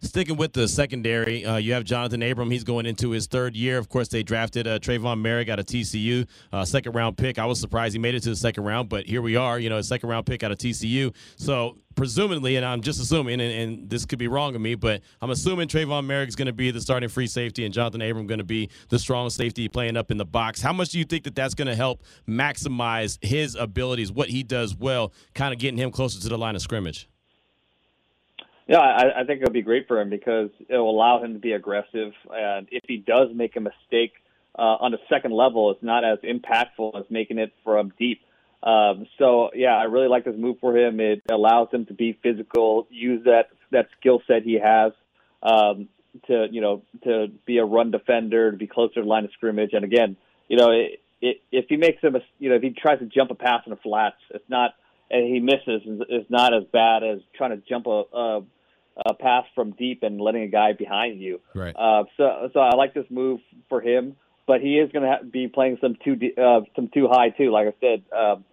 Sticking 0.00 0.37
with 0.37 0.52
the 0.52 0.68
secondary, 0.68 1.44
uh, 1.44 1.56
you 1.56 1.72
have 1.72 1.84
Jonathan 1.84 2.22
Abram. 2.22 2.50
He's 2.50 2.64
going 2.64 2.87
into 2.87 3.10
his 3.10 3.26
third 3.26 3.56
year. 3.56 3.78
Of 3.78 3.88
course, 3.88 4.08
they 4.08 4.22
drafted 4.22 4.66
uh, 4.66 4.78
Tre'von 4.78 5.20
Moehrig 5.20 5.48
out 5.48 5.58
of 5.58 5.66
TCU, 5.66 6.26
uh, 6.52 6.64
second 6.64 6.92
round 6.92 7.16
pick. 7.16 7.38
I 7.38 7.46
was 7.46 7.60
surprised 7.60 7.94
he 7.94 7.98
made 7.98 8.14
it 8.14 8.22
to 8.24 8.30
the 8.30 8.37
second 8.37 8.64
round, 8.64 8.88
but 8.88 9.06
here 9.06 9.22
we 9.22 9.37
are. 9.37 9.58
You 9.58 9.70
know, 9.70 9.78
a 9.78 9.82
second 9.82 10.08
round 10.08 10.26
pick 10.26 10.42
out 10.42 10.52
of 10.52 10.58
TCU. 10.58 11.14
So 11.37 11.76
presumably, 11.94 12.56
and 12.56 12.64
I'm 12.64 12.82
just 12.82 13.00
assuming, 13.00 13.40
and, 13.40 13.52
and, 13.52 13.90
this 13.90 14.04
could 14.06 14.18
be 14.18 14.28
wrong 14.28 14.54
of 14.54 14.60
me, 14.60 14.74
but 14.74 15.02
I'm 15.20 15.30
assuming 15.30 15.68
Moehrig 15.68 16.28
is 16.28 16.37
going 16.37 16.46
to 16.46 16.52
be 16.52 16.70
the 16.70 16.80
starting 16.80 17.08
free 17.08 17.26
safety, 17.26 17.64
and 17.64 17.72
Jonathan 17.72 18.02
Abram 18.02 18.26
going 18.26 18.38
to 18.38 18.44
be 18.44 18.70
the 18.88 18.98
strong 18.98 19.30
safety 19.30 19.68
playing 19.68 19.96
up 19.96 20.10
in 20.10 20.16
the 20.16 20.24
box. 20.24 20.60
How 20.60 20.72
much 20.72 20.90
do 20.90 20.98
you 20.98 21.04
think 21.04 21.24
that 21.24 21.34
that's 21.34 21.54
going 21.54 21.68
to 21.68 21.74
help 21.74 22.02
maximize 22.28 23.22
his 23.22 23.54
abilities, 23.54 24.10
what 24.10 24.28
he 24.28 24.42
does 24.42 24.74
well, 24.74 25.12
kind 25.34 25.52
of 25.52 25.58
getting 25.60 25.78
him 25.78 25.90
closer 25.90 26.20
to 26.20 26.28
the 26.28 26.38
line 26.38 26.56
of 26.56 26.62
scrimmage? 26.62 27.08
Yeah, 28.66 28.79
I, 28.79 29.20
I 29.20 29.24
think 29.24 29.42
it'll 29.42 29.53
be 29.53 29.62
great 29.62 29.87
for 29.87 30.00
him 30.00 30.09
because 30.09 30.48
it'll 30.68 30.90
allow 30.90 31.22
him 31.22 31.35
to 31.35 31.38
be 31.38 31.53
aggressive, 31.53 32.12
and 32.31 32.66
if 32.70 32.83
he 32.88 32.96
does 32.96 33.29
make 33.35 33.57
a 33.57 33.61
mistake 33.61 34.12
uh, 34.59 34.77
on 34.81 34.92
the 34.92 34.98
second 35.09 35.33
level, 35.33 35.70
it's 35.70 35.83
not 35.83 36.05
as 36.05 36.18
impactful 36.20 36.98
as 36.98 37.05
making 37.11 37.38
it 37.38 37.53
from 37.62 37.92
deep. 37.98 38.22
Um, 38.62 39.07
so 39.18 39.50
yeah, 39.55 39.77
I 39.77 39.85
really 39.85 40.09
like 40.09 40.24
this 40.24 40.35
move 40.37 40.57
for 40.61 40.77
him. 40.77 40.98
It 40.98 41.22
allows 41.31 41.68
him 41.70 41.85
to 41.87 41.94
be 41.94 42.18
physical, 42.22 42.87
use 42.90 43.24
that 43.24 43.50
that 43.70 43.88
skill 44.00 44.22
set 44.27 44.42
he 44.42 44.59
has 44.59 44.92
um, 45.42 45.88
to 46.29 46.46
you 46.50 46.62
know 46.62 46.83
to 47.03 47.27
be 47.44 47.59
a 47.59 47.64
run 47.64 47.90
defender, 47.90 48.50
to 48.50 48.57
be 48.57 48.66
closer 48.66 48.94
to 48.94 49.00
the 49.03 49.07
line 49.07 49.24
of 49.24 49.33
scrimmage. 49.33 49.70
And 49.74 49.85
again, 49.85 50.16
you 50.48 50.57
know, 50.57 50.70
it, 50.70 51.00
it, 51.20 51.42
if 51.53 51.66
he 51.68 51.77
makes 51.77 52.03
a, 52.03 52.11
you 52.38 52.48
know, 52.48 52.57
if 52.57 52.62
he 52.62 52.70
tries 52.70 53.00
to 53.00 53.07
jump 53.07 53.31
a 53.31 53.35
pass 53.35 53.62
in 53.66 53.70
the 53.70 53.77
flats, 53.77 54.16
it's 54.31 54.48
not 54.48 54.74
and 55.11 55.27
he 55.27 55.40
misses 55.40 55.83
is 56.09 56.27
not 56.29 56.55
as 56.55 56.64
bad 56.73 57.03
as 57.03 57.21
trying 57.37 57.51
to 57.51 57.62
jump 57.69 57.87
a, 57.87 58.03
a, 58.12 58.40
a 59.07 59.14
pass 59.14 59.45
from 59.55 59.73
deep 59.73 60.03
and 60.03 60.21
letting 60.21 60.43
a 60.43 60.49
guy 60.49 60.73
behind 60.73 61.21
you. 61.21 61.40
Right. 61.55 61.75
Uh, 61.77 62.05
so 62.17 62.51
so 62.53 62.61
I 62.61 62.75
like 62.75 62.95
this 62.95 63.07
move 63.11 63.40
for 63.69 63.81
him, 63.81 64.17
but 64.47 64.61
he 64.61 64.79
is 64.79 64.90
going 64.93 65.05
to 65.05 65.25
be 65.25 65.49
playing 65.49 65.79
some 65.81 65.97
too 66.05 66.19
uh, 66.37 66.61
some 66.75 66.88
too 66.93 67.09
high 67.11 67.31
too. 67.31 67.51
Like 67.51 67.69
I 67.69 67.75
said. 67.81 68.03
Um, 68.17 68.45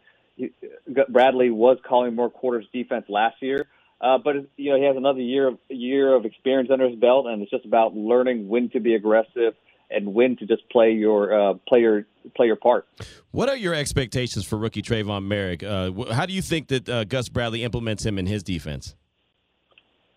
Bradley 1.09 1.51
was 1.51 1.77
calling 1.87 2.15
more 2.15 2.29
quarters 2.29 2.65
defense 2.73 3.05
last 3.09 3.35
year, 3.41 3.67
uh, 3.99 4.17
but 4.17 4.47
you 4.57 4.71
know 4.71 4.77
he 4.77 4.85
has 4.85 4.97
another 4.97 5.19
year 5.19 5.49
of 5.49 5.59
year 5.69 6.15
of 6.15 6.25
experience 6.25 6.69
under 6.71 6.89
his 6.89 6.97
belt, 6.97 7.27
and 7.27 7.41
it's 7.41 7.51
just 7.51 7.65
about 7.65 7.95
learning 7.95 8.47
when 8.47 8.69
to 8.69 8.79
be 8.79 8.95
aggressive 8.95 9.53
and 9.93 10.13
when 10.13 10.37
to 10.37 10.45
just 10.45 10.67
play 10.69 10.91
your 10.91 11.33
uh, 11.33 11.53
play 11.67 11.79
your 11.81 12.05
play 12.35 12.47
your 12.47 12.55
part. 12.55 12.87
What 13.31 13.49
are 13.49 13.57
your 13.57 13.73
expectations 13.73 14.45
for 14.45 14.57
rookie 14.57 14.81
Tre'von 14.81 15.27
Moehrig? 15.27 15.63
Uh, 15.63 16.13
how 16.13 16.25
do 16.25 16.33
you 16.33 16.41
think 16.41 16.67
that 16.69 16.89
uh, 16.89 17.03
Gus 17.03 17.29
Bradley 17.29 17.63
implements 17.63 18.05
him 18.05 18.17
in 18.17 18.25
his 18.25 18.43
defense? 18.43 18.95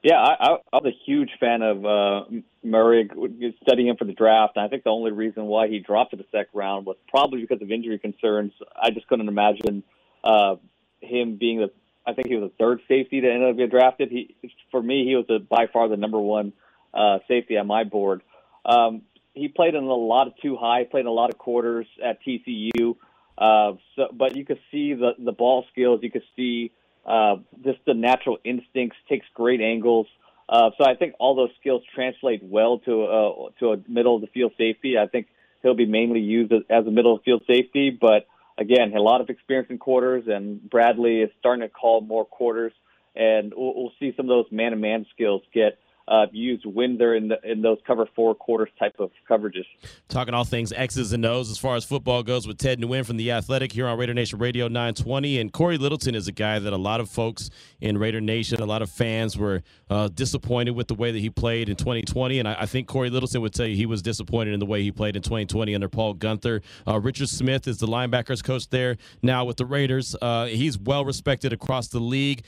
Yeah, 0.03 0.17
I, 0.17 0.35
I, 0.39 0.49
I 0.71 0.77
was 0.77 0.93
a 0.93 1.05
huge 1.07 1.31
fan 1.41 1.63
of 1.63 1.79
uh, 1.79 2.25
Moehrig, 2.63 3.55
studying 3.63 3.89
him 3.89 3.97
for 3.97 4.05
the 4.05 4.13
draft. 4.13 4.53
And 4.57 4.65
I 4.65 4.69
think 4.69 4.85
the 4.85 4.91
only 4.91 5.13
reason 5.13 5.47
why 5.47 5.69
he 5.69 5.79
dropped 5.79 6.11
to 6.11 6.19
the 6.19 6.27
second 6.31 6.51
round 6.53 6.85
was 6.85 6.97
probably 7.09 7.41
because 7.41 7.63
of 7.63 7.71
injury 7.71 7.99
concerns. 7.99 8.53
I 8.77 8.91
just 8.91 9.09
couldn't 9.09 9.29
imagine 9.29 9.83
uh, 10.23 10.57
him 11.01 11.39
being 11.39 11.61
the. 11.61 11.71
I 12.07 12.13
think 12.13 12.29
he 12.29 12.37
was 12.37 12.51
the 12.51 12.63
third 12.63 12.81
safety 12.87 13.21
that 13.21 13.31
ended 13.31 13.49
up 13.49 13.57
getting 13.57 13.71
drafted. 13.71 14.11
He, 14.11 14.37
for 14.71 14.83
me, 14.83 15.07
he 15.07 15.17
was 15.17 15.25
the, 15.27 15.39
by 15.39 15.69
far 15.73 15.89
the 15.89 15.97
number 15.97 16.21
one 16.21 16.53
uh, 16.93 17.21
safety 17.27 17.57
on 17.57 17.67
my 17.67 17.85
board. 17.85 18.21
Um, 18.67 19.03
he 19.35 19.49
played 19.49 19.75
in 19.75 19.85
a 19.85 19.95
lot 19.95 20.27
of 20.27 20.35
two 20.41 20.57
high, 20.57 20.85
played 20.85 21.03
in 21.03 21.07
a 21.07 21.13
lot 21.13 21.31
of 21.31 21.39
quarters 21.39 21.87
at 22.03 22.19
TCU. 22.23 22.97
Uh, 23.37 23.73
so, 23.97 24.09
but 24.13 24.37
you 24.37 24.45
could 24.45 24.61
see 24.71 24.95
the 24.95 25.13
the 25.19 25.33
ball 25.33 25.67
skills. 25.73 26.01
You 26.03 26.11
could 26.11 26.23
see 26.37 26.71
uh, 27.05 27.37
just 27.65 27.79
the 27.85 27.95
natural 27.95 28.39
instincts. 28.45 28.97
Takes 29.09 29.27
great 29.35 29.61
angles. 29.61 30.07
Uh, 30.49 30.71
so 30.79 30.85
I 30.85 30.95
think 30.95 31.15
all 31.19 31.35
those 31.35 31.51
skills 31.59 31.83
translate 31.95 32.43
well 32.43 32.79
to 32.81 33.05
uh, 33.05 33.33
to 33.61 33.73
a 33.73 33.77
middle 33.89 34.15
of 34.15 34.21
the 34.21 34.29
field 34.29 34.53
safety. 34.57 34.97
I 34.99 35.07
think 35.07 35.27
he'll 35.63 35.75
be 35.75 35.87
mainly 35.87 36.21
used 36.21 36.53
as, 36.53 36.87
a 36.87 36.91
middle 36.91 37.15
of 37.15 37.21
the 37.21 37.25
field 37.25 37.43
safety, 37.47 37.91
but 37.91 38.27
again, 38.57 38.95
a 38.95 39.01
lot 39.01 39.21
of 39.21 39.31
experience 39.31 39.69
in 39.71 39.79
quarters, 39.79 40.25
and 40.29 40.63
Bradley 40.69 41.23
is 41.23 41.31
starting 41.41 41.63
to 41.63 41.69
call 41.69 42.03
more 42.03 42.25
quarters, 42.25 42.73
and 43.17 43.53
we'll, 43.57 43.75
we'll 43.75 43.93
see 43.99 44.13
some 44.17 44.27
of 44.27 44.29
those 44.29 44.47
man-to-man 44.53 45.07
skills 45.13 45.43
get 45.53 45.79
uh, 46.07 46.27
used 46.33 46.67
when 46.67 46.99
they're 46.99 47.15
in 47.15 47.29
the, 47.29 47.39
in 47.43 47.63
those 47.63 47.79
cover 47.87 48.07
four 48.15 48.35
quarters 48.35 48.69
type 48.79 48.95
of 48.99 49.11
coverages. 49.29 49.65
Talking 50.09 50.35
all 50.35 50.45
things 50.45 50.73
X's 50.73 51.13
and 51.13 51.25
O's 51.25 51.51
as 51.51 51.59
far 51.59 51.77
as 51.77 51.85
football 51.85 52.23
goes 52.23 52.47
with 52.47 52.59
Ted 52.59 52.79
Nguyen 52.79 53.07
from 53.07 53.17
the 53.17 53.33
Athletic 53.33 53.73
here 53.73 53.87
on 53.87 53.99
Raider 53.99 54.13
Nation 54.13 54.39
Radio 54.39 54.69
920, 54.69 55.39
and 55.39 55.53
Corey 55.53 55.79
Littleton 55.79 56.15
is 56.15 56.29
a 56.29 56.33
guy 56.33 56.59
that 56.59 56.73
a 56.73 56.77
lot 56.77 57.01
of 57.01 57.09
folks 57.09 57.49
in 57.81 57.97
Raider 57.97 58.21
Nation, 58.21 58.61
a 58.61 58.67
lot 58.67 58.83
of 58.83 58.91
fans 58.91 59.39
were 59.39 59.63
uh, 59.89 60.09
disappointed 60.09 60.73
with 60.73 60.89
the 60.89 60.95
way 60.95 61.11
that 61.11 61.21
he 61.21 61.31
played 61.31 61.69
in 61.69 61.77
2020, 61.77 62.39
and 62.39 62.49
I, 62.49 62.57
I, 62.61 62.67
think 62.67 62.89
Corey 62.89 63.11
Littleton 63.11 63.41
would 63.41 63.55
tell 63.55 63.67
you 63.67 63.77
he 63.77 63.87
was 63.87 64.03
disappointed 64.03 64.55
in 64.55 64.61
the 64.61 64.67
way 64.67 64.83
he 64.83 64.93
played 64.93 65.17
in 65.17 65.23
2020 65.23 65.75
under 65.75 65.89
Paul 65.89 66.15
Guenther. 66.15 66.63
Uh, 66.87 67.01
Richard 67.01 67.29
Smith 67.29 67.67
is 67.67 67.79
the 67.79 67.87
linebackers 67.87 68.43
coach 68.43 68.69
there 68.69 68.97
now 69.23 69.45
with 69.45 69.57
the 69.57 69.67
Raiders. 69.67 70.17
Uh, 70.21 70.47
he's 70.47 70.79
well 70.79 71.05
respected 71.05 71.53
across 71.53 71.89
the 71.89 72.01
league 72.01 72.45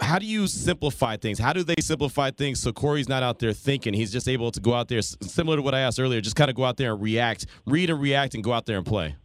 how 0.00 0.18
do 0.18 0.26
you 0.26 0.46
simplify 0.48 1.16
things? 1.16 1.38
How 1.38 1.52
do 1.52 1.62
they 1.62 1.76
simplify 1.80 2.30
things 2.30 2.60
so 2.60 2.72
Corey's 2.72 3.08
not 3.08 3.22
out 3.22 3.38
there 3.38 3.52
thinking? 3.52 3.94
He's 3.94 4.10
just 4.10 4.28
able 4.28 4.50
to 4.50 4.60
go 4.60 4.74
out 4.74 4.88
there, 4.88 5.00
similar 5.02 5.56
to 5.56 5.62
what 5.62 5.74
I 5.74 5.80
asked 5.80 6.00
earlier, 6.00 6.20
just 6.20 6.36
kind 6.36 6.50
of 6.50 6.56
go 6.56 6.64
out 6.64 6.76
there 6.76 6.92
and 6.92 7.02
react, 7.02 7.46
read 7.66 7.90
and 7.90 8.00
react, 8.00 8.34
and 8.34 8.42
go 8.42 8.52
out 8.52 8.66
there 8.66 8.78
and 8.78 8.86
play. 8.86 9.16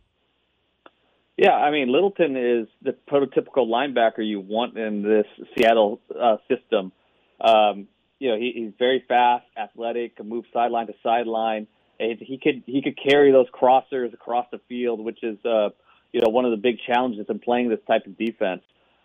Yeah, 1.38 1.54
I 1.54 1.72
mean, 1.72 1.92
Littleton 1.92 2.38
is 2.38 2.68
the 2.84 2.96
prototypical 3.10 3.68
linebacker 3.68 4.20
you 4.20 4.40
want 4.40 4.78
in 4.78 5.02
this 5.02 5.26
Seattle 5.56 6.00
uh, 6.20 6.38
system. 6.48 6.92
Um, 7.40 7.88
you 8.20 8.30
know, 8.30 8.38
he, 8.38 8.52
he's 8.56 8.74
very 8.78 9.04
fast, 9.08 9.46
athletic, 9.58 10.18
can 10.18 10.30
move 10.30 10.46
sideline 10.54 10.86
to 10.88 10.94
sideline. 11.02 11.66
And 12.00 12.20
he 12.20 12.38
could 12.38 12.64
he 12.68 12.82
could 12.84 12.98
carry 12.98 13.32
those 13.32 13.48
crossers 13.50 14.14
across 14.14 14.46
the 14.52 14.60
field, 14.70 15.04
which 15.04 15.24
is 15.24 15.38
uh, 15.44 15.70
you 16.12 16.22
know 16.22 16.30
one 16.30 16.46
of 16.46 16.52
the 16.52 16.58
big 16.58 16.78
challenges 16.86 17.26
in 17.30 17.40
playing 17.40 17.70
this 17.70 17.80
type 17.88 18.06
of 18.06 18.18
defense. 18.18 18.62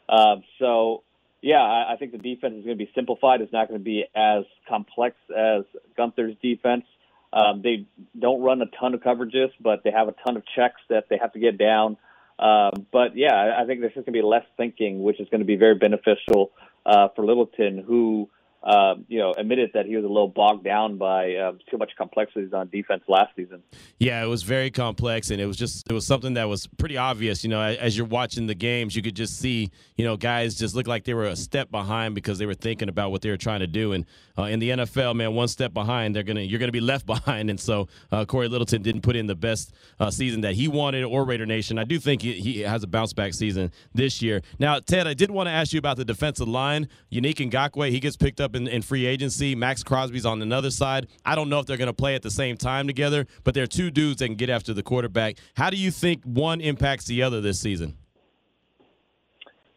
Uh, 0.09 0.37
so 0.59 1.03
yeah, 1.47 1.63
I, 1.63 1.93
I 1.93 1.97
think 1.97 2.11
the 2.11 2.19
defense 2.19 2.55
is 2.59 2.65
going 2.65 2.77
to 2.77 2.85
be 2.85 2.91
simplified. 2.93 3.41
It's 3.41 3.53
not 3.53 3.69
going 3.69 3.79
to 3.79 3.85
be 3.85 4.05
as 4.17 4.45
complex 4.69 5.15
as 5.31 5.63
Guenther's 5.97 6.35
defense. 6.43 6.85
Um, 7.33 7.63
they 7.63 7.87
don't 8.19 8.43
run 8.43 8.61
a 8.63 8.67
ton 8.81 8.95
of 8.95 9.01
coverages, 9.01 9.51
but 9.61 9.85
they 9.85 9.93
have 9.93 10.09
a 10.09 10.15
ton 10.27 10.37
of 10.37 10.43
checks 10.57 10.81
that 10.89 11.05
they 11.09 11.19
have 11.19 11.33
to 11.35 11.39
get 11.39 11.57
down. 11.57 11.99
Um, 12.41 12.87
but 12.93 13.17
yeah, 13.17 13.55
I 13.57 13.65
think 13.65 13.81
there's 13.81 13.95
just 13.95 14.07
going 14.07 14.15
to 14.15 14.23
be 14.23 14.27
less 14.27 14.45
thinking, 14.57 15.05
which 15.05 15.21
is 15.21 15.29
going 15.29 15.41
to 15.41 15.47
be 15.47 15.55
very 15.55 15.77
beneficial 15.77 16.51
uh, 16.85 17.09
for 17.15 17.25
Littleton, 17.25 17.79
who 17.87 18.29
uh, 18.67 18.97
you 19.07 19.21
know, 19.21 19.33
admitted 19.39 19.71
that 19.75 19.87
he 19.87 19.95
was 19.95 20.05
a 20.05 20.09
little 20.09 20.27
bogged 20.27 20.65
down 20.65 20.99
by 20.99 21.37
uh, 21.37 21.53
too 21.71 21.79
much 21.79 21.93
complexities 21.97 22.53
on 22.53 22.69
defense 22.69 23.05
last 23.07 23.31
season. 23.37 23.63
Yeah, 23.99 24.25
it 24.25 24.27
was 24.27 24.43
very 24.43 24.73
complex, 24.73 25.31
and 25.31 25.41
it 25.41 25.47
was 25.47 25.57
just 25.57 25.89
it 25.89 25.93
was 25.93 26.05
something 26.05 26.35
that 26.35 26.49
was 26.49 26.67
pretty 26.67 26.97
obvious. 26.97 27.45
You 27.45 27.51
know, 27.51 27.63
as 27.63 27.97
you're 27.97 28.09
watching 28.09 28.49
the 28.49 28.57
games, 28.57 28.97
you 28.97 29.03
could 29.03 29.15
just 29.15 29.39
see 29.39 29.71
you 29.97 30.05
know 30.05 30.17
guys 30.17 30.57
just 30.57 30.75
look 30.75 30.89
like 30.89 31.05
they 31.05 31.15
were 31.15 31.27
a 31.27 31.37
step 31.37 31.71
behind 31.71 32.17
because 32.17 32.39
they 32.39 32.47
were 32.47 32.55
thinking 32.55 32.89
about 32.89 33.13
what 33.13 33.23
they 33.23 33.31
were 33.31 33.37
trying 33.37 33.61
to 33.61 33.69
do. 33.69 33.93
And 33.93 34.05
uh, 34.37 34.45
in 34.45 34.59
the 34.59 34.71
NFL, 34.71 35.15
man, 35.15 35.35
one 35.35 35.47
step 35.47 35.73
behind, 35.73 36.17
they're 36.17 36.25
gonna 36.25 36.41
you're 36.41 36.59
gonna 36.59 36.73
be 36.73 36.81
left 36.81 37.07
behind. 37.15 37.51
And 37.51 37.61
so 37.61 37.87
uh, 38.11 38.25
Cory 38.25 38.49
Littleton 38.49 38.83
didn't 38.83 39.03
put 39.03 39.15
in 39.15 39.29
the 39.29 39.37
best 39.37 39.75
uh, 40.01 40.11
season 40.11 40.41
that 40.41 40.55
he 40.55 40.67
wanted, 40.67 41.05
or 41.05 41.25
Raider 41.25 41.47
Nation. 41.47 41.79
I 41.79 41.85
do 41.85 42.01
think 42.01 42.21
he, 42.21 42.33
he 42.33 42.61
has 42.63 42.83
a 42.83 42.89
bounce 42.89 43.13
back 43.13 43.33
season 43.33 43.71
this 43.95 44.21
year. 44.21 44.43
Now, 44.59 44.81
Ted, 44.81 45.07
I 45.07 45.15
did 45.15 45.31
want 45.31 45.47
to 45.47 45.53
ask 45.53 45.73
you 45.73 45.79
about 45.79 45.99
the 45.99 46.05
defensive 46.05 46.49
line. 46.49 46.89
Yannick 47.13 47.49
Ngakoue, 47.49 47.91
he 47.91 48.01
gets 48.01 48.17
picked 48.17 48.41
up 48.41 48.56
in, 48.57 48.66
in 48.66 48.83
free 48.83 49.07
agency. 49.07 49.55
Maxx 49.55 49.85
Crosby's 49.85 50.27
on 50.27 50.42
another 50.42 50.71
side. 50.71 51.07
I 51.25 51.35
don't 51.37 51.49
know 51.49 51.61
if 51.61 51.66
they're 51.66 51.77
going 51.77 51.87
to 51.87 51.92
play 51.92 52.14
at 52.14 52.23
the 52.23 52.31
same 52.31 52.57
time 52.57 52.87
together, 52.87 53.27
but 53.45 53.55
they're 53.55 53.66
two 53.66 53.90
dudes 53.90 54.19
that 54.19 54.27
can 54.27 54.37
get 54.37 54.51
after 54.51 54.75
the 54.75 54.83
quarterback. 54.83 55.37
How 55.57 55.71
do 55.71 55.77
you 55.77 55.90
think 55.90 56.25
one 56.25 56.61
impacts 56.61 57.05
the 57.05 57.23
other 57.23 57.40
this 57.40 57.61
season? 57.61 57.97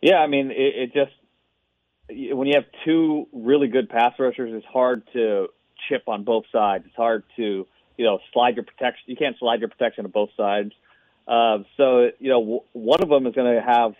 Yeah, 0.01 0.17
I 0.17 0.27
mean, 0.27 0.51
it, 0.51 0.91
it 0.91 0.93
just 0.93 1.11
when 2.09 2.47
you 2.47 2.53
have 2.55 2.65
two 2.85 3.27
really 3.33 3.67
good 3.67 3.89
pass 3.89 4.13
rushers, 4.17 4.51
it's 4.53 4.65
hard 4.65 5.03
to 5.13 5.47
chip 5.87 6.03
on 6.07 6.23
both 6.23 6.45
sides. 6.51 6.85
It's 6.87 6.95
hard 6.95 7.23
to 7.35 7.67
you 7.97 8.05
know 8.05 8.19
slide 8.33 8.55
your 8.55 8.65
protection. 8.65 9.03
You 9.07 9.15
can't 9.15 9.37
slide 9.37 9.59
your 9.59 9.69
protection 9.69 10.05
on 10.05 10.11
both 10.11 10.29
sides. 10.35 10.71
Uh, 11.27 11.59
so 11.77 12.09
you 12.19 12.29
know, 12.29 12.39
w- 12.39 12.63
one 12.73 13.03
of 13.03 13.09
them 13.09 13.27
is 13.27 13.35
going 13.35 13.53
to 13.53 13.61
have 13.61 13.93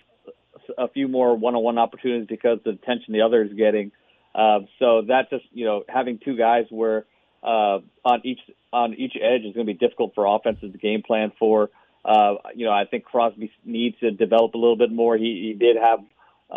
a 0.77 0.87
few 0.87 1.07
more 1.07 1.35
one-on-one 1.35 1.77
opportunities 1.77 2.27
because 2.27 2.59
the 2.63 2.71
attention 2.71 3.13
the 3.13 3.21
other 3.21 3.43
is 3.43 3.53
getting. 3.53 3.91
Uh, 4.39 4.59
so 4.79 5.01
that's 5.05 5.29
just 5.29 5.43
you 5.51 5.65
know 5.65 5.83
having 5.89 6.17
two 6.23 6.37
guys 6.37 6.65
where 6.69 7.05
uh, 7.43 7.79
on 8.05 8.21
each 8.23 8.39
on 8.71 8.93
each 8.93 9.13
edge 9.21 9.41
is 9.41 9.53
going 9.53 9.67
to 9.67 9.73
be 9.73 9.77
difficult 9.77 10.13
for 10.15 10.25
offenses 10.25 10.71
to 10.71 10.77
game 10.77 11.01
plan 11.05 11.33
for. 11.37 11.69
Uh, 12.05 12.35
you 12.55 12.65
know, 12.65 12.71
I 12.71 12.85
think 12.85 13.03
Crosby 13.03 13.51
needs 13.65 13.99
to 13.99 14.11
develop 14.11 14.53
a 14.53 14.57
little 14.57 14.77
bit 14.77 14.91
more. 14.91 15.17
He, 15.17 15.49
he 15.49 15.59
did 15.59 15.75
have 15.75 15.99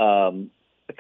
um, 0.01 0.53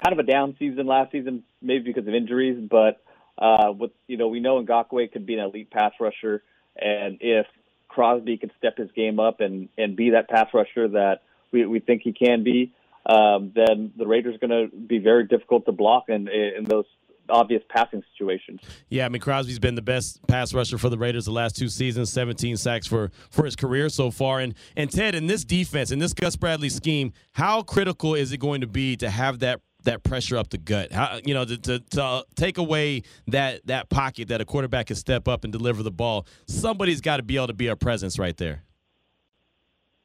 kind 0.02 0.12
of 0.12 0.18
a 0.18 0.24
down 0.24 0.56
season 0.58 0.86
last 0.86 1.12
season, 1.12 1.44
maybe 1.60 1.84
because 1.84 2.08
of 2.08 2.14
injuries, 2.14 2.58
but 2.68 3.00
uh, 3.38 3.72
with 3.78 3.92
you 4.08 4.16
know 4.16 4.26
we 4.26 4.40
know 4.40 4.60
Ngakoue 4.60 5.12
could 5.12 5.24
be 5.24 5.34
an 5.34 5.40
elite 5.40 5.70
pass 5.70 5.92
rusher, 6.00 6.42
and 6.76 7.18
if 7.20 7.46
Crosby 7.86 8.38
could 8.38 8.50
step 8.58 8.76
his 8.76 8.90
game 8.90 9.20
up 9.20 9.40
and 9.40 9.68
and 9.78 9.94
be 9.94 10.10
that 10.10 10.28
pass 10.28 10.48
rusher 10.52 10.88
that 10.88 11.22
we 11.52 11.64
we 11.64 11.78
think 11.78 12.02
he 12.02 12.12
can 12.12 12.42
be, 12.42 12.72
um, 13.06 13.52
then 13.54 13.92
the 13.96 14.06
Raiders 14.06 14.36
are 14.36 14.46
going 14.46 14.70
to 14.70 14.76
be 14.76 14.98
very 14.98 15.26
difficult 15.26 15.64
to 15.66 15.72
block 15.72 16.04
in, 16.08 16.28
in 16.28 16.64
those 16.64 16.84
obvious 17.28 17.62
passing 17.68 18.02
situations. 18.12 18.60
Yeah, 18.88 19.06
I 19.06 19.08
mean 19.08 19.20
Crosby's 19.20 19.58
been 19.58 19.74
the 19.74 19.82
best 19.82 20.24
pass 20.26 20.52
rusher 20.52 20.78
for 20.78 20.88
the 20.88 20.98
Raiders 20.98 21.24
the 21.24 21.32
last 21.32 21.56
two 21.56 21.68
seasons, 21.68 22.12
17 22.12 22.56
sacks 22.56 22.86
for 22.86 23.10
for 23.30 23.44
his 23.44 23.56
career 23.56 23.88
so 23.88 24.10
far. 24.10 24.40
And 24.40 24.54
and 24.76 24.90
Ted, 24.90 25.14
in 25.14 25.26
this 25.26 25.44
defense, 25.44 25.90
in 25.90 25.98
this 25.98 26.12
Gus 26.12 26.36
Bradley 26.36 26.68
scheme, 26.68 27.12
how 27.32 27.62
critical 27.62 28.14
is 28.14 28.32
it 28.32 28.38
going 28.38 28.60
to 28.60 28.66
be 28.66 28.96
to 28.96 29.10
have 29.10 29.40
that 29.40 29.60
that 29.84 30.04
pressure 30.04 30.36
up 30.36 30.50
the 30.50 30.58
gut? 30.58 30.92
How, 30.92 31.18
you 31.24 31.34
know, 31.34 31.44
to, 31.44 31.58
to, 31.58 31.78
to 31.80 32.24
take 32.36 32.58
away 32.58 33.02
that 33.28 33.66
that 33.66 33.88
pocket 33.88 34.28
that 34.28 34.40
a 34.40 34.44
quarterback 34.44 34.86
can 34.86 34.96
step 34.96 35.26
up 35.26 35.44
and 35.44 35.52
deliver 35.52 35.82
the 35.82 35.90
ball. 35.90 36.26
Somebody's 36.46 37.00
got 37.00 37.16
to 37.16 37.22
be 37.22 37.36
able 37.36 37.48
to 37.48 37.54
be 37.54 37.68
a 37.68 37.76
presence 37.76 38.18
right 38.18 38.36
there. 38.36 38.62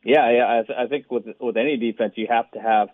Yeah, 0.08 0.32
yeah. 0.32 0.48
I, 0.48 0.64
th- 0.66 0.80
I 0.80 0.88
think 0.88 1.12
with 1.12 1.26
with 1.40 1.58
any 1.58 1.76
defense, 1.76 2.14
you 2.16 2.28
have 2.30 2.50
to 2.52 2.60
have 2.60 2.88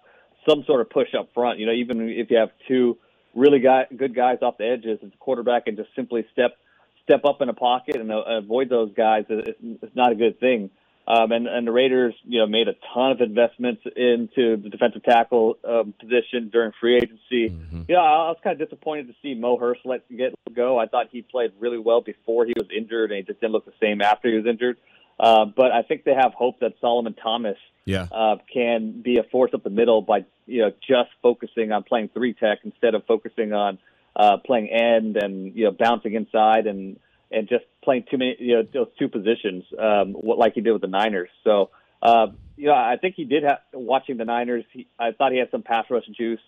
some 0.49 0.63
sort 0.65 0.81
of 0.81 0.89
push 0.89 1.13
up 1.17 1.29
front. 1.35 1.59
You 1.59 1.67
know, 1.67 1.71
even 1.71 2.09
if 2.09 2.31
you 2.31 2.37
have 2.37 2.49
two 2.67 2.97
really 3.35 3.59
guy, 3.59 3.85
good 3.95 4.15
guys 4.15 4.39
off 4.41 4.57
the 4.57 4.65
edges, 4.65 4.97
if 5.03 5.11
the 5.11 5.17
quarterback 5.17 5.65
can 5.65 5.75
just 5.75 5.89
simply 5.95 6.25
step 6.33 6.57
step 7.03 7.23
up 7.23 7.41
in 7.41 7.49
a 7.49 7.53
pocket 7.53 7.97
and 7.97 8.11
uh, 8.11 8.23
avoid 8.25 8.67
those 8.69 8.91
guys, 8.95 9.25
it's, 9.29 9.59
it's 9.61 9.95
not 9.95 10.11
a 10.11 10.15
good 10.15 10.39
thing. 10.39 10.71
Um, 11.05 11.33
and, 11.33 11.47
and 11.47 11.67
the 11.67 11.71
Raiders, 11.71 12.15
you 12.23 12.39
know, 12.39 12.47
made 12.47 12.69
a 12.69 12.75
ton 12.93 13.11
of 13.11 13.19
investments 13.19 13.81
into 13.85 14.55
the 14.55 14.69
defensive 14.71 15.03
tackle 15.03 15.57
um, 15.67 15.93
position 15.99 16.49
during 16.49 16.71
free 16.79 16.95
agency. 16.95 17.49
Mm-hmm. 17.49 17.81
You 17.89 17.95
know, 17.95 18.01
I 18.01 18.29
was 18.29 18.37
kind 18.41 18.59
of 18.59 18.67
disappointed 18.67 19.07
to 19.07 19.13
see 19.21 19.35
Mo 19.35 19.57
Hurst 19.57 19.81
let 19.83 20.07
get 20.09 20.33
go. 20.55 20.79
I 20.79 20.87
thought 20.87 21.09
he 21.11 21.21
played 21.21 21.51
really 21.59 21.77
well 21.77 21.99
before 21.99 22.45
he 22.45 22.53
was 22.55 22.69
injured, 22.75 23.11
and 23.11 23.17
he 23.17 23.23
just 23.23 23.41
didn't 23.41 23.51
look 23.51 23.65
the 23.65 23.73
same 23.81 24.01
after 24.01 24.29
he 24.29 24.37
was 24.37 24.45
injured. 24.45 24.77
Uh, 25.19 25.45
but 25.45 25.71
I 25.71 25.83
think 25.83 26.03
they 26.03 26.13
have 26.13 26.33
hope 26.33 26.59
that 26.59 26.73
Solomon 26.81 27.13
Thomas 27.13 27.57
yeah. 27.85 28.07
uh, 28.11 28.37
can 28.51 29.01
be 29.01 29.17
a 29.17 29.23
force 29.23 29.51
up 29.53 29.63
the 29.63 29.69
middle 29.69 30.01
by 30.01 30.25
you 30.45 30.61
know 30.61 30.71
just 30.87 31.09
focusing 31.21 31.71
on 31.71 31.83
playing 31.83 32.09
three 32.13 32.33
tech 32.33 32.59
instead 32.63 32.95
of 32.95 33.05
focusing 33.05 33.53
on 33.53 33.77
uh, 34.15 34.37
playing 34.37 34.69
end 34.69 35.17
and 35.17 35.55
you 35.55 35.65
know 35.65 35.71
bouncing 35.71 36.13
inside 36.13 36.67
and 36.67 36.99
and 37.31 37.47
just 37.47 37.65
playing 37.83 38.05
too 38.09 38.17
many 38.17 38.35
you 38.39 38.55
know 38.55 38.67
those 38.73 38.87
two 38.97 39.07
positions 39.07 39.63
um, 39.79 40.13
what, 40.13 40.37
like 40.37 40.53
he 40.53 40.61
did 40.61 40.71
with 40.71 40.81
the 40.81 40.87
Niners. 40.87 41.29
So 41.43 41.69
uh, 42.01 42.27
you 42.57 42.67
know 42.67 42.73
I 42.73 42.97
think 42.99 43.15
he 43.15 43.25
did 43.25 43.43
have 43.43 43.59
watching 43.73 44.17
the 44.17 44.25
Niners. 44.25 44.65
He, 44.71 44.87
I 44.99 45.11
thought 45.11 45.31
he 45.31 45.37
had 45.37 45.51
some 45.51 45.61
pass 45.61 45.85
rush 45.89 46.05
juice. 46.17 46.39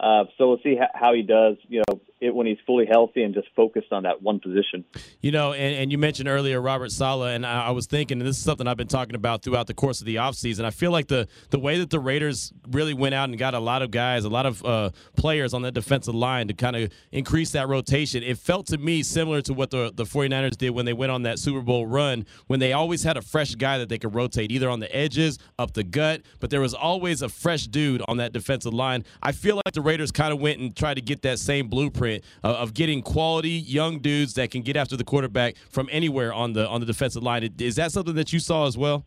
Uh, 0.00 0.24
so 0.36 0.48
we'll 0.48 0.60
see 0.64 0.76
how 0.94 1.14
he 1.14 1.22
does, 1.22 1.56
you 1.68 1.80
know, 1.86 2.00
it, 2.22 2.34
when 2.34 2.46
he's 2.46 2.58
fully 2.64 2.86
healthy 2.86 3.24
and 3.24 3.34
just 3.34 3.48
focused 3.56 3.92
on 3.92 4.04
that 4.04 4.22
one 4.22 4.38
position. 4.38 4.84
You 5.20 5.32
know, 5.32 5.52
and, 5.52 5.74
and 5.74 5.92
you 5.92 5.98
mentioned 5.98 6.28
earlier 6.28 6.60
Robert 6.60 6.92
Saleh, 6.92 7.34
and 7.34 7.44
I, 7.44 7.66
I, 7.66 7.70
was 7.70 7.86
thinking, 7.86 8.20
and 8.20 8.26
this 8.26 8.38
is 8.38 8.44
something 8.44 8.68
I've 8.68 8.76
been 8.76 8.86
talking 8.86 9.16
about 9.16 9.42
throughout 9.42 9.66
the 9.66 9.74
course 9.74 10.00
of 10.00 10.06
the 10.06 10.16
offseason. 10.16 10.64
I 10.64 10.70
feel 10.70 10.92
like 10.92 11.08
the 11.08 11.26
the 11.50 11.58
way 11.58 11.78
that 11.78 11.90
the 11.90 11.98
Raiders 11.98 12.52
really 12.70 12.94
went 12.94 13.14
out 13.14 13.28
and 13.28 13.36
got 13.36 13.54
a 13.54 13.58
lot 13.58 13.82
of 13.82 13.90
guys, 13.90 14.24
a 14.24 14.28
lot 14.28 14.46
of 14.46 14.64
uh, 14.64 14.90
players 15.16 15.52
on 15.52 15.62
that 15.62 15.72
defensive 15.72 16.14
line 16.14 16.46
to 16.48 16.54
kind 16.54 16.76
of 16.76 16.92
increase 17.10 17.50
that 17.50 17.68
rotation, 17.68 18.22
it 18.22 18.38
felt 18.38 18.66
to 18.68 18.78
me 18.78 19.02
similar 19.02 19.42
to 19.42 19.52
what 19.52 19.70
the, 19.70 19.92
the 19.94 20.04
49ers 20.04 20.56
did 20.56 20.70
when 20.70 20.86
they 20.86 20.92
went 20.92 21.10
on 21.10 21.22
that 21.22 21.40
Super 21.40 21.60
Bowl 21.60 21.86
run, 21.86 22.24
when 22.46 22.60
they 22.60 22.72
always 22.72 23.02
had 23.02 23.16
a 23.16 23.22
fresh 23.22 23.56
guy 23.56 23.78
that 23.78 23.88
they 23.88 23.98
could 23.98 24.14
rotate 24.14 24.52
either 24.52 24.70
on 24.70 24.78
the 24.78 24.94
edges, 24.94 25.38
up 25.58 25.72
the 25.72 25.82
gut, 25.82 26.22
but 26.38 26.50
there 26.50 26.60
was 26.60 26.74
always 26.74 27.22
a 27.22 27.28
fresh 27.28 27.66
dude 27.66 28.02
on 28.06 28.18
that 28.18 28.32
defensive 28.32 28.72
line. 28.72 29.04
I 29.22 29.32
feel 29.32 29.56
like 29.56 29.74
the 29.74 29.80
Raiders 29.80 30.12
kind 30.12 30.32
of 30.32 30.40
went 30.40 30.60
and 30.60 30.74
tried 30.76 30.94
to 30.94 31.02
get 31.02 31.22
that 31.22 31.40
same 31.40 31.68
blueprint 31.68 32.11
of, 32.42 32.56
of 32.56 32.74
getting 32.74 33.02
quality 33.02 33.50
young 33.50 33.98
dudes 34.00 34.34
that 34.34 34.50
can 34.50 34.62
get 34.62 34.76
after 34.76 34.96
the 34.96 35.04
quarterback 35.04 35.56
from 35.70 35.88
anywhere 35.90 36.32
on 36.32 36.52
the 36.52 36.68
on 36.68 36.80
the 36.80 36.86
defensive 36.86 37.22
line. 37.22 37.48
Is 37.58 37.76
that 37.76 37.92
something 37.92 38.14
that 38.14 38.32
you 38.32 38.38
saw 38.38 38.66
as 38.66 38.76
well? 38.76 39.04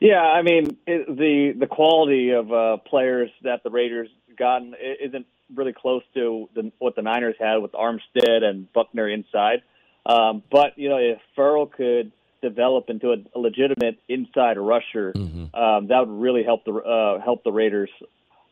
Yeah, 0.00 0.20
I 0.20 0.42
mean 0.42 0.76
it, 0.86 1.06
the 1.06 1.54
the 1.58 1.66
quality 1.66 2.30
of 2.30 2.52
uh, 2.52 2.78
players 2.78 3.30
that 3.42 3.62
the 3.62 3.70
Raiders 3.70 4.08
gotten 4.36 4.74
isn't 5.00 5.26
really 5.54 5.72
close 5.72 6.02
to 6.14 6.48
the, 6.54 6.72
what 6.78 6.96
the 6.96 7.02
Niners 7.02 7.36
had 7.38 7.56
with 7.56 7.72
Armstead 7.72 8.42
and 8.42 8.72
Buckner 8.72 9.08
inside. 9.08 9.62
Um, 10.04 10.42
but 10.50 10.76
you 10.76 10.88
know, 10.88 10.96
if 10.96 11.18
Ferrell 11.36 11.66
could 11.66 12.12
develop 12.42 12.90
into 12.90 13.12
a, 13.12 13.16
a 13.34 13.38
legitimate 13.38 13.98
inside 14.08 14.58
rusher, 14.58 15.12
mm-hmm. 15.12 15.54
um, 15.54 15.86
that 15.88 16.06
would 16.06 16.20
really 16.20 16.42
help 16.42 16.64
the 16.64 16.72
uh, 16.72 17.20
help 17.20 17.44
the 17.44 17.52
Raiders 17.52 17.90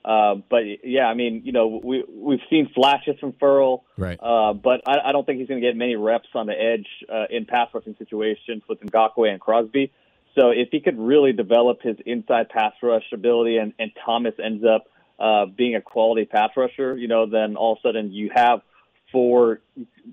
Uh, 0.05 0.37
but 0.49 0.63
yeah, 0.83 1.05
I 1.05 1.15
mean, 1.15 1.43
you 1.45 1.53
know, 1.53 1.81
we 1.83 2.05
we've 2.09 2.41
seen 2.49 2.71
flashes 2.75 3.19
from 3.21 3.35
Ferrell, 3.35 3.85
Right. 3.99 4.19
uh, 4.21 4.55
but 4.55 4.81
I, 4.87 5.09
I 5.11 5.13
don't 5.13 5.27
think 5.27 5.41
he's 5.41 5.49
going 5.49 5.61
to 5.61 5.67
get 5.67 5.77
many 5.77 5.97
reps 5.97 6.29
on 6.35 6.47
the 6.47 6.55
edge 6.55 6.87
uh, 7.13 7.27
in 7.29 7.45
pass 7.45 7.69
rushing 7.75 7.97
situations 7.99 8.63
with 8.69 8.81
Ngakoue 8.81 9.31
and 9.31 9.41
Crosby. 9.41 9.93
So 10.35 10.51
if 10.51 10.69
he 10.71 10.81
could 10.81 10.99
really 10.99 11.33
develop 11.33 11.83
his 11.83 11.97
inside 12.07 12.49
pass 12.49 12.73
rush 12.83 13.05
ability, 13.13 13.59
and, 13.59 13.75
and 13.79 13.91
Thomas 14.05 14.35
ends 14.43 14.65
up 14.65 14.87
uh, 15.19 15.47
being 15.47 15.75
a 15.75 15.83
quality 15.83 16.25
pass 16.25 16.51
rusher, 16.57 16.97
you 16.97 17.09
know, 17.09 17.27
then 17.27 17.57
all 17.57 17.73
of 17.73 17.79
a 17.79 17.89
sudden 17.89 18.13
you 18.13 18.31
have 18.35 18.63
four 19.11 19.61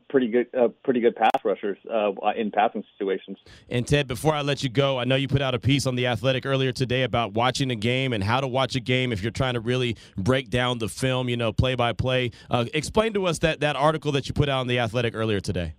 pretty 0.09 0.27
good, 0.27 0.47
uh, 0.57 0.69
pretty 0.83 0.99
good 0.99 1.15
pass 1.15 1.43
rushers 1.43 1.77
uh, 1.91 2.11
in 2.35 2.51
passing 2.51 2.83
situations. 2.97 3.37
And 3.69 3.87
Ted, 3.87 4.07
before 4.07 4.33
I 4.33 4.41
let 4.41 4.63
you 4.63 4.69
go, 4.69 4.99
I 4.99 5.03
know 5.03 5.15
you 5.15 5.27
put 5.27 5.41
out 5.41 5.55
a 5.55 5.59
piece 5.59 5.85
on 5.85 5.95
the 5.95 6.07
Athletic 6.07 6.45
earlier 6.45 6.71
today 6.71 7.03
about 7.03 7.33
watching 7.33 7.71
a 7.71 7.75
game 7.75 8.13
and 8.13 8.23
how 8.23 8.39
to 8.39 8.47
watch 8.47 8.75
a 8.75 8.79
game 8.79 9.11
if 9.11 9.21
you're 9.21 9.31
trying 9.31 9.55
to 9.55 9.59
really 9.59 9.97
break 10.17 10.49
down 10.49 10.79
the 10.79 10.89
film, 10.89 11.29
you 11.29 11.37
know, 11.37 11.51
play 11.51 11.75
by 11.75 11.93
play. 11.93 12.31
Uh, 12.49 12.65
explain 12.73 13.13
to 13.13 13.25
us 13.25 13.39
that 13.39 13.59
that 13.59 13.75
article 13.75 14.11
that 14.13 14.27
you 14.27 14.33
put 14.33 14.49
out 14.49 14.59
on 14.59 14.67
the 14.67 14.79
Athletic 14.79 15.15
earlier 15.15 15.39
today. 15.39 15.75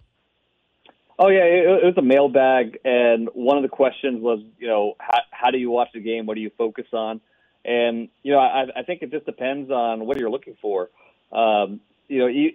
Oh 1.20 1.28
yeah, 1.28 1.42
it, 1.42 1.82
it 1.82 1.84
was 1.84 1.94
a 1.96 2.02
mailbag, 2.02 2.78
and 2.84 3.28
one 3.34 3.56
of 3.56 3.64
the 3.64 3.68
questions 3.68 4.22
was, 4.22 4.38
you 4.56 4.68
know, 4.68 4.94
how, 5.00 5.18
how 5.32 5.50
do 5.50 5.58
you 5.58 5.68
watch 5.68 5.88
the 5.92 6.00
game? 6.00 6.26
What 6.26 6.34
do 6.34 6.40
you 6.40 6.50
focus 6.56 6.86
on? 6.92 7.20
And 7.64 8.08
you 8.22 8.32
know, 8.32 8.38
I, 8.38 8.66
I 8.76 8.82
think 8.84 9.02
it 9.02 9.10
just 9.10 9.26
depends 9.26 9.70
on 9.70 10.06
what 10.06 10.16
you're 10.18 10.30
looking 10.30 10.56
for. 10.62 10.90
Um, 11.32 11.80
you 12.06 12.20
know, 12.20 12.26
you, 12.28 12.52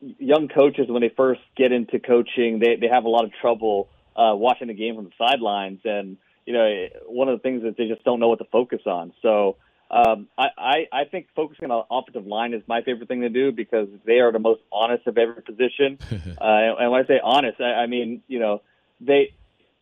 young 0.00 0.48
coaches 0.48 0.86
when 0.88 1.02
they 1.02 1.12
first 1.16 1.40
get 1.56 1.72
into 1.72 1.98
coaching, 1.98 2.58
they 2.58 2.76
they 2.76 2.88
have 2.88 3.04
a 3.04 3.08
lot 3.08 3.24
of 3.24 3.32
trouble 3.40 3.88
uh, 4.16 4.34
watching 4.34 4.68
the 4.68 4.74
game 4.74 4.96
from 4.96 5.04
the 5.04 5.10
sidelines, 5.18 5.80
and 5.84 6.16
you 6.46 6.52
know, 6.52 6.86
one 7.06 7.28
of 7.28 7.38
the 7.38 7.42
things 7.42 7.64
is 7.64 7.74
they 7.76 7.88
just 7.88 8.04
don't 8.04 8.20
know 8.20 8.28
what 8.28 8.38
to 8.38 8.46
focus 8.46 8.80
on. 8.86 9.12
So. 9.22 9.56
Um, 9.90 10.28
I, 10.36 10.46
I, 10.56 10.74
I 10.90 11.04
think 11.04 11.28
focusing 11.36 11.70
on 11.70 11.84
the 11.88 11.94
offensive 11.94 12.26
line 12.26 12.52
is 12.52 12.62
my 12.66 12.82
favorite 12.82 13.06
thing 13.06 13.20
to 13.20 13.28
do 13.28 13.52
because 13.52 13.86
they 14.04 14.18
are 14.18 14.32
the 14.32 14.40
most 14.40 14.62
honest 14.72 15.06
of 15.06 15.18
every 15.18 15.42
position. 15.42 15.98
uh, 16.10 16.80
and 16.80 16.90
when 16.90 17.04
I 17.04 17.06
say 17.06 17.20
honest, 17.22 17.60
I, 17.60 17.74
I 17.74 17.86
mean 17.86 18.22
you 18.26 18.40
know 18.40 18.62
they 19.00 19.34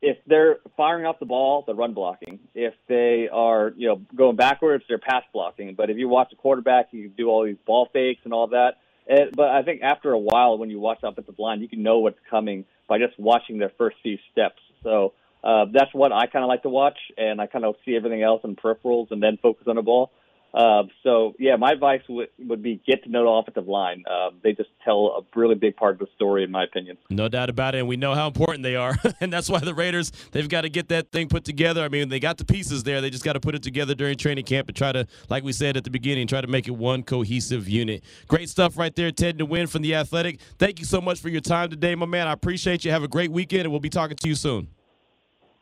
if 0.02 0.18
they're 0.26 0.58
firing 0.76 1.06
off 1.06 1.20
the 1.20 1.24
ball, 1.24 1.62
they're 1.64 1.76
run 1.76 1.94
blocking. 1.94 2.40
If 2.54 2.74
they 2.88 3.28
are 3.32 3.72
you 3.76 3.88
know 3.88 4.02
going 4.14 4.36
backwards, 4.36 4.84
they're 4.88 4.98
pass 4.98 5.22
blocking. 5.32 5.74
But 5.74 5.88
if 5.88 5.96
you 5.96 6.08
watch 6.08 6.32
a 6.32 6.36
quarterback, 6.36 6.88
you 6.90 7.08
do 7.08 7.28
all 7.28 7.44
these 7.46 7.56
ball 7.64 7.88
fakes 7.92 8.20
and 8.24 8.34
all 8.34 8.48
that. 8.48 8.78
And, 9.06 9.34
but 9.34 9.48
I 9.48 9.62
think 9.62 9.82
after 9.82 10.12
a 10.12 10.18
while, 10.18 10.58
when 10.58 10.70
you 10.70 10.78
watch 10.78 11.00
the 11.00 11.08
offensive 11.08 11.38
line, 11.38 11.60
you 11.60 11.68
can 11.68 11.82
know 11.82 11.98
what's 11.98 12.18
coming 12.30 12.64
by 12.88 12.98
just 12.98 13.18
watching 13.18 13.58
their 13.58 13.72
first 13.76 13.96
few 14.02 14.18
steps. 14.30 14.60
So 14.82 15.12
uh, 15.42 15.66
that's 15.72 15.92
what 15.92 16.12
I 16.12 16.26
kind 16.26 16.44
of 16.44 16.48
like 16.48 16.62
to 16.62 16.68
watch, 16.68 16.98
and 17.16 17.40
I 17.40 17.46
kind 17.46 17.64
of 17.64 17.74
see 17.84 17.96
everything 17.96 18.22
else 18.22 18.42
in 18.44 18.56
peripherals 18.56 19.10
and 19.10 19.22
then 19.22 19.38
focus 19.42 19.66
on 19.66 19.76
the 19.76 19.82
ball. 19.82 20.10
Uh, 20.54 20.82
so 21.02 21.34
yeah, 21.38 21.56
my 21.56 21.72
advice 21.72 22.02
would, 22.08 22.28
would 22.38 22.62
be 22.62 22.80
get 22.86 23.02
to 23.04 23.10
know 23.10 23.24
the 23.24 23.30
offensive 23.30 23.68
line. 23.68 24.04
Uh, 24.10 24.30
they 24.42 24.52
just 24.52 24.68
tell 24.84 25.06
a 25.18 25.38
really 25.38 25.54
big 25.54 25.76
part 25.76 25.94
of 25.94 25.98
the 25.98 26.06
story, 26.14 26.44
in 26.44 26.50
my 26.50 26.62
opinion. 26.64 26.98
No 27.08 27.28
doubt 27.28 27.48
about 27.48 27.74
it, 27.74 27.78
and 27.78 27.88
we 27.88 27.96
know 27.96 28.14
how 28.14 28.26
important 28.26 28.62
they 28.62 28.76
are, 28.76 28.94
and 29.20 29.32
that's 29.32 29.48
why 29.48 29.60
the 29.60 29.72
Raiders 29.74 30.12
they've 30.32 30.48
got 30.48 30.62
to 30.62 30.68
get 30.68 30.88
that 30.88 31.10
thing 31.10 31.28
put 31.28 31.44
together. 31.44 31.82
I 31.82 31.88
mean, 31.88 32.10
they 32.10 32.20
got 32.20 32.36
the 32.36 32.44
pieces 32.44 32.82
there; 32.82 33.00
they 33.00 33.08
just 33.08 33.24
got 33.24 33.32
to 33.32 33.40
put 33.40 33.54
it 33.54 33.62
together 33.62 33.94
during 33.94 34.18
training 34.18 34.44
camp 34.44 34.68
and 34.68 34.76
try 34.76 34.92
to, 34.92 35.06
like 35.30 35.42
we 35.42 35.52
said 35.52 35.76
at 35.78 35.84
the 35.84 35.90
beginning, 35.90 36.26
try 36.26 36.42
to 36.42 36.46
make 36.46 36.68
it 36.68 36.72
one 36.72 37.02
cohesive 37.02 37.66
unit. 37.66 38.04
Great 38.28 38.50
stuff 38.50 38.76
right 38.76 38.94
there, 38.94 39.10
Ted 39.10 39.38
Nguyen 39.38 39.68
from 39.68 39.80
the 39.80 39.94
Athletic. 39.94 40.38
Thank 40.58 40.78
you 40.78 40.84
so 40.84 41.00
much 41.00 41.20
for 41.20 41.30
your 41.30 41.40
time 41.40 41.70
today, 41.70 41.94
my 41.94 42.06
man. 42.06 42.28
I 42.28 42.32
appreciate 42.32 42.84
you. 42.84 42.90
Have 42.90 43.04
a 43.04 43.08
great 43.08 43.32
weekend, 43.32 43.62
and 43.62 43.70
we'll 43.70 43.80
be 43.80 43.88
talking 43.88 44.16
to 44.18 44.28
you 44.28 44.34
soon. 44.34 44.68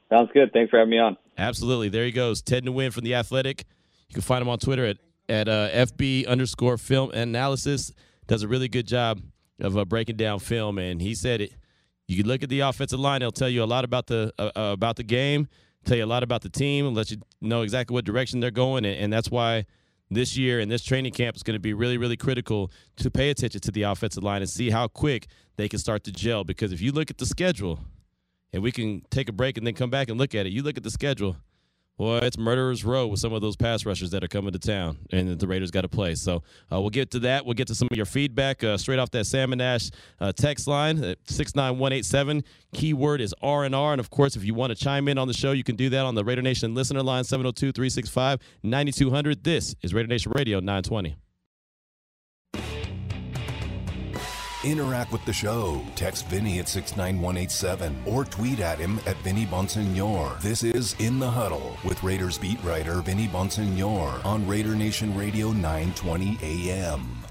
Sounds 0.08 0.30
good. 0.34 0.52
Thanks 0.52 0.70
for 0.70 0.78
having 0.78 0.90
me 0.90 0.98
on. 0.98 1.16
Absolutely. 1.38 1.88
There 1.88 2.04
he 2.04 2.10
goes, 2.10 2.42
Ted 2.42 2.64
Nguyen 2.64 2.92
from 2.92 3.04
the 3.04 3.14
Athletic. 3.14 3.64
You 4.10 4.14
can 4.14 4.22
find 4.22 4.42
him 4.42 4.48
on 4.48 4.58
Twitter 4.58 4.84
at 4.84 4.98
at 5.28 5.48
uh, 5.48 5.70
FB 5.70 6.26
underscore 6.26 6.76
film 6.76 7.12
analysis. 7.12 7.92
Does 8.26 8.42
a 8.42 8.48
really 8.48 8.68
good 8.68 8.86
job 8.86 9.20
of 9.60 9.78
uh, 9.78 9.84
breaking 9.84 10.16
down 10.16 10.40
film, 10.40 10.78
and 10.78 11.00
he 11.00 11.14
said 11.14 11.40
it. 11.40 11.52
You 12.08 12.16
can 12.16 12.26
look 12.26 12.42
at 12.42 12.48
the 12.48 12.60
offensive 12.60 12.98
line; 12.98 13.20
they'll 13.20 13.30
tell 13.30 13.48
you 13.48 13.62
a 13.62 13.64
lot 13.66 13.84
about 13.84 14.08
the 14.08 14.32
uh, 14.36 14.50
uh, 14.56 14.72
about 14.72 14.96
the 14.96 15.04
game, 15.04 15.46
tell 15.84 15.96
you 15.96 16.04
a 16.04 16.06
lot 16.06 16.24
about 16.24 16.42
the 16.42 16.48
team, 16.48 16.92
let 16.92 17.12
you 17.12 17.18
know 17.40 17.62
exactly 17.62 17.94
what 17.94 18.04
direction 18.04 18.40
they're 18.40 18.50
going, 18.50 18.84
and, 18.84 18.96
and 18.96 19.12
that's 19.12 19.30
why 19.30 19.64
this 20.10 20.36
year 20.36 20.58
and 20.58 20.68
this 20.68 20.82
training 20.82 21.12
camp 21.12 21.36
is 21.36 21.44
going 21.44 21.54
to 21.54 21.60
be 21.60 21.72
really, 21.72 21.96
really 21.96 22.16
critical 22.16 22.72
to 22.96 23.12
pay 23.12 23.30
attention 23.30 23.60
to 23.60 23.70
the 23.70 23.82
offensive 23.82 24.24
line 24.24 24.42
and 24.42 24.50
see 24.50 24.70
how 24.70 24.88
quick 24.88 25.28
they 25.56 25.68
can 25.68 25.78
start 25.78 26.02
to 26.02 26.10
gel. 26.10 26.42
Because 26.42 26.72
if 26.72 26.80
you 26.80 26.90
look 26.90 27.10
at 27.10 27.18
the 27.18 27.26
schedule, 27.26 27.78
and 28.52 28.60
we 28.60 28.72
can 28.72 29.02
take 29.10 29.28
a 29.28 29.32
break 29.32 29.56
and 29.56 29.64
then 29.64 29.74
come 29.74 29.90
back 29.90 30.08
and 30.08 30.18
look 30.18 30.34
at 30.34 30.46
it, 30.46 30.52
you 30.52 30.64
look 30.64 30.76
at 30.76 30.82
the 30.82 30.90
schedule 30.90 31.36
Boy, 32.00 32.20
it's 32.22 32.38
murderer's 32.38 32.82
row 32.82 33.06
with 33.08 33.20
some 33.20 33.34
of 33.34 33.42
those 33.42 33.56
pass 33.56 33.84
rushers 33.84 34.08
that 34.12 34.24
are 34.24 34.28
coming 34.28 34.52
to 34.52 34.58
town, 34.58 34.96
and 35.12 35.38
the 35.38 35.46
Raiders 35.46 35.70
got 35.70 35.82
to 35.82 35.88
play. 35.88 36.14
So 36.14 36.42
uh, 36.72 36.80
we'll 36.80 36.88
get 36.88 37.10
to 37.10 37.18
that. 37.18 37.44
We'll 37.44 37.52
get 37.52 37.68
to 37.68 37.74
some 37.74 37.88
of 37.90 37.96
your 37.98 38.06
feedback 38.06 38.64
uh, 38.64 38.78
straight 38.78 38.98
off 38.98 39.10
that 39.10 39.26
Sam 39.26 39.52
& 39.60 39.62
Ash 39.62 39.90
uh, 40.18 40.32
text 40.32 40.66
line 40.66 41.04
at 41.04 41.18
six 41.26 41.54
nine 41.54 41.78
one 41.78 41.92
eight 41.92 42.06
seven. 42.06 42.42
Keyword 42.72 43.20
is 43.20 43.34
R 43.42 43.64
and 43.64 43.74
R, 43.74 43.92
and 43.92 44.00
of 44.00 44.08
course, 44.08 44.34
if 44.34 44.46
you 44.46 44.54
want 44.54 44.70
to 44.70 44.76
chime 44.82 45.08
in 45.08 45.18
on 45.18 45.28
the 45.28 45.34
show, 45.34 45.52
you 45.52 45.62
can 45.62 45.76
do 45.76 45.90
that 45.90 46.06
on 46.06 46.14
the 46.14 46.24
Raider 46.24 46.40
Nation 46.40 46.74
listener 46.74 47.02
line 47.02 47.24
702-365-9200. 47.24 49.44
This 49.44 49.74
is 49.82 49.92
Raider 49.92 50.08
Nation 50.08 50.32
Radio 50.34 50.58
920. 50.58 51.18
Interact 54.62 55.10
with 55.10 55.24
the 55.24 55.32
show. 55.32 55.82
Text 55.94 56.26
Vinny 56.26 56.58
at 56.58 56.68
69187 56.68 58.02
or 58.04 58.26
tweet 58.26 58.60
at 58.60 58.78
him 58.78 59.00
at 59.06 59.16
Vinny 59.18 59.46
Bonsignore. 59.46 60.38
This 60.42 60.62
is 60.62 60.94
In 60.98 61.18
the 61.18 61.30
Huddle 61.30 61.78
with 61.82 62.02
Raiders 62.02 62.36
beat 62.36 62.62
writer 62.62 63.00
Vinny 63.00 63.26
Bonsignore 63.26 64.22
on 64.22 64.46
Raider 64.46 64.74
Nation 64.74 65.16
Radio 65.16 65.52
920 65.52 66.38
AM. 66.42 67.24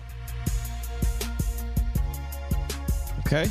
Okay. 3.19 3.47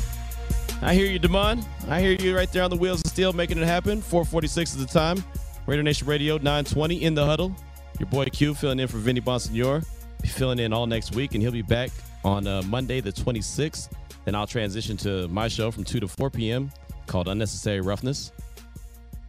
I 0.81 0.93
hear 0.93 1.05
you, 1.05 1.17
Damon. 1.19 1.63
I 1.87 2.01
hear 2.01 2.11
you 2.11 2.35
right 2.35 2.51
there 2.51 2.63
on 2.63 2.69
the 2.69 2.75
wheels 2.75 3.01
of 3.01 3.09
steel 3.09 3.31
making 3.31 3.59
it 3.59 3.65
happen. 3.65 4.01
446 4.01 4.71
is 4.71 4.85
the 4.85 4.91
time. 4.91 5.23
Raider 5.67 5.83
Nation 5.83 6.05
Radio 6.05 6.35
920 6.35 7.01
in 7.01 7.15
the 7.15 7.25
huddle. 7.25 7.55
Your 7.97 8.07
boy 8.07 8.25
Q 8.25 8.55
filling 8.55 8.81
in 8.81 8.89
for 8.89 8.97
Vinny 8.97 9.21
Bonsignore. 9.21 9.85
Be 10.21 10.27
filling 10.27 10.59
in 10.59 10.73
all 10.73 10.85
next 10.85 11.15
week, 11.15 11.33
and 11.33 11.41
he'll 11.41 11.53
be 11.53 11.61
back 11.61 11.91
on 12.23 12.47
uh, 12.47 12.61
Monday, 12.63 13.01
the 13.01 13.11
26th. 13.11 13.89
Then 14.25 14.35
I'll 14.35 14.47
transition 14.47 14.97
to 14.97 15.27
my 15.29 15.47
show 15.47 15.71
from 15.71 15.83
2 15.83 15.99
to 16.01 16.07
4 16.07 16.29
p.m. 16.29 16.71
called 17.07 17.27
Unnecessary 17.27 17.81
Roughness. 17.81 18.31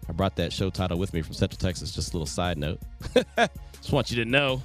I 0.09 0.13
brought 0.13 0.37
that 0.37 0.53
show 0.53 0.71
title 0.71 0.99
with 0.99 1.13
me 1.15 1.23
from 1.23 1.35
Central 1.35 1.59
Texas. 1.59 1.95
Just 1.95 2.13
a 2.13 2.17
little 2.17 2.27
side 2.27 2.59
note. 2.59 2.81
Just 3.81 3.93
want 3.93 4.11
you 4.11 4.23
to 4.25 4.29
know. 4.29 4.61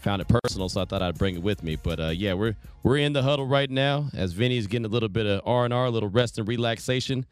Found 0.00 0.20
it 0.22 0.28
personal, 0.28 0.68
so 0.68 0.82
I 0.82 0.84
thought 0.84 1.02
I'd 1.02 1.18
bring 1.18 1.36
it 1.36 1.42
with 1.42 1.62
me. 1.62 1.76
But 1.76 2.00
uh, 2.00 2.08
yeah, 2.08 2.34
we're 2.34 2.56
we're 2.82 2.98
in 2.98 3.12
the 3.12 3.22
huddle 3.22 3.46
right 3.46 3.70
now 3.70 4.08
as 4.14 4.32
Vinny's 4.32 4.66
getting 4.66 4.84
a 4.84 4.88
little 4.88 5.08
bit 5.08 5.26
of 5.26 5.42
R 5.44 5.64
and 5.64 5.74
R, 5.74 5.86
a 5.86 5.90
little 5.90 6.08
rest 6.08 6.38
and 6.38 6.48
relaxation. 6.48 7.24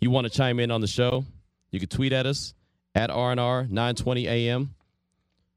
You 0.00 0.10
want 0.10 0.26
to 0.26 0.30
chime 0.30 0.60
in 0.60 0.70
on 0.70 0.80
the 0.80 0.86
show? 0.86 1.24
You 1.70 1.80
can 1.80 1.88
tweet 1.88 2.12
at 2.12 2.26
us 2.26 2.54
at 2.94 3.10
R 3.10 3.30
and 3.30 3.40
R 3.40 3.62
920 3.62 4.28
AM. 4.28 4.73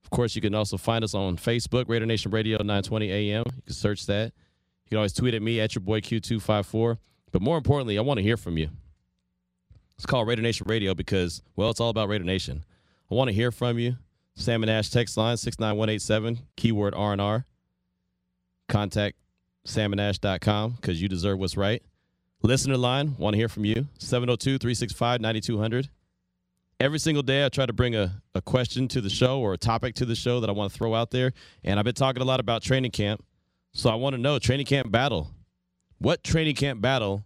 Of 0.07 0.11
course, 0.11 0.37
you 0.37 0.41
can 0.41 0.55
also 0.55 0.77
find 0.77 1.03
us 1.03 1.13
on 1.13 1.35
Facebook, 1.35 1.89
Raider 1.89 2.05
Nation 2.05 2.31
Radio 2.31 2.59
920 2.59 3.11
AM. 3.11 3.43
You 3.45 3.61
can 3.65 3.73
search 3.73 4.05
that. 4.05 4.31
You 4.85 4.89
can 4.91 4.99
always 4.99 5.11
tweet 5.11 5.33
at 5.33 5.41
me 5.41 5.59
at 5.59 5.75
your 5.75 5.81
boy 5.81 5.99
Q254. 5.99 6.97
But 7.33 7.41
more 7.41 7.57
importantly, 7.57 7.97
I 7.97 8.01
want 8.01 8.17
to 8.17 8.23
hear 8.23 8.37
from 8.37 8.57
you. 8.57 8.69
It's 9.97 10.05
called 10.05 10.25
Raider 10.25 10.41
Nation 10.41 10.65
Radio 10.69 10.93
because, 10.93 11.41
well, 11.57 11.69
it's 11.69 11.81
all 11.81 11.89
about 11.89 12.07
Raider 12.07 12.23
Nation. 12.23 12.63
I 13.11 13.15
want 13.15 13.27
to 13.27 13.33
hear 13.33 13.51
from 13.51 13.79
you. 13.79 13.97
Sam 14.35 14.63
& 14.63 14.69
Ash 14.69 14.89
text 14.89 15.17
line 15.17 15.35
69187, 15.35 16.39
keyword 16.55 16.95
R&R. 16.95 17.45
Contact 18.69 19.17
samandash.com 19.67 20.71
because 20.79 21.01
you 21.01 21.09
deserve 21.09 21.37
what's 21.37 21.57
right. 21.57 21.83
Listener 22.43 22.77
line, 22.77 23.17
want 23.17 23.33
to 23.33 23.37
hear 23.37 23.49
from 23.49 23.65
you. 23.65 23.87
702 23.99 24.57
365 24.57 25.19
9200. 25.19 25.89
Every 26.79 26.99
single 26.99 27.23
day, 27.23 27.43
I 27.43 27.49
try 27.49 27.65
to 27.65 27.73
bring 27.73 27.95
a, 27.95 28.21
a 28.35 28.41
question 28.41 28.87
to 28.89 29.01
the 29.01 29.09
show 29.09 29.39
or 29.39 29.53
a 29.53 29.57
topic 29.57 29.95
to 29.95 30.05
the 30.05 30.13
show 30.13 30.39
that 30.39 30.49
I 30.49 30.53
want 30.53 30.71
to 30.71 30.77
throw 30.77 30.93
out 30.93 31.09
there. 31.09 31.33
And 31.63 31.79
I've 31.79 31.85
been 31.85 31.95
talking 31.95 32.21
a 32.21 32.25
lot 32.25 32.39
about 32.39 32.61
training 32.61 32.91
camp. 32.91 33.25
So 33.73 33.89
I 33.89 33.95
want 33.95 34.15
to 34.15 34.21
know 34.21 34.37
training 34.37 34.67
camp 34.67 34.91
battle. 34.91 35.31
What 35.97 36.23
training 36.23 36.55
camp 36.55 36.79
battle 36.79 37.25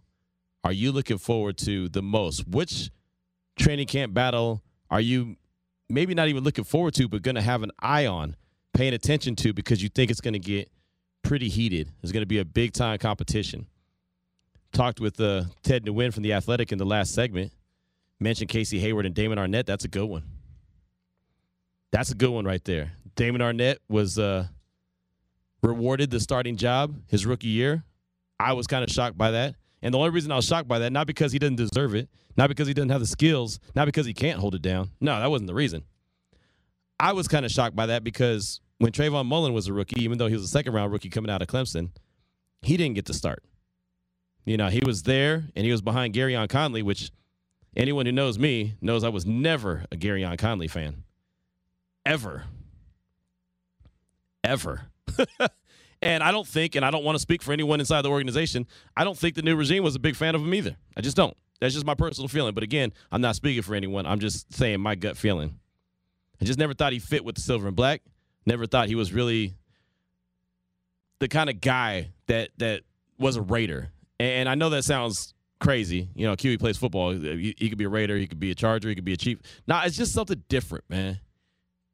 are 0.64 0.72
you 0.72 0.90
looking 0.90 1.18
forward 1.18 1.58
to 1.58 1.90
the 1.90 2.00
most? 2.00 2.48
Which 2.48 2.90
training 3.58 3.88
camp 3.88 4.14
battle 4.14 4.62
are 4.90 5.02
you 5.02 5.36
maybe 5.90 6.14
not 6.14 6.28
even 6.28 6.44
looking 6.44 6.64
forward 6.64 6.94
to, 6.94 7.06
but 7.06 7.20
going 7.20 7.34
to 7.34 7.42
have 7.42 7.62
an 7.62 7.72
eye 7.78 8.06
on, 8.06 8.36
paying 8.72 8.94
attention 8.94 9.36
to 9.36 9.52
because 9.52 9.82
you 9.82 9.90
think 9.90 10.10
it's 10.10 10.22
going 10.22 10.32
to 10.32 10.38
get 10.38 10.70
pretty 11.22 11.50
heated? 11.50 11.90
It's 12.02 12.12
going 12.12 12.22
to 12.22 12.26
be 12.26 12.38
a 12.38 12.44
big 12.46 12.72
time 12.72 12.96
competition. 12.96 13.66
Talked 14.72 14.98
with 14.98 15.20
uh, 15.20 15.44
Ted 15.62 15.84
Nguyen 15.84 16.14
from 16.14 16.22
The 16.22 16.32
Athletic 16.32 16.72
in 16.72 16.78
the 16.78 16.86
last 16.86 17.14
segment. 17.14 17.52
Mentioned 18.22 18.50
Casey 18.50 18.78
Hayward 18.78 19.06
and 19.06 19.14
Damon 19.14 19.38
Arnette. 19.38 19.66
That's 19.66 19.84
a 19.84 19.88
good 19.88 20.06
one. 20.06 20.24
That's 21.90 22.10
a 22.10 22.14
good 22.14 22.30
one 22.30 22.44
right 22.44 22.64
there. 22.64 22.92
Damon 23.16 23.40
Arnette 23.40 23.76
was 23.88 24.18
uh, 24.18 24.46
rewarded 25.62 26.10
the 26.10 26.20
starting 26.20 26.56
job 26.56 26.96
his 27.08 27.26
rookie 27.26 27.48
year. 27.48 27.84
I 28.40 28.54
was 28.54 28.66
kind 28.66 28.82
of 28.82 28.90
shocked 28.90 29.18
by 29.18 29.32
that. 29.32 29.56
And 29.82 29.92
the 29.92 29.98
only 29.98 30.10
reason 30.10 30.30
I 30.32 30.36
was 30.36 30.46
shocked 30.46 30.68
by 30.68 30.78
that, 30.80 30.92
not 30.92 31.06
because 31.06 31.32
he 31.32 31.38
didn't 31.38 31.56
deserve 31.56 31.94
it, 31.94 32.08
not 32.36 32.48
because 32.48 32.68
he 32.68 32.74
doesn't 32.74 32.90
have 32.90 33.00
the 33.00 33.06
skills, 33.06 33.58
not 33.74 33.84
because 33.84 34.06
he 34.06 34.14
can't 34.14 34.38
hold 34.38 34.54
it 34.54 34.62
down. 34.62 34.90
No, 35.00 35.18
that 35.18 35.30
wasn't 35.30 35.48
the 35.48 35.54
reason. 35.54 35.84
I 36.98 37.12
was 37.12 37.28
kind 37.28 37.44
of 37.44 37.50
shocked 37.50 37.74
by 37.74 37.86
that 37.86 38.04
because 38.04 38.60
when 38.78 38.92
Trayvon 38.92 39.26
Mullen 39.26 39.52
was 39.52 39.66
a 39.66 39.72
rookie, 39.72 40.02
even 40.02 40.18
though 40.18 40.28
he 40.28 40.34
was 40.34 40.44
a 40.44 40.48
second 40.48 40.72
round 40.72 40.92
rookie 40.92 41.10
coming 41.10 41.30
out 41.30 41.42
of 41.42 41.48
Clemson, 41.48 41.90
he 42.62 42.76
didn't 42.76 42.94
get 42.94 43.06
to 43.06 43.14
start. 43.14 43.42
You 44.44 44.56
know, 44.56 44.68
he 44.68 44.80
was 44.84 45.02
there 45.02 45.44
and 45.54 45.64
he 45.64 45.72
was 45.72 45.82
behind 45.82 46.14
Gareon 46.14 46.48
Conley, 46.48 46.82
which 46.82 47.10
anyone 47.76 48.06
who 48.06 48.12
knows 48.12 48.38
me 48.38 48.76
knows 48.80 49.04
I 49.04 49.08
was 49.08 49.26
never 49.26 49.84
a 49.90 49.96
Gareon 49.96 50.38
Conley 50.38 50.68
fan. 50.68 51.04
Ever. 52.04 52.44
Ever. 54.44 54.82
and 56.02 56.22
I 56.22 56.32
don't 56.32 56.46
think, 56.46 56.74
and 56.74 56.84
I 56.84 56.90
don't 56.90 57.04
want 57.04 57.16
to 57.16 57.20
speak 57.20 57.42
for 57.42 57.52
anyone 57.52 57.80
inside 57.80 58.02
the 58.02 58.10
organization, 58.10 58.66
I 58.96 59.04
don't 59.04 59.16
think 59.16 59.34
the 59.34 59.42
new 59.42 59.56
regime 59.56 59.84
was 59.84 59.94
a 59.94 60.00
big 60.00 60.16
fan 60.16 60.34
of 60.34 60.42
him 60.42 60.52
either. 60.52 60.76
I 60.96 61.00
just 61.00 61.16
don't. 61.16 61.36
That's 61.60 61.74
just 61.74 61.86
my 61.86 61.94
personal 61.94 62.26
feeling. 62.26 62.54
But 62.54 62.64
again, 62.64 62.92
I'm 63.12 63.20
not 63.20 63.36
speaking 63.36 63.62
for 63.62 63.74
anyone. 63.74 64.04
I'm 64.04 64.18
just 64.18 64.52
saying 64.52 64.80
my 64.80 64.96
gut 64.96 65.16
feeling. 65.16 65.60
I 66.40 66.44
just 66.44 66.58
never 66.58 66.74
thought 66.74 66.92
he 66.92 66.98
fit 66.98 67.24
with 67.24 67.36
the 67.36 67.40
silver 67.40 67.68
and 67.68 67.76
black. 67.76 68.02
Never 68.44 68.66
thought 68.66 68.88
he 68.88 68.96
was 68.96 69.12
really 69.12 69.54
the 71.20 71.28
kind 71.28 71.48
of 71.48 71.60
guy 71.60 72.10
that 72.26 72.50
that 72.58 72.82
was 73.16 73.36
a 73.36 73.42
Raider. 73.42 73.92
And 74.18 74.48
I 74.48 74.56
know 74.56 74.70
that 74.70 74.82
sounds 74.82 75.34
crazy. 75.62 76.08
You 76.14 76.26
know, 76.26 76.34
QE 76.36 76.58
plays 76.58 76.76
football. 76.76 77.10
Uh, 77.10 77.36
he, 77.36 77.54
he 77.56 77.68
could 77.68 77.78
be 77.78 77.84
a 77.84 77.88
Raider. 77.88 78.16
He 78.16 78.26
could 78.26 78.40
be 78.40 78.50
a 78.50 78.54
Charger. 78.54 78.88
He 78.88 78.94
could 78.94 79.04
be 79.04 79.12
a 79.12 79.16
Chief. 79.16 79.38
Nah, 79.66 79.82
it's 79.84 79.96
just 79.96 80.12
something 80.12 80.42
different, 80.48 80.84
man. 80.90 81.20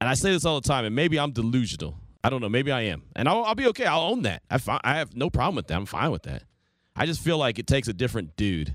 And 0.00 0.08
I 0.08 0.14
say 0.14 0.32
this 0.32 0.44
all 0.44 0.60
the 0.60 0.66
time, 0.68 0.84
and 0.84 0.94
maybe 0.94 1.18
I'm 1.18 1.32
delusional. 1.32 1.98
I 2.24 2.30
don't 2.30 2.40
know. 2.40 2.48
Maybe 2.48 2.72
I 2.72 2.82
am, 2.82 3.02
and 3.14 3.28
I'll, 3.28 3.44
I'll 3.44 3.54
be 3.54 3.66
okay. 3.68 3.84
I'll 3.84 4.00
own 4.02 4.22
that. 4.22 4.42
I, 4.50 4.58
fi- 4.58 4.80
I 4.82 4.96
have 4.96 5.14
no 5.14 5.30
problem 5.30 5.54
with 5.56 5.68
that. 5.68 5.76
I'm 5.76 5.86
fine 5.86 6.10
with 6.10 6.24
that. 6.24 6.42
I 6.96 7.06
just 7.06 7.20
feel 7.20 7.38
like 7.38 7.58
it 7.58 7.66
takes 7.66 7.86
a 7.88 7.92
different 7.92 8.36
dude. 8.36 8.74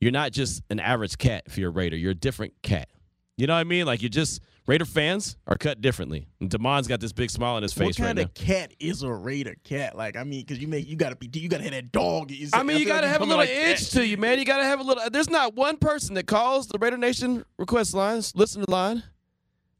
You're 0.00 0.12
not 0.12 0.32
just 0.32 0.62
an 0.68 0.80
average 0.80 1.16
cat 1.16 1.44
if 1.46 1.56
you're 1.56 1.70
a 1.70 1.72
Raider. 1.72 1.96
You're 1.96 2.10
a 2.10 2.16
different 2.16 2.52
cat. 2.62 2.88
You 3.36 3.46
know 3.46 3.54
what 3.54 3.60
I 3.60 3.64
mean? 3.64 3.86
Like 3.86 4.02
you're 4.02 4.10
just 4.10 4.42
Raider 4.66 4.86
fans 4.86 5.36
are 5.46 5.56
cut 5.56 5.82
differently. 5.82 6.26
And 6.40 6.48
Damon's 6.48 6.88
got 6.88 6.98
this 6.98 7.12
big 7.12 7.30
smile 7.30 7.56
on 7.56 7.62
his 7.62 7.74
face 7.74 7.98
what 7.98 8.06
kind 8.06 8.18
right 8.18 8.26
of 8.26 8.34
cat 8.34 8.72
is 8.80 9.02
a 9.02 9.12
Raider 9.12 9.56
cat? 9.62 9.94
Like, 9.94 10.16
I 10.16 10.24
mean, 10.24 10.40
because 10.40 10.58
you 10.58 10.68
make 10.68 10.88
you 10.88 10.96
gotta 10.96 11.16
be 11.16 11.28
you 11.38 11.48
gotta 11.48 11.64
have 11.64 11.72
that 11.72 11.92
dog. 11.92 12.32
I 12.52 12.62
mean, 12.62 12.78
you 12.78 12.86
got 12.86 13.02
to 13.02 13.08
have 13.08 13.20
a 13.20 13.24
little 13.24 13.38
like 13.38 13.50
edge 13.50 13.90
that. 13.90 13.98
to 13.98 14.06
you, 14.06 14.16
man. 14.16 14.38
You 14.38 14.46
got 14.46 14.58
to 14.58 14.64
have 14.64 14.80
a 14.80 14.82
little. 14.82 15.02
There's 15.10 15.28
not 15.28 15.54
one 15.54 15.76
person 15.76 16.14
that 16.14 16.26
calls 16.26 16.66
the 16.68 16.78
Raider 16.78 16.96
Nation 16.96 17.44
request 17.58 17.92
lines, 17.94 18.34
Listen 18.34 18.62
listener 18.62 18.72
line. 18.72 19.02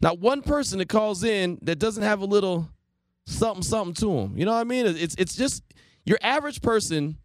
Not 0.00 0.18
one 0.18 0.42
person 0.42 0.78
that 0.80 0.88
calls 0.90 1.24
in 1.24 1.58
that 1.62 1.78
doesn't 1.78 2.02
have 2.02 2.20
a 2.20 2.26
little 2.26 2.68
something, 3.26 3.62
something 3.62 3.94
to 3.94 4.20
them. 4.20 4.36
You 4.36 4.44
know 4.44 4.52
what 4.52 4.60
I 4.60 4.64
mean? 4.64 4.86
It's 4.86 5.14
it's 5.16 5.34
just 5.34 5.62
your 6.04 6.18
average 6.20 6.60
person 6.60 7.16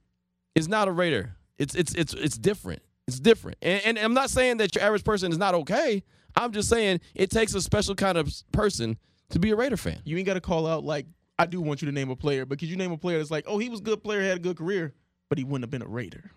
is 0.56 0.70
not 0.70 0.88
a 0.88 0.92
Raider. 0.92 1.36
It's 1.58 1.76
it's 1.76 1.94
it's 1.94 2.14
it's 2.14 2.38
different. 2.38 2.82
It's 3.08 3.20
different. 3.20 3.58
And, 3.62 3.82
and 3.86 3.98
I'm 3.98 4.14
not 4.14 4.30
saying 4.30 4.58
that 4.58 4.76
your 4.76 4.84
average 4.84 5.04
person 5.04 5.32
is 5.32 5.38
not 5.38 5.56
okay. 5.56 6.04
I'm 6.40 6.52
just 6.54 6.70
saying 6.70 7.02
it 7.14 7.30
takes 7.30 7.54
a 7.54 7.62
special 7.62 7.96
kind 7.96 8.18
of 8.18 8.32
person 8.52 8.98
to 9.32 9.40
be 9.40 9.52
a 9.52 9.56
Raider 9.56 9.78
fan. 9.78 10.00
You 10.06 10.18
ain't 10.18 10.26
gotta 10.26 10.42
call 10.42 10.66
out 10.66 10.84
like 10.84 11.06
I 11.38 11.46
do 11.46 11.62
want 11.62 11.82
you 11.82 11.86
to 11.88 11.92
name 11.92 12.10
a 12.10 12.16
player, 12.16 12.46
but 12.46 12.60
could 12.60 12.70
you 12.70 12.78
name 12.78 12.92
a 12.92 12.98
player 12.98 13.18
that's 13.18 13.32
like, 13.32 13.46
oh, 13.48 13.58
he 13.58 13.70
was 13.70 13.80
a 13.80 13.84
good 13.84 14.04
player, 14.04 14.22
had 14.22 14.38
a 14.38 14.42
good 14.42 14.58
career, 14.58 14.94
but 15.30 15.38
he 15.38 15.44
wouldn't 15.44 15.64
have 15.64 15.70
been 15.70 15.82
a 15.82 15.88
Raider. 15.88 16.32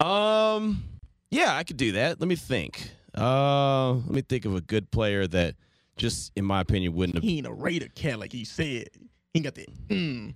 Um, 0.00 0.84
yeah, 1.30 1.56
I 1.56 1.64
could 1.64 1.76
do 1.76 1.92
that. 1.92 2.20
Let 2.20 2.28
me 2.28 2.36
think. 2.36 2.90
Uh, 3.16 3.94
let 3.94 4.10
me 4.10 4.22
think 4.22 4.44
of 4.44 4.54
a 4.54 4.60
good 4.60 4.90
player 4.90 5.26
that, 5.26 5.56
just 5.96 6.32
in 6.36 6.44
my 6.44 6.60
opinion, 6.60 6.94
wouldn't 6.94 7.16
have. 7.16 7.24
He 7.24 7.38
ain't 7.38 7.46
a 7.46 7.52
Raider 7.52 7.88
cat 7.94 8.20
like 8.20 8.32
he 8.32 8.44
said. 8.44 8.88
He 9.32 9.36
ain't 9.36 9.44
got 9.44 9.54
that 9.56 9.88
mm. 9.88 10.34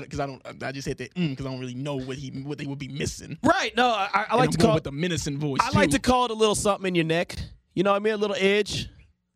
Because 0.00 0.20
I, 0.20 0.26
don't, 0.26 0.62
I 0.62 0.72
just 0.72 0.86
said 0.86 0.96
that 0.98 1.14
mm 1.14 1.30
because 1.30 1.44
I 1.44 1.50
don't 1.50 1.60
really 1.60 1.74
know 1.74 1.96
what 1.96 2.16
he 2.16 2.30
what 2.30 2.56
they 2.56 2.64
would 2.64 2.78
be 2.78 2.88
missing. 2.88 3.36
Right. 3.42 3.76
No, 3.76 3.88
I, 3.88 4.26
I 4.30 4.36
like 4.36 4.50
to 4.50 4.58
call. 4.58 4.74
with 4.74 4.84
the 4.84 4.92
menacing 4.92 5.38
voice. 5.38 5.60
I 5.62 5.70
like 5.76 5.90
to 5.90 5.98
call 5.98 6.24
it 6.24 6.30
a 6.30 6.34
little 6.34 6.54
something 6.54 6.88
in 6.88 6.94
your 6.94 7.04
neck. 7.04 7.36
You 7.74 7.82
know 7.82 7.90
what 7.92 7.96
I 7.96 8.00
mean? 8.00 8.14
A 8.14 8.16
little 8.18 8.36
edge, 8.38 8.88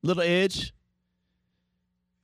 little 0.02 0.22
edge. 0.22 0.72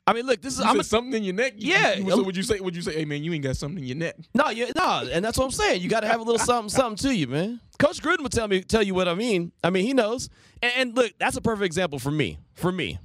I 0.06 0.12
mean, 0.14 0.26
look, 0.26 0.42
this 0.42 0.54
is. 0.54 0.60
You 0.60 0.66
I'm 0.70 0.80
a, 0.80 0.84
something 0.84 1.14
in 1.14 1.22
your 1.22 1.34
neck. 1.34 1.54
Yeah. 1.56 1.94
you- 1.94 2.10
so 2.10 2.22
would 2.22 2.36
you 2.36 2.42
say? 2.42 2.58
Would 2.60 2.74
you 2.74 2.82
say, 2.82 2.92
hey 2.94 3.04
man, 3.04 3.22
you 3.22 3.32
ain't 3.32 3.44
got 3.44 3.56
something 3.56 3.78
in 3.78 3.86
your 3.86 3.96
neck? 3.96 4.16
no, 4.34 4.48
you, 4.50 4.66
no, 4.76 5.08
and 5.10 5.24
that's 5.24 5.38
what 5.38 5.44
I'm 5.44 5.50
saying. 5.52 5.80
You 5.80 5.88
got 5.88 6.00
to 6.00 6.08
have 6.08 6.20
a 6.20 6.24
little 6.24 6.38
something, 6.40 6.68
something 6.68 7.08
to 7.08 7.16
you, 7.16 7.28
man. 7.28 7.60
Coach 7.78 8.02
Gruden 8.02 8.20
will 8.20 8.28
tell 8.28 8.48
me, 8.48 8.62
tell 8.62 8.82
you 8.82 8.94
what 8.94 9.08
I 9.08 9.14
mean. 9.14 9.52
I 9.62 9.70
mean, 9.70 9.86
he 9.86 9.92
knows. 9.94 10.28
And, 10.60 10.72
and 10.76 10.96
look, 10.96 11.12
that's 11.18 11.36
a 11.36 11.40
perfect 11.40 11.64
example 11.66 11.98
for 11.98 12.10
me. 12.10 12.38
For 12.54 12.72
me, 12.72 12.98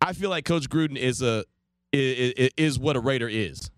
I 0.00 0.12
feel 0.12 0.30
like 0.30 0.44
Coach 0.44 0.68
Gruden 0.68 0.96
is 0.96 1.22
a 1.22 1.44
is, 1.92 2.50
is 2.56 2.78
what 2.78 2.96
a 2.96 3.00
Raider 3.00 3.28
is. 3.28 3.70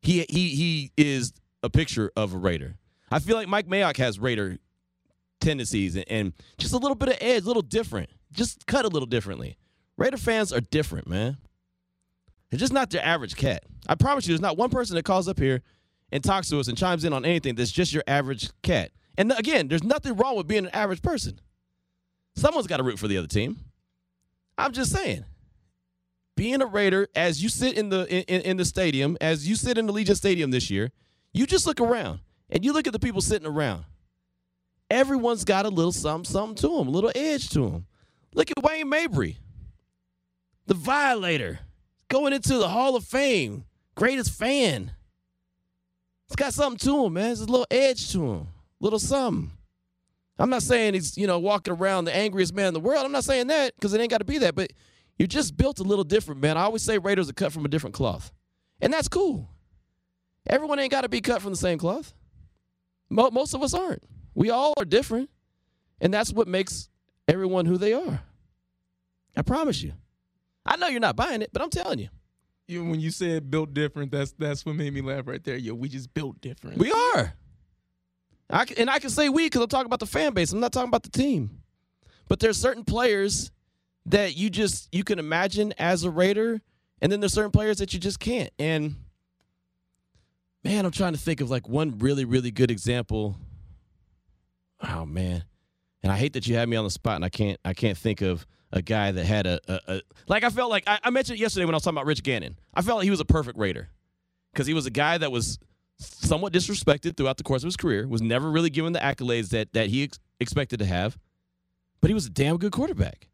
He 0.00 0.24
he 0.28 0.48
he 0.50 0.92
is 0.96 1.32
a 1.62 1.68
picture 1.70 2.12
of 2.16 2.34
a 2.34 2.38
Raider. 2.38 2.76
I 3.10 3.18
feel 3.18 3.36
like 3.36 3.48
Mike 3.48 3.66
Mayock 3.66 3.96
has 3.98 4.18
Raider 4.18 4.58
tendencies 5.42 5.96
and, 5.96 6.04
and 6.08 6.32
just 6.56 6.72
a 6.72 6.78
little 6.78 6.94
bit 6.94 7.10
of 7.10 7.16
edge, 7.20 7.42
a 7.42 7.46
little 7.46 7.62
different. 7.62 8.08
Just 8.32 8.66
cut 8.66 8.84
a 8.84 8.88
little 8.88 9.06
differently. 9.06 9.58
Raider 9.96 10.16
fans 10.16 10.52
are 10.52 10.60
different, 10.60 11.06
man. 11.06 11.36
They're 12.50 12.58
just 12.58 12.72
not 12.72 12.92
your 12.92 13.02
average 13.02 13.36
cat. 13.36 13.64
I 13.88 13.94
promise 13.94 14.26
you, 14.26 14.32
there's 14.32 14.40
not 14.40 14.56
one 14.56 14.70
person 14.70 14.96
that 14.96 15.04
calls 15.04 15.28
up 15.28 15.38
here 15.38 15.62
and 16.10 16.22
talks 16.22 16.48
to 16.50 16.60
us 16.60 16.68
and 16.68 16.76
chimes 16.76 17.04
in 17.04 17.12
on 17.12 17.24
anything 17.24 17.54
that's 17.54 17.72
just 17.72 17.92
your 17.92 18.04
average 18.06 18.50
cat. 18.62 18.90
And 19.16 19.32
again, 19.32 19.68
there's 19.68 19.82
nothing 19.82 20.16
wrong 20.16 20.36
with 20.36 20.46
being 20.46 20.66
an 20.66 20.74
average 20.74 21.02
person. 21.02 21.40
Someone's 22.34 22.66
got 22.66 22.78
to 22.78 22.82
root 22.82 22.98
for 22.98 23.08
the 23.08 23.18
other 23.18 23.26
team. 23.26 23.58
I'm 24.56 24.72
just 24.72 24.92
saying. 24.92 25.24
Being 26.36 26.62
a 26.62 26.66
Raider, 26.66 27.08
as 27.14 27.42
you 27.42 27.48
sit 27.48 27.76
in 27.76 27.90
the 27.90 28.06
in, 28.08 28.40
in 28.40 28.56
the 28.56 28.64
stadium, 28.64 29.18
as 29.20 29.46
you 29.46 29.54
sit 29.54 29.76
in 29.76 29.86
the 29.86 29.92
Allegiant 29.92 30.16
Stadium 30.16 30.50
this 30.50 30.70
year, 30.70 30.90
you 31.32 31.46
just 31.46 31.66
look 31.66 31.80
around 31.80 32.20
and 32.48 32.64
you 32.64 32.72
look 32.72 32.86
at 32.86 32.92
the 32.92 32.98
people 32.98 33.20
sitting 33.20 33.46
around. 33.46 33.84
Everyone's 34.92 35.46
got 35.46 35.64
a 35.64 35.70
little 35.70 35.90
something, 35.90 36.30
something 36.30 36.54
to 36.56 36.76
them, 36.76 36.88
a 36.88 36.90
little 36.90 37.10
edge 37.14 37.48
to 37.50 37.60
them. 37.60 37.86
Look 38.34 38.50
at 38.50 38.62
Wayne 38.62 38.90
Mabry, 38.90 39.38
the 40.66 40.74
Violator, 40.74 41.60
going 42.08 42.34
into 42.34 42.58
the 42.58 42.68
Hall 42.68 42.94
of 42.94 43.02
Fame, 43.02 43.64
greatest 43.94 44.32
fan. 44.32 44.92
It's 46.26 46.36
got 46.36 46.52
something 46.52 46.78
to 46.80 47.06
him, 47.06 47.14
man. 47.14 47.24
There's 47.24 47.40
a 47.40 47.46
little 47.46 47.66
edge 47.70 48.12
to 48.12 48.32
him, 48.32 48.48
little 48.80 48.98
something. 48.98 49.52
I'm 50.38 50.50
not 50.50 50.62
saying 50.62 50.92
he's, 50.92 51.16
you 51.16 51.26
know, 51.26 51.38
walking 51.38 51.72
around 51.72 52.04
the 52.04 52.14
angriest 52.14 52.54
man 52.54 52.68
in 52.68 52.74
the 52.74 52.80
world. 52.80 53.06
I'm 53.06 53.12
not 53.12 53.24
saying 53.24 53.46
that 53.46 53.74
because 53.74 53.94
it 53.94 54.00
ain't 54.00 54.10
got 54.10 54.18
to 54.18 54.26
be 54.26 54.36
that, 54.38 54.54
but 54.54 54.74
you're 55.18 55.26
just 55.26 55.56
built 55.56 55.80
a 55.80 55.84
little 55.84 56.04
different, 56.04 56.42
man. 56.42 56.58
I 56.58 56.64
always 56.64 56.82
say 56.82 56.98
Raiders 56.98 57.30
are 57.30 57.34
cut 57.34 57.52
from 57.52 57.64
a 57.64 57.68
different 57.68 57.94
cloth, 57.94 58.30
and 58.78 58.92
that's 58.92 59.08
cool. 59.08 59.48
Everyone 60.46 60.78
ain't 60.78 60.90
got 60.90 61.00
to 61.02 61.08
be 61.08 61.22
cut 61.22 61.40
from 61.40 61.52
the 61.52 61.56
same 61.56 61.78
cloth. 61.78 62.12
Most 63.08 63.54
of 63.54 63.62
us 63.62 63.72
aren't. 63.72 64.02
We 64.34 64.50
all 64.50 64.74
are 64.78 64.84
different, 64.84 65.30
and 66.00 66.12
that's 66.12 66.32
what 66.32 66.48
makes 66.48 66.88
everyone 67.28 67.66
who 67.66 67.76
they 67.78 67.92
are. 67.92 68.22
I 69.36 69.42
promise 69.42 69.82
you. 69.82 69.92
I 70.64 70.76
know 70.76 70.88
you're 70.88 71.00
not 71.00 71.16
buying 71.16 71.42
it, 71.42 71.50
but 71.52 71.62
I'm 71.62 71.70
telling 71.70 71.98
you, 71.98 72.08
You, 72.68 72.84
when 72.84 73.00
you 73.00 73.10
said 73.10 73.50
built 73.50 73.74
different, 73.74 74.12
that's 74.12 74.32
that's 74.32 74.64
what 74.64 74.76
made 74.76 74.92
me 74.94 75.00
laugh 75.00 75.26
right 75.26 75.42
there. 75.42 75.56
Yo, 75.56 75.74
we 75.74 75.88
just 75.88 76.12
built 76.14 76.40
different. 76.40 76.78
we 76.78 76.92
are. 76.92 77.34
I 78.50 78.64
can, 78.66 78.78
and 78.78 78.90
I 78.90 78.98
can 78.98 79.10
say 79.10 79.28
we 79.28 79.46
because 79.46 79.62
I'm 79.62 79.68
talking 79.68 79.86
about 79.86 80.00
the 80.00 80.06
fan 80.06 80.34
base. 80.34 80.52
I'm 80.52 80.60
not 80.60 80.72
talking 80.72 80.88
about 80.88 81.02
the 81.02 81.10
team. 81.10 81.62
But 82.28 82.38
there's 82.40 82.56
certain 82.58 82.84
players 82.84 83.50
that 84.06 84.36
you 84.36 84.50
just 84.50 84.88
you 84.94 85.04
can 85.04 85.18
imagine 85.18 85.72
as 85.78 86.04
a 86.04 86.10
Raider, 86.10 86.60
and 87.00 87.10
then 87.10 87.20
there's 87.20 87.32
certain 87.34 87.50
players 87.50 87.78
that 87.78 87.92
you 87.94 88.00
just 88.00 88.20
can't. 88.20 88.50
And 88.58 88.96
man, 90.64 90.84
I'm 90.84 90.92
trying 90.92 91.12
to 91.14 91.18
think 91.18 91.40
of 91.40 91.50
like 91.50 91.68
one 91.68 91.98
really 91.98 92.24
really 92.24 92.50
good 92.50 92.70
example. 92.70 93.36
Oh 94.82 95.06
man, 95.06 95.44
and 96.02 96.10
I 96.12 96.16
hate 96.16 96.32
that 96.34 96.46
you 96.46 96.54
had 96.56 96.68
me 96.68 96.76
on 96.76 96.84
the 96.84 96.90
spot, 96.90 97.16
and 97.16 97.24
I 97.24 97.28
can't 97.28 97.58
I 97.64 97.74
can't 97.74 97.96
think 97.96 98.20
of 98.20 98.46
a 98.72 98.82
guy 98.82 99.12
that 99.12 99.24
had 99.24 99.46
a, 99.46 99.60
a, 99.68 99.80
a 99.96 100.00
like 100.28 100.44
I 100.44 100.50
felt 100.50 100.70
like 100.70 100.84
I, 100.86 100.98
I 101.04 101.10
mentioned 101.10 101.38
yesterday 101.38 101.64
when 101.66 101.74
I 101.74 101.76
was 101.76 101.82
talking 101.84 101.96
about 101.98 102.06
Rich 102.06 102.22
Gannon. 102.22 102.58
I 102.74 102.82
felt 102.82 102.98
like 102.98 103.04
he 103.04 103.10
was 103.10 103.20
a 103.20 103.24
perfect 103.24 103.58
Raider 103.58 103.88
because 104.52 104.66
he 104.66 104.74
was 104.74 104.86
a 104.86 104.90
guy 104.90 105.18
that 105.18 105.30
was 105.30 105.58
somewhat 105.98 106.52
disrespected 106.52 107.16
throughout 107.16 107.36
the 107.36 107.44
course 107.44 107.62
of 107.62 107.66
his 107.66 107.76
career, 107.76 108.08
was 108.08 108.22
never 108.22 108.50
really 108.50 108.70
given 108.70 108.92
the 108.92 108.98
accolades 108.98 109.50
that 109.50 109.72
that 109.74 109.88
he 109.88 110.04
ex- 110.04 110.18
expected 110.40 110.78
to 110.80 110.86
have, 110.86 111.18
but 112.00 112.08
he 112.08 112.14
was 112.14 112.26
a 112.26 112.30
damn 112.30 112.56
good 112.56 112.72
quarterback. 112.72 113.28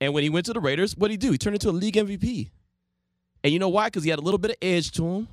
And 0.00 0.12
when 0.12 0.22
he 0.22 0.28
went 0.30 0.46
to 0.46 0.52
the 0.52 0.60
Raiders, 0.60 0.96
what 0.96 1.08
did 1.08 1.14
he 1.14 1.16
do? 1.28 1.32
He 1.32 1.38
turned 1.38 1.56
into 1.56 1.70
a 1.70 1.72
league 1.72 1.94
MVP. 1.94 2.50
And 3.42 3.52
you 3.52 3.58
know 3.58 3.68
why? 3.68 3.86
Because 3.86 4.04
he 4.04 4.10
had 4.10 4.18
a 4.18 4.22
little 4.22 4.38
bit 4.38 4.50
of 4.50 4.56
edge 4.60 4.90
to 4.92 5.06
him. 5.06 5.28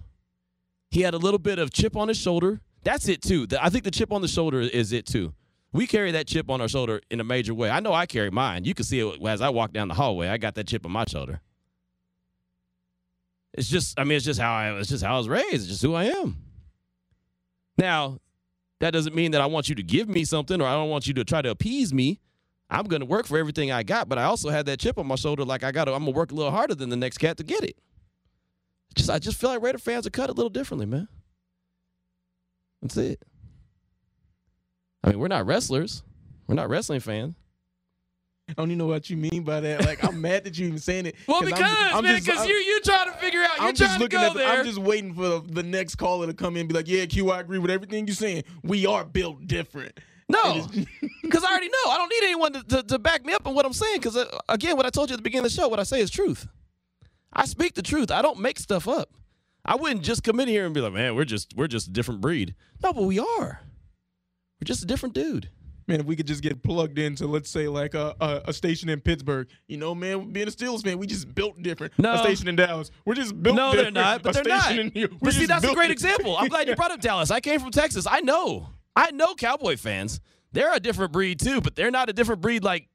He 0.91 1.01
had 1.01 1.14
a 1.14 1.18
little 1.18 1.39
bit 1.39 1.59
of 1.59 1.72
chip 1.72 1.95
on 1.97 2.07
his 2.07 2.18
shoulder. 2.18 2.62
That's 2.84 3.07
it 3.07 3.22
too. 3.22 3.47
The- 3.47 3.64
I 3.64 3.70
think 3.70 3.84
the 3.84 3.91
chip 3.91 4.12
on 4.12 4.22
the 4.22 4.28
shoulder 4.28 4.62
is 4.62 4.91
it 4.93 5.05
too. 5.05 5.34
We 5.74 5.88
carry 5.88 6.11
that 6.11 6.28
chip 6.28 6.49
on 6.49 6.59
our 6.59 6.67
shoulder 6.67 7.01
in 7.09 7.19
a 7.19 7.24
major 7.24 7.53
way. 7.53 7.69
I 7.69 7.80
know 7.80 7.93
I 7.93 8.05
carry 8.05 8.30
mine. 8.30 8.65
You 8.65 8.74
can 8.74 8.84
see 8.84 8.99
it 8.99 9.26
as 9.26 9.41
I 9.41 9.49
walk 9.49 9.72
down 9.72 9.88
the 9.88 9.93
hallway. 9.93 10.28
I 10.28 10.38
got 10.38 10.55
that 10.55 10.67
chip 10.67 10.86
on 10.86 10.91
my 10.91 11.05
shoulder. 11.05 11.41
It's 13.53 13.69
just, 13.69 13.99
I 13.99 14.03
mean, 14.03 14.17
it's 14.17 14.26
just 14.26 14.39
how 14.39 14.53
I, 14.53 14.74
it's 14.80 14.89
just 14.89 15.03
how 15.03 15.15
I 15.15 15.17
was 15.17 15.30
raised. 15.30 15.53
It's 15.53 15.67
just 15.67 15.82
who 15.82 15.93
I 15.93 16.05
am. 16.05 16.38
Now, 17.78 18.19
that 18.80 18.91
doesn't 18.91 19.15
mean 19.15 19.32
that 19.32 19.41
I 19.41 19.45
want 19.45 19.69
you 19.69 19.76
to 19.76 19.84
give 19.84 20.09
me 20.09 20.26
something 20.26 20.61
or 20.61 20.67
I 20.67 20.74
don't 20.74 20.89
want 20.89 21.07
you 21.07 21.13
to 21.15 21.24
try 21.24 21.41
to 21.41 21.49
appease 21.49 21.93
me. 21.93 22.19
I'm 22.69 22.86
going 22.86 23.01
to 23.01 23.05
work 23.05 23.26
for 23.26 23.38
everything 23.38 23.72
I 23.72 23.84
got, 23.84 24.07
but 24.07 24.17
I 24.17 24.24
also 24.24 24.49
have 24.49 24.65
that 24.65 24.80
chip 24.80 24.97
on 24.97 25.05
my 25.05 25.15
shoulder. 25.15 25.43
Like 25.43 25.63
I 25.63 25.72
got 25.72 25.86
to, 25.86 25.93
I'm 25.93 26.05
gonna 26.05 26.15
work 26.15 26.32
a 26.32 26.36
little 26.36 26.51
harder 26.51 26.76
than 26.76 26.89
the 26.89 26.95
next 26.95 27.17
cat 27.17 27.38
to 27.38 27.43
get 27.43 27.63
it. 27.63 27.78
Just, 28.95 29.09
I 29.09 29.19
just 29.19 29.39
feel 29.39 29.49
like 29.49 29.61
Raider 29.61 29.78
fans 29.78 30.07
are 30.07 30.11
cut 30.11 30.30
a 30.30 30.34
little 30.34 30.49
differently, 30.49 30.86
man. 30.86 31.07
That's 32.82 32.97
it. 32.97 33.24
I 35.04 35.10
mean, 35.10 35.20
we're 35.20 35.28
not 35.28 35.45
wrestlers. 35.45 36.04
We're 36.47 36.56
not 36.56 36.70
wrestling 36.70 36.99
fans. 36.99 37.36
I 38.49 38.54
don't 38.54 38.68
even 38.70 38.80
know 38.80 38.88
what 38.88 39.10
you 39.10 39.16
mean 39.16 39.43
by 39.43 39.62
that. 39.62 39.86
Like, 39.86 40.04
I'm 40.04 40.20
mad 40.20 40.43
that 40.43 40.58
you 40.60 40.68
even 40.68 40.80
saying 40.80 41.06
it. 41.06 41.16
Well, 41.26 41.39
'cause 41.41 41.54
I'm- 41.54 41.62
because 41.62 41.93
I'm 41.93 42.04
man, 42.04 42.16
just- 42.16 42.26
because 42.28 42.47
you 42.47 42.54
you 42.56 42.82
trying 42.82 43.10
to 43.12 43.18
figure 43.18 43.39
out, 43.41 43.58
you're 43.60 43.68
I'm 43.68 43.74
just 43.76 43.91
trying 43.91 43.97
to 43.99 44.04
looking 44.04 44.20
go 44.20 44.26
at. 44.28 44.34
The, 44.34 44.39
there. 44.39 44.60
I'm 44.60 44.66
just 44.66 44.78
waiting 44.80 45.14
for 45.14 45.22
the, 45.22 45.41
the 45.47 45.64
next 45.64 45.95
caller 45.95 46.28
to 46.28 46.34
come 46.34 46.56
in 46.56 46.62
and 46.62 46.70
be 46.70 46.76
like, 46.76 46.88
"Yeah, 46.88 47.06
Q, 47.06 47.32
I 47.32 47.39
agree 47.39 47.60
with 47.60 47.72
everything 47.72 48.08
you're 48.08 48.16
saying. 48.16 48.43
We 48.64 48.86
are 48.86 49.06
built 49.06 49.47
different." 49.47 49.97
No, 50.28 50.68
because 51.22 51.43
I 51.45 51.49
already 51.52 51.70
know. 51.70 51.91
I 51.91 51.97
don't 51.97 52.10
need 52.10 52.24
anyone 52.26 52.54
to, 52.54 52.64
to, 52.64 52.84
to 52.84 52.99
back 52.99 53.26
me 53.26 53.34
up 53.34 53.47
on 53.47 53.54
what 53.56 53.66
I'm 53.66 53.74
saying. 53.74 53.99
Because 53.99 54.18
uh, 54.18 54.26
again, 54.49 54.76
what 54.76 54.86
I 54.86 54.89
told 54.89 55.10
you 55.10 55.14
at 55.14 55.18
the 55.18 55.24
beginning 55.24 55.45
of 55.45 55.52
the 55.52 55.56
show, 55.62 55.68
what 55.70 55.80
I 55.80 55.84
say 55.84 56.02
is 56.02 56.10
truth. 56.10 56.47
I 57.32 57.45
speak 57.45 57.76
the 57.76 57.82
truth. 57.82 58.12
I 58.12 58.22
don't 58.22 58.39
make 58.39 58.60
stuff 58.60 58.86
up. 58.88 59.14
I 59.64 59.76
wouldn't 59.76 60.02
just 60.04 60.24
come 60.24 60.39
in 60.41 60.49
here 60.49 60.66
and 60.66 60.74
be 60.74 60.82
like, 60.82 60.91
"Man, 60.93 61.16
we're 61.16 61.24
just 61.26 61.56
we're 61.56 61.68
just 61.68 61.88
a 61.88 61.91
different 61.91 62.20
breed." 62.20 62.54
No, 62.84 62.91
but 62.91 63.04
we 63.04 63.18
are. 63.20 63.62
We're 64.62 64.66
just 64.66 64.84
a 64.84 64.86
different 64.86 65.16
dude. 65.16 65.49
Man, 65.88 65.99
if 65.99 66.05
we 66.05 66.16
could 66.16 66.28
just 66.28 66.43
get 66.43 66.62
plugged 66.62 66.99
into, 66.99 67.26
let's 67.26 67.49
say, 67.49 67.68
like 67.68 67.95
a, 67.95 68.16
a, 68.22 68.41
a 68.49 68.53
station 68.53 68.88
in 68.88 69.01
Pittsburgh, 69.01 69.49
you 69.68 69.78
know, 69.78 69.95
man, 69.95 70.32
being 70.32 70.47
a 70.47 70.51
Steelers 70.51 70.84
fan, 70.84 70.99
we 70.99 71.07
just 71.07 71.34
built 71.34 71.59
different. 71.64 71.91
No. 71.97 72.14
A 72.14 72.18
station 72.20 72.47
in 72.47 72.55
Dallas, 72.55 72.91
we're 73.03 73.16
just 73.16 73.41
built 73.41 73.55
No, 73.55 73.74
they're 73.76 73.89
not. 73.89 74.22
But 74.22 74.38
a 74.39 74.43
they're 74.43 74.55
not. 74.55 74.72
in 74.78 75.18
But 75.22 75.34
see, 75.34 75.47
that's 75.47 75.64
a 75.64 75.68
great 75.74 75.88
different. 75.88 75.91
example. 75.91 76.38
I'm 76.38 76.47
glad 76.47 76.68
you 76.68 76.76
brought 76.76 76.91
up 76.91 77.01
Dallas. 77.01 77.32
I 77.32 77.39
came 77.39 77.59
from 77.59 77.72
Texas. 77.72 78.05
I 78.09 78.22
know. 78.22 78.70
I 78.95 79.09
know 79.12 79.34
Cowboy 79.34 79.76
fans. 79.76 80.20
They're 80.51 80.74
a 80.74 80.80
different 80.80 81.12
breed 81.12 81.39
too, 81.39 81.59
but 81.62 81.76
they're 81.76 81.91
not 81.91 82.09
a 82.09 82.14
different 82.14 82.41
breed 82.41 82.64
like 82.64 82.88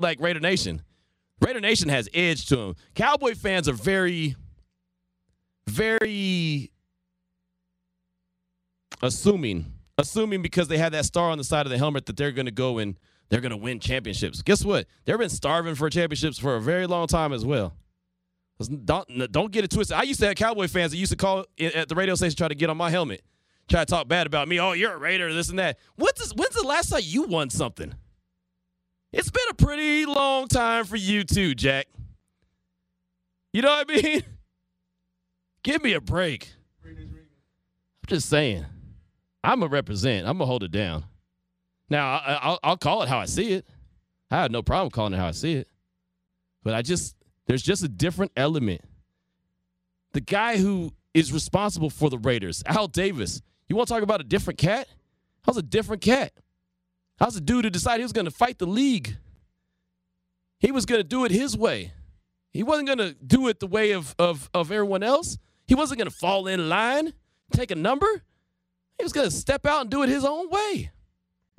like 0.00 0.18
Raider 0.20 0.40
Nation. 0.40 0.82
Raider 1.40 1.60
Nation 1.60 1.88
has 1.90 2.08
edge 2.12 2.46
to 2.46 2.56
them. 2.56 2.74
Cowboy 2.94 3.34
fans 3.34 3.68
are 3.68 3.72
very, 3.74 4.34
very 5.68 6.70
assuming, 9.02 9.72
assuming 10.00 10.42
because 10.42 10.68
they 10.68 10.78
have 10.78 10.92
that 10.92 11.04
star 11.04 11.30
on 11.30 11.38
the 11.38 11.44
side 11.44 11.66
of 11.66 11.70
the 11.70 11.78
helmet 11.78 12.06
that 12.06 12.16
they're 12.16 12.32
going 12.32 12.46
to 12.46 12.52
go 12.52 12.78
and 12.78 12.98
they're 13.28 13.40
going 13.40 13.50
to 13.50 13.56
win 13.56 13.78
championships. 13.78 14.42
Guess 14.42 14.64
what? 14.64 14.86
They've 15.04 15.16
been 15.16 15.28
starving 15.28 15.74
for 15.74 15.88
championships 15.88 16.38
for 16.38 16.56
a 16.56 16.60
very 16.60 16.86
long 16.86 17.06
time 17.06 17.32
as 17.32 17.44
well. 17.44 17.74
Don't 18.84 19.32
don't 19.32 19.50
get 19.52 19.64
it 19.64 19.70
twisted. 19.70 19.96
I 19.96 20.02
used 20.02 20.20
to 20.20 20.26
have 20.26 20.36
Cowboy 20.36 20.68
fans 20.68 20.92
that 20.92 20.98
used 20.98 21.12
to 21.12 21.16
call 21.16 21.46
at 21.58 21.88
the 21.88 21.94
radio 21.94 22.14
station 22.14 22.36
try 22.36 22.48
to 22.48 22.54
get 22.54 22.68
on 22.68 22.76
my 22.76 22.90
helmet, 22.90 23.22
try 23.70 23.80
to 23.80 23.86
talk 23.86 24.06
bad 24.06 24.26
about 24.26 24.48
me. 24.48 24.60
Oh, 24.60 24.72
you're 24.72 24.92
a 24.92 24.98
Raider, 24.98 25.32
this 25.32 25.48
and 25.48 25.58
that. 25.58 25.78
What's 25.96 26.34
when's 26.34 26.54
the 26.54 26.66
last 26.66 26.90
time 26.90 27.00
you 27.02 27.22
won 27.22 27.48
something? 27.48 27.94
It's 29.12 29.30
been 29.30 29.48
a 29.50 29.54
pretty 29.54 30.04
long 30.04 30.46
time 30.46 30.84
for 30.84 30.96
you 30.96 31.24
too, 31.24 31.54
Jack. 31.54 31.86
You 33.54 33.62
know 33.62 33.70
what 33.70 33.90
I 33.90 34.02
mean? 34.02 34.22
Give 35.62 35.82
me 35.82 35.94
a 35.94 36.00
break. 36.00 36.50
I'm 36.84 36.96
just 38.06 38.28
saying. 38.28 38.66
I'm 39.42 39.62
a 39.62 39.66
represent. 39.66 40.26
I'm 40.26 40.38
gonna 40.38 40.46
hold 40.46 40.62
it 40.62 40.70
down. 40.70 41.04
Now 41.88 42.08
I, 42.08 42.38
I'll, 42.42 42.58
I'll 42.62 42.76
call 42.76 43.02
it 43.02 43.08
how 43.08 43.18
I 43.18 43.26
see 43.26 43.52
it. 43.52 43.66
I 44.30 44.42
have 44.42 44.50
no 44.50 44.62
problem 44.62 44.90
calling 44.90 45.12
it 45.12 45.16
how 45.16 45.26
I 45.26 45.32
see 45.32 45.54
it. 45.54 45.68
But 46.62 46.74
I 46.74 46.82
just 46.82 47.16
there's 47.46 47.62
just 47.62 47.82
a 47.82 47.88
different 47.88 48.32
element. 48.36 48.82
The 50.12 50.20
guy 50.20 50.56
who 50.56 50.92
is 51.14 51.32
responsible 51.32 51.90
for 51.90 52.10
the 52.10 52.18
Raiders, 52.18 52.62
Al 52.66 52.88
Davis. 52.88 53.42
You 53.68 53.76
want 53.76 53.88
to 53.88 53.94
talk 53.94 54.02
about 54.02 54.20
a 54.20 54.24
different 54.24 54.58
cat? 54.58 54.88
How's 55.42 55.56
a 55.56 55.62
different 55.62 56.02
cat? 56.02 56.32
How's 57.18 57.36
a 57.36 57.40
dude 57.40 57.64
who 57.64 57.70
decided 57.70 58.00
he 58.00 58.04
was 58.04 58.12
going 58.12 58.24
to 58.24 58.30
fight 58.30 58.58
the 58.58 58.66
league? 58.66 59.16
He 60.58 60.72
was 60.72 60.86
going 60.86 61.00
to 61.00 61.06
do 61.06 61.24
it 61.24 61.30
his 61.30 61.56
way. 61.56 61.92
He 62.52 62.62
wasn't 62.62 62.88
going 62.88 62.98
to 62.98 63.14
do 63.14 63.48
it 63.48 63.60
the 63.60 63.66
way 63.66 63.92
of, 63.92 64.14
of, 64.18 64.50
of 64.52 64.72
everyone 64.72 65.02
else. 65.02 65.38
He 65.66 65.74
wasn't 65.74 65.98
going 65.98 66.10
to 66.10 66.16
fall 66.16 66.46
in 66.46 66.68
line, 66.68 67.14
take 67.52 67.70
a 67.70 67.76
number. 67.76 68.22
He 69.00 69.04
was 69.04 69.14
going 69.14 69.30
to 69.30 69.34
step 69.34 69.64
out 69.64 69.80
and 69.80 69.90
do 69.90 70.02
it 70.02 70.10
his 70.10 70.26
own 70.26 70.50
way. 70.50 70.90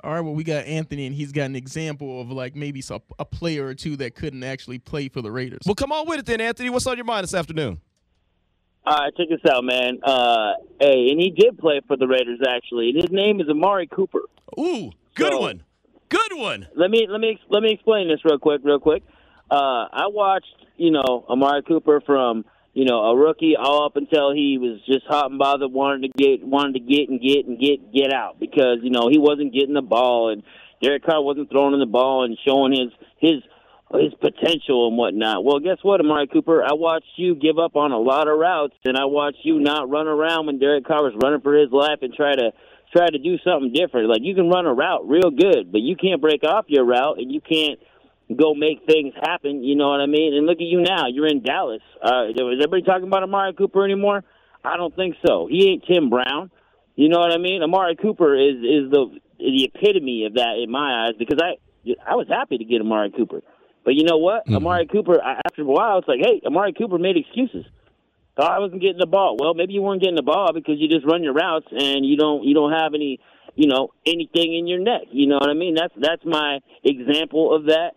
All 0.04 0.12
right, 0.12 0.20
well, 0.20 0.32
we 0.34 0.44
got 0.44 0.64
Anthony, 0.64 1.06
and 1.06 1.14
he's 1.14 1.32
got 1.32 1.46
an 1.46 1.56
example 1.56 2.20
of 2.20 2.30
like 2.30 2.54
maybe 2.54 2.80
some, 2.80 3.02
a 3.18 3.24
player 3.24 3.66
or 3.66 3.74
two 3.74 3.96
that 3.96 4.14
couldn't 4.14 4.44
actually 4.44 4.78
play 4.78 5.08
for 5.08 5.22
the 5.22 5.30
Raiders. 5.32 5.62
Well, 5.66 5.74
come 5.74 5.90
on 5.90 6.06
with 6.08 6.20
it 6.20 6.26
then, 6.26 6.40
Anthony. 6.40 6.70
What's 6.70 6.86
on 6.86 6.96
your 6.96 7.04
mind 7.04 7.24
this 7.24 7.34
afternoon? 7.34 7.80
All 8.86 8.96
right, 8.96 9.12
check 9.16 9.26
this 9.28 9.40
out, 9.52 9.64
man. 9.64 9.98
Uh, 10.04 10.52
hey, 10.80 11.08
and 11.10 11.20
he 11.20 11.30
did 11.36 11.58
play 11.58 11.80
for 11.88 11.96
the 11.96 12.06
Raiders 12.06 12.38
actually. 12.48 12.90
And 12.90 13.02
his 13.02 13.10
name 13.10 13.40
is 13.40 13.48
Amari 13.48 13.88
Cooper. 13.88 14.20
Ooh, 14.58 14.90
good 15.16 15.32
So- 15.32 15.40
one. 15.40 15.64
Good 16.08 16.32
one. 16.34 16.68
Let 16.76 16.90
me 16.90 17.06
let 17.08 17.20
me 17.20 17.38
let 17.48 17.62
me 17.62 17.72
explain 17.72 18.08
this 18.08 18.22
real 18.22 18.38
quick, 18.38 18.60
real 18.64 18.78
quick. 18.78 19.02
Uh, 19.50 19.88
I 19.90 20.08
watched, 20.08 20.54
you 20.76 20.90
know, 20.90 21.24
Amari 21.28 21.62
Cooper 21.62 22.02
from 22.04 22.44
you 22.72 22.84
know 22.84 23.00
a 23.00 23.16
rookie 23.16 23.54
all 23.56 23.86
up 23.86 23.96
until 23.96 24.32
he 24.32 24.58
was 24.58 24.80
just 24.86 25.06
hot 25.06 25.30
and 25.30 25.38
bothered, 25.38 25.72
wanted 25.72 26.12
to 26.12 26.18
get 26.18 26.46
wanted 26.46 26.74
to 26.74 26.80
get 26.80 27.08
and 27.08 27.20
get 27.20 27.46
and 27.46 27.58
get 27.58 27.92
get 27.92 28.12
out 28.12 28.40
because 28.40 28.78
you 28.82 28.90
know 28.90 29.08
he 29.10 29.18
wasn't 29.18 29.52
getting 29.52 29.74
the 29.74 29.82
ball 29.82 30.30
and 30.30 30.42
Derek 30.82 31.04
Carr 31.04 31.22
wasn't 31.22 31.50
throwing 31.50 31.78
the 31.78 31.86
ball 31.86 32.24
and 32.24 32.36
showing 32.44 32.72
his 32.72 32.90
his 33.18 33.42
his 34.00 34.14
potential 34.20 34.88
and 34.88 34.96
whatnot. 34.96 35.44
Well, 35.44 35.60
guess 35.60 35.78
what, 35.82 36.00
Amari 36.00 36.26
Cooper? 36.26 36.62
I 36.62 36.72
watched 36.72 37.12
you 37.16 37.34
give 37.34 37.58
up 37.58 37.76
on 37.76 37.92
a 37.92 37.98
lot 37.98 38.26
of 38.26 38.38
routes, 38.38 38.74
and 38.84 38.96
I 38.96 39.04
watched 39.04 39.44
you 39.44 39.60
not 39.60 39.90
run 39.90 40.06
around 40.06 40.46
when 40.46 40.58
Derek 40.58 40.86
Carr 40.86 41.02
was 41.02 41.14
running 41.22 41.42
for 41.42 41.54
his 41.54 41.70
life 41.70 41.98
and 42.00 42.12
try 42.14 42.34
to 42.34 42.52
try 42.94 43.08
to 43.08 43.18
do 43.18 43.36
something 43.44 43.72
different. 43.72 44.08
Like 44.08 44.22
you 44.22 44.34
can 44.34 44.48
run 44.48 44.66
a 44.66 44.72
route 44.72 45.08
real 45.08 45.30
good, 45.30 45.70
but 45.70 45.80
you 45.80 45.96
can't 45.96 46.20
break 46.20 46.42
off 46.44 46.66
your 46.68 46.84
route, 46.84 47.18
and 47.18 47.30
you 47.30 47.40
can't 47.40 47.78
go 48.36 48.54
make 48.54 48.86
things 48.86 49.14
happen. 49.20 49.62
You 49.62 49.76
know 49.76 49.88
what 49.88 50.00
I 50.00 50.06
mean? 50.06 50.34
And 50.34 50.46
look 50.46 50.58
at 50.58 50.66
you 50.66 50.80
now. 50.80 51.06
You're 51.08 51.26
in 51.26 51.42
Dallas. 51.42 51.82
Uh, 52.02 52.28
is 52.28 52.36
everybody 52.38 52.82
talking 52.82 53.06
about 53.06 53.22
Amari 53.22 53.54
Cooper 53.54 53.84
anymore? 53.84 54.24
I 54.64 54.76
don't 54.76 54.94
think 54.94 55.16
so. 55.26 55.48
He 55.50 55.70
ain't 55.70 55.84
Tim 55.86 56.10
Brown. 56.10 56.50
You 56.94 57.08
know 57.08 57.18
what 57.18 57.32
I 57.32 57.38
mean? 57.38 57.62
Amari 57.62 57.96
Cooper 57.96 58.34
is 58.36 58.56
is 58.56 58.90
the 58.90 59.18
the 59.38 59.64
epitome 59.64 60.26
of 60.26 60.34
that 60.34 60.60
in 60.62 60.70
my 60.70 61.06
eyes 61.06 61.14
because 61.18 61.38
I 61.42 61.56
I 62.06 62.14
was 62.14 62.28
happy 62.28 62.58
to 62.58 62.64
get 62.64 62.80
Amari 62.80 63.10
Cooper. 63.10 63.42
But 63.84 63.94
you 63.94 64.04
know 64.04 64.18
what? 64.18 64.44
Amari 64.48 64.86
Cooper, 64.86 65.20
after 65.20 65.62
a 65.62 65.64
while, 65.64 65.98
it's 65.98 66.06
like, 66.06 66.20
hey, 66.20 66.40
Amari 66.46 66.72
Cooper 66.72 66.98
made 66.98 67.16
excuses. 67.16 67.64
Oh, 68.36 68.44
I 68.44 68.60
wasn't 68.60 68.80
getting 68.80 68.98
the 68.98 69.06
ball. 69.06 69.36
Well, 69.38 69.54
maybe 69.54 69.74
you 69.74 69.82
weren't 69.82 70.00
getting 70.00 70.16
the 70.16 70.22
ball 70.22 70.52
because 70.54 70.76
you 70.78 70.88
just 70.88 71.04
run 71.04 71.22
your 71.22 71.34
routes 71.34 71.66
and 71.70 72.06
you 72.06 72.16
don't 72.16 72.44
you 72.44 72.54
don't 72.54 72.72
have 72.72 72.94
any 72.94 73.20
you 73.54 73.68
know 73.68 73.90
anything 74.06 74.56
in 74.56 74.66
your 74.66 74.78
neck. 74.78 75.02
You 75.10 75.26
know 75.26 75.36
what 75.36 75.50
I 75.50 75.54
mean? 75.54 75.74
That's 75.74 75.92
that's 76.00 76.24
my 76.24 76.60
example 76.82 77.54
of 77.54 77.66
that. 77.66 77.92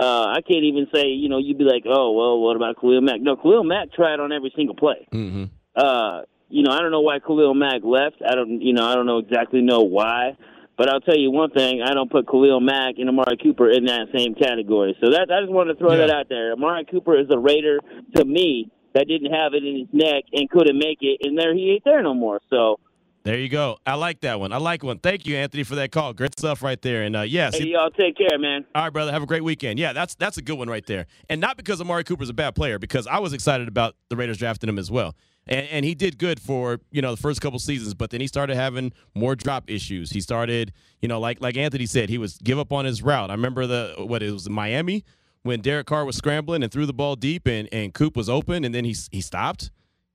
Uh, 0.00 0.32
I 0.36 0.40
can't 0.40 0.64
even 0.64 0.86
say 0.94 1.08
you 1.08 1.28
know 1.28 1.38
you'd 1.38 1.58
be 1.58 1.64
like, 1.64 1.84
oh 1.86 2.12
well, 2.12 2.40
what 2.40 2.56
about 2.56 2.80
Khalil 2.80 3.02
Mack? 3.02 3.20
No, 3.20 3.36
Khalil 3.36 3.64
Mack 3.64 3.92
tried 3.92 4.18
on 4.18 4.32
every 4.32 4.52
single 4.56 4.74
play. 4.74 5.06
Mm-hmm. 5.12 5.44
Uh, 5.76 6.22
you 6.48 6.62
know, 6.62 6.72
I 6.72 6.80
don't 6.80 6.90
know 6.90 7.00
why 7.02 7.18
Khalil 7.20 7.54
Mack 7.54 7.82
left. 7.84 8.16
I 8.26 8.34
don't, 8.34 8.60
you 8.62 8.72
know, 8.72 8.84
I 8.86 8.94
don't 8.94 9.06
know 9.06 9.18
exactly 9.18 9.60
know 9.62 9.82
why. 9.82 10.36
But 10.76 10.88
I'll 10.88 11.00
tell 11.02 11.16
you 11.18 11.30
one 11.30 11.50
thing: 11.50 11.82
I 11.82 11.92
don't 11.92 12.10
put 12.10 12.26
Khalil 12.26 12.60
Mack 12.60 12.94
and 12.96 13.08
Amari 13.10 13.36
Cooper 13.36 13.70
in 13.70 13.84
that 13.84 14.08
same 14.16 14.34
category. 14.34 14.96
So 15.02 15.10
that 15.10 15.30
I 15.30 15.42
just 15.42 15.52
wanted 15.52 15.74
to 15.74 15.78
throw 15.78 15.90
Yeah. 15.92 16.06
that 16.06 16.10
out 16.10 16.28
there. 16.30 16.52
Amari 16.54 16.86
Cooper 16.86 17.18
is 17.20 17.26
a 17.30 17.38
Raider 17.38 17.78
to 18.16 18.24
me 18.24 18.70
that 18.94 19.06
didn't 19.06 19.30
have 19.32 19.52
it 19.52 19.62
in 19.62 19.80
his 19.80 19.88
neck 19.92 20.24
and 20.32 20.48
couldn't 20.48 20.78
make 20.78 20.98
it, 21.02 21.20
and 21.22 21.38
there 21.38 21.54
he 21.54 21.72
ain't 21.72 21.84
there 21.84 22.02
no 22.02 22.14
more. 22.14 22.40
So 22.48 22.80
There 23.22 23.38
you 23.38 23.50
go. 23.50 23.76
I 23.86 23.94
like 23.96 24.20
that 24.22 24.40
one. 24.40 24.50
I 24.52 24.56
like 24.56 24.82
one. 24.82 24.98
Thank 24.98 25.26
you, 25.26 25.36
Anthony, 25.36 25.62
for 25.62 25.74
that 25.74 25.92
call. 25.92 26.14
Great 26.14 26.38
stuff 26.38 26.62
right 26.62 26.80
there. 26.80 27.02
And 27.02 27.14
uh, 27.14 27.20
yeah, 27.20 27.50
hey, 27.52 27.58
see- 27.60 27.72
y'all 27.72 27.90
take 27.90 28.16
care, 28.16 28.38
man. 28.38 28.64
all 28.74 28.84
right, 28.84 28.92
brother. 28.92 29.12
Have 29.12 29.22
a 29.22 29.26
great 29.26 29.44
weekend. 29.44 29.78
Yeah, 29.78 29.92
that's 29.92 30.14
that's 30.14 30.38
a 30.38 30.42
good 30.42 30.56
one 30.58 30.68
right 30.68 30.86
there. 30.86 31.06
And 31.28 31.40
not 31.40 31.56
because 31.58 31.80
Amari 31.82 32.04
Cooper's 32.04 32.30
a 32.30 32.34
bad 32.34 32.54
player, 32.54 32.78
because 32.78 33.06
I 33.06 33.18
was 33.18 33.32
excited 33.34 33.68
about 33.68 33.94
the 34.08 34.16
Raiders 34.16 34.38
drafting 34.38 34.68
him 34.70 34.78
as 34.78 34.90
well. 34.90 35.14
And, 35.46 35.66
and 35.68 35.84
he 35.84 35.94
did 35.94 36.18
good 36.18 36.40
for 36.40 36.80
you 36.90 37.02
know 37.02 37.14
the 37.14 37.20
first 37.20 37.42
couple 37.42 37.58
seasons, 37.58 37.92
but 37.92 38.08
then 38.10 38.22
he 38.22 38.26
started 38.26 38.56
having 38.56 38.92
more 39.14 39.34
drop 39.36 39.70
issues. 39.70 40.10
He 40.12 40.20
started, 40.22 40.72
you 41.02 41.08
know, 41.08 41.20
like 41.20 41.42
like 41.42 41.58
Anthony 41.58 41.86
said, 41.86 42.08
he 42.08 42.16
was 42.18 42.38
give 42.38 42.58
up 42.58 42.72
on 42.72 42.86
his 42.86 43.02
route. 43.02 43.30
I 43.30 43.34
remember 43.34 43.66
the 43.66 43.94
what 43.98 44.22
it 44.22 44.32
was 44.32 44.48
Miami 44.48 45.04
when 45.42 45.60
Derek 45.60 45.86
Carr 45.86 46.04
was 46.04 46.16
scrambling 46.16 46.62
and 46.62 46.72
threw 46.72 46.86
the 46.86 46.92
ball 46.94 47.16
deep, 47.16 47.46
and 47.46 47.68
and 47.70 47.92
Coop 47.92 48.16
was 48.16 48.30
open, 48.30 48.64
and 48.64 48.74
then 48.74 48.84
he 48.86 48.94
he 49.10 49.20
stopped, 49.20 49.70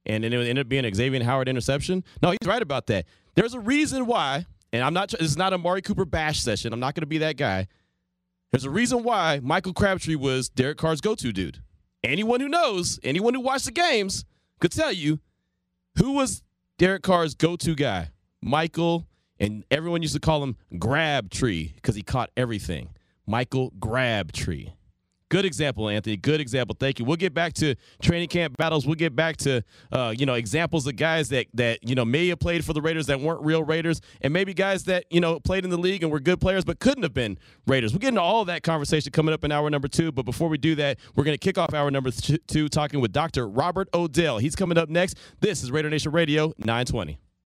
and 0.05 0.23
then 0.23 0.33
it 0.33 0.37
ended 0.37 0.65
up 0.65 0.69
being 0.69 0.85
an 0.85 0.93
Xavier 0.93 1.23
Howard 1.23 1.47
interception. 1.47 2.03
No, 2.21 2.31
he's 2.31 2.47
right 2.47 2.61
about 2.61 2.87
that. 2.87 3.05
There's 3.35 3.53
a 3.53 3.59
reason 3.59 4.05
why, 4.05 4.45
and 4.71 4.83
I'm 4.83 4.93
not. 4.93 5.09
This 5.09 5.21
is 5.21 5.37
not 5.37 5.51
a 5.53 5.55
Amari 5.55 5.81
Cooper 5.81 6.05
bash 6.05 6.39
session. 6.39 6.73
I'm 6.73 6.79
not 6.79 6.95
going 6.95 7.01
to 7.01 7.07
be 7.07 7.19
that 7.19 7.37
guy. 7.37 7.67
There's 8.51 8.65
a 8.65 8.69
reason 8.69 9.03
why 9.03 9.39
Michael 9.43 9.73
Crabtree 9.73 10.15
was 10.15 10.47
Derek 10.49 10.77
Carr's 10.77 11.01
go-to 11.01 11.33
dude. 11.33 11.61
Anyone 12.03 12.39
who 12.39 12.47
knows, 12.47 12.99
anyone 13.03 13.33
who 13.33 13.41
watched 13.41 13.65
the 13.65 13.71
games 13.71 14.23
could 14.59 14.71
tell 14.71 14.91
you 14.91 15.19
who 15.97 16.13
was 16.13 16.43
Derek 16.77 17.01
Carr's 17.03 17.35
go-to 17.35 17.75
guy. 17.75 18.11
Michael, 18.41 19.07
and 19.39 19.65
everyone 19.71 20.01
used 20.01 20.13
to 20.13 20.19
call 20.19 20.43
him 20.43 20.55
Grab 20.77 21.31
Tree 21.31 21.73
because 21.75 21.95
he 21.95 22.03
caught 22.03 22.29
everything. 22.37 22.89
Michael 23.27 23.71
Grabtree. 23.79 24.69
Good 25.35 25.43
example, 25.43 25.89
Anthony. 25.89 26.15
Good 26.15 26.39
example. 26.39 26.77
Thank 26.79 26.97
you. 26.97 27.03
We'll 27.03 27.17
get 27.17 27.33
back 27.33 27.51
to 27.55 27.75
training 28.01 28.29
camp 28.29 28.55
battles. 28.55 28.85
We'll 28.85 28.95
get 28.95 29.17
back 29.17 29.35
to 29.39 29.63
uh, 29.91 30.13
you 30.17 30.25
know 30.25 30.35
examples 30.35 30.87
of 30.87 30.95
guys 30.95 31.27
that 31.27 31.47
that 31.55 31.79
you 31.85 31.93
know 31.93 32.05
may 32.05 32.29
have 32.29 32.39
played 32.39 32.63
for 32.63 32.71
the 32.71 32.81
Raiders 32.81 33.07
that 33.07 33.19
weren't 33.19 33.43
real 33.43 33.61
Raiders, 33.61 33.99
and 34.21 34.31
maybe 34.31 34.53
guys 34.53 34.85
that 34.85 35.03
you 35.09 35.19
know 35.19 35.41
played 35.41 35.65
in 35.65 35.71
the 35.71 35.77
league 35.77 36.03
and 36.03 36.09
were 36.09 36.21
good 36.21 36.39
players 36.39 36.63
but 36.63 36.79
couldn't 36.79 37.03
have 37.03 37.13
been 37.13 37.37
Raiders. 37.67 37.91
We'll 37.91 37.99
get 37.99 38.07
into 38.07 38.21
all 38.21 38.45
that 38.45 38.63
conversation 38.63 39.11
coming 39.11 39.33
up 39.33 39.43
in 39.43 39.51
hour 39.51 39.69
number 39.69 39.89
two. 39.89 40.09
But 40.13 40.23
before 40.23 40.47
we 40.47 40.57
do 40.57 40.73
that, 40.75 40.99
we're 41.15 41.25
going 41.25 41.37
to 41.37 41.37
kick 41.37 41.57
off 41.57 41.73
hour 41.73 41.91
number 41.91 42.11
two 42.11 42.69
talking 42.69 43.01
with 43.01 43.11
Dr. 43.11 43.45
Robert 43.45 43.89
Odell. 43.93 44.37
He's 44.37 44.55
coming 44.55 44.77
up 44.77 44.87
next. 44.87 45.17
This 45.41 45.63
is 45.63 45.69
Raider 45.69 45.89
Nation 45.89 46.13
Radio 46.13 46.53
920. 46.59 47.19